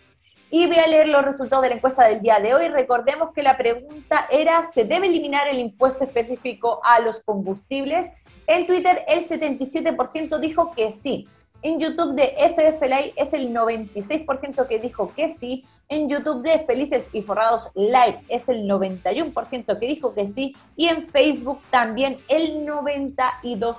Y 0.51 0.65
voy 0.67 0.77
a 0.77 0.87
leer 0.87 1.07
los 1.07 1.23
resultados 1.23 1.63
de 1.65 1.69
la 1.69 1.75
encuesta 1.75 2.09
del 2.09 2.23
día 2.23 2.41
de 2.41 2.55
hoy. 2.55 2.69
Recordemos 2.69 3.35
que 3.35 3.43
la 3.43 3.59
pregunta 3.59 4.27
era, 4.31 4.65
¿se 4.73 4.85
debe 4.85 5.07
eliminar 5.07 5.49
el 5.49 5.59
impuesto 5.59 6.05
específico 6.05 6.81
a 6.83 7.01
los 7.01 7.21
combustibles? 7.21 8.09
En 8.47 8.67
Twitter 8.67 9.05
el 9.07 9.29
77% 9.29 10.39
dijo 10.39 10.71
que 10.71 10.93
sí. 10.93 11.29
En 11.61 11.79
YouTube 11.79 12.15
de 12.15 12.33
FF 12.39 13.13
es 13.15 13.35
el 13.35 13.53
96% 13.53 14.67
que 14.67 14.79
dijo 14.79 15.13
que 15.15 15.29
sí. 15.29 15.67
En 15.91 16.09
YouTube 16.09 16.41
de 16.41 16.61
Felices 16.61 17.05
y 17.13 17.21
Forrados 17.21 17.69
Live 17.75 18.23
es 18.31 18.49
el 18.49 18.67
91% 18.67 19.79
que 19.79 19.87
dijo 19.87 20.15
que 20.15 20.27
sí. 20.27 20.57
Y 20.75 20.89
en 20.89 21.07
Facebook 21.09 21.61
también 21.71 22.17
el 22.29 22.65
92% 22.65 23.77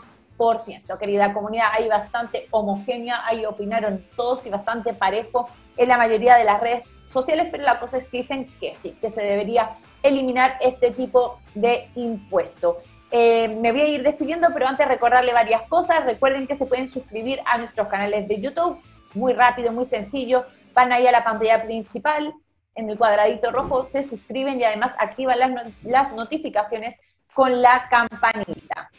querida 1.00 1.34
comunidad, 1.34 1.68
hay 1.74 1.88
bastante 1.88 2.48
homogénea, 2.52 3.26
ahí 3.26 3.46
opinaron 3.46 4.06
todos 4.16 4.46
y 4.46 4.50
bastante 4.50 4.94
parejo 4.94 5.50
en 5.76 5.90
la 5.90 5.98
mayoría 5.98 6.36
de 6.36 6.44
las 6.44 6.62
redes 6.62 6.84
sociales, 7.08 7.48
pero 7.52 7.64
la 7.64 7.80
cosa 7.80 7.98
es 7.98 8.06
que 8.06 8.18
dicen 8.18 8.48
que 8.60 8.74
sí, 8.76 8.92
que 9.02 9.10
se 9.10 9.22
debería 9.22 9.78
eliminar 10.04 10.58
este 10.62 10.92
tipo 10.92 11.40
de 11.56 11.90
impuesto. 11.96 12.78
Eh, 13.12 13.48
me 13.48 13.72
voy 13.72 13.82
a 13.82 13.88
ir 13.88 14.04
despidiendo, 14.04 14.50
pero 14.54 14.68
antes 14.68 14.88
recordarle 14.88 15.34
varias 15.34 15.64
cosas. 15.70 16.06
Recuerden 16.06 16.46
que 16.46 16.56
se 16.56 16.66
pueden 16.66 16.90
suscribir 16.90 17.40
a 17.46 17.58
nuestros 17.58 17.88
canales 17.88 18.28
de 18.28 18.42
YouTube, 18.42 18.80
muy 19.14 19.34
rápido, 19.34 19.72
muy 19.72 19.86
sencillo. 19.86 20.46
Van 20.74 20.92
ahí 20.92 21.08
a 21.08 21.12
la 21.12 21.24
pantalla 21.24 21.64
principal, 21.64 22.34
en 22.76 22.90
el 22.90 22.98
cuadradito 22.98 23.52
rojo, 23.52 23.88
se 23.90 24.04
suscriben 24.04 24.60
y 24.60 24.66
además 24.66 24.94
activan 25.00 25.40
las, 25.40 25.52
las 25.84 26.14
notificaciones 26.14 26.96
con 27.34 27.62
la 27.62 27.88
campanita 27.90 28.92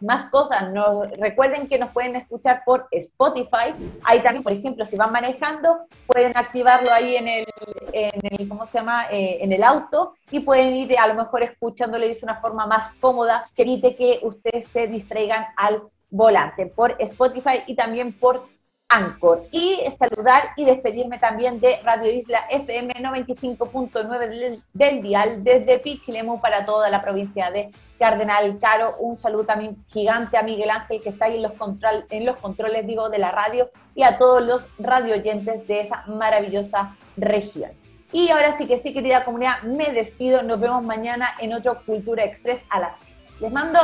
más 0.00 0.26
cosas. 0.26 0.72
Nos, 0.72 1.06
recuerden 1.18 1.68
que 1.68 1.78
nos 1.78 1.90
pueden 1.92 2.16
escuchar 2.16 2.62
por 2.64 2.88
Spotify. 2.90 3.74
Ahí 4.04 4.20
también, 4.20 4.42
por 4.42 4.52
ejemplo, 4.52 4.84
si 4.84 4.96
van 4.96 5.12
manejando, 5.12 5.86
pueden 6.06 6.36
activarlo 6.36 6.90
ahí 6.92 7.16
en 7.16 7.28
el, 7.28 7.46
en 7.92 8.20
el 8.38 8.48
¿cómo 8.48 8.66
se 8.66 8.78
llama? 8.78 9.06
Eh, 9.10 9.38
en 9.40 9.52
el 9.52 9.62
auto 9.62 10.14
y 10.30 10.40
pueden 10.40 10.74
ir 10.74 10.98
a 10.98 11.06
lo 11.06 11.14
mejor 11.14 11.42
escuchándole 11.42 12.08
de 12.08 12.18
una 12.22 12.40
forma 12.40 12.66
más 12.66 12.90
cómoda 13.00 13.48
que 13.54 13.62
evite 13.62 13.94
que 13.96 14.20
ustedes 14.22 14.66
se 14.72 14.86
distraigan 14.86 15.46
al 15.56 15.82
volante 16.10 16.66
por 16.66 16.96
Spotify 16.98 17.62
y 17.66 17.74
también 17.74 18.12
por 18.12 18.48
Anchor. 18.88 19.46
Y 19.50 19.80
saludar 19.98 20.50
y 20.56 20.64
despedirme 20.64 21.18
también 21.18 21.60
de 21.60 21.80
Radio 21.82 22.10
Isla 22.10 22.46
FM 22.50 22.94
95.9 22.94 24.18
del, 24.28 24.62
del 24.72 25.02
dial 25.02 25.42
desde 25.42 25.78
Pichilemu 25.78 26.40
para 26.40 26.64
toda 26.64 26.88
la 26.88 27.02
provincia 27.02 27.50
de 27.50 27.70
Cardenal 27.98 28.58
Caro. 28.58 28.96
Un 28.98 29.16
saludo 29.16 29.44
también 29.44 29.84
gigante 29.88 30.36
a 30.36 30.42
Miguel 30.42 30.70
Ángel 30.70 31.02
que 31.02 31.08
está 31.08 31.26
ahí 31.26 31.36
en 31.36 31.42
los, 31.42 31.52
control, 31.52 32.04
en 32.10 32.26
los 32.26 32.36
controles 32.36 32.86
digo, 32.86 33.08
de 33.08 33.18
la 33.18 33.30
radio 33.30 33.70
y 33.94 34.02
a 34.02 34.18
todos 34.18 34.42
los 34.42 34.68
radio 34.78 35.14
oyentes 35.14 35.66
de 35.66 35.80
esa 35.80 36.04
maravillosa 36.06 36.96
región. 37.16 37.72
Y 38.12 38.30
ahora 38.30 38.52
sí 38.52 38.66
que 38.66 38.78
sí, 38.78 38.92
querida 38.92 39.24
comunidad, 39.24 39.62
me 39.62 39.92
despido. 39.92 40.42
Nos 40.42 40.60
vemos 40.60 40.84
mañana 40.84 41.34
en 41.38 41.52
otro 41.52 41.82
Cultura 41.84 42.24
Express 42.24 42.64
a 42.70 42.80
las 42.80 43.00
100. 43.00 43.16
Les 43.40 43.52
mando 43.52 43.80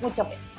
muchos 0.00 0.28
besos. 0.28 0.53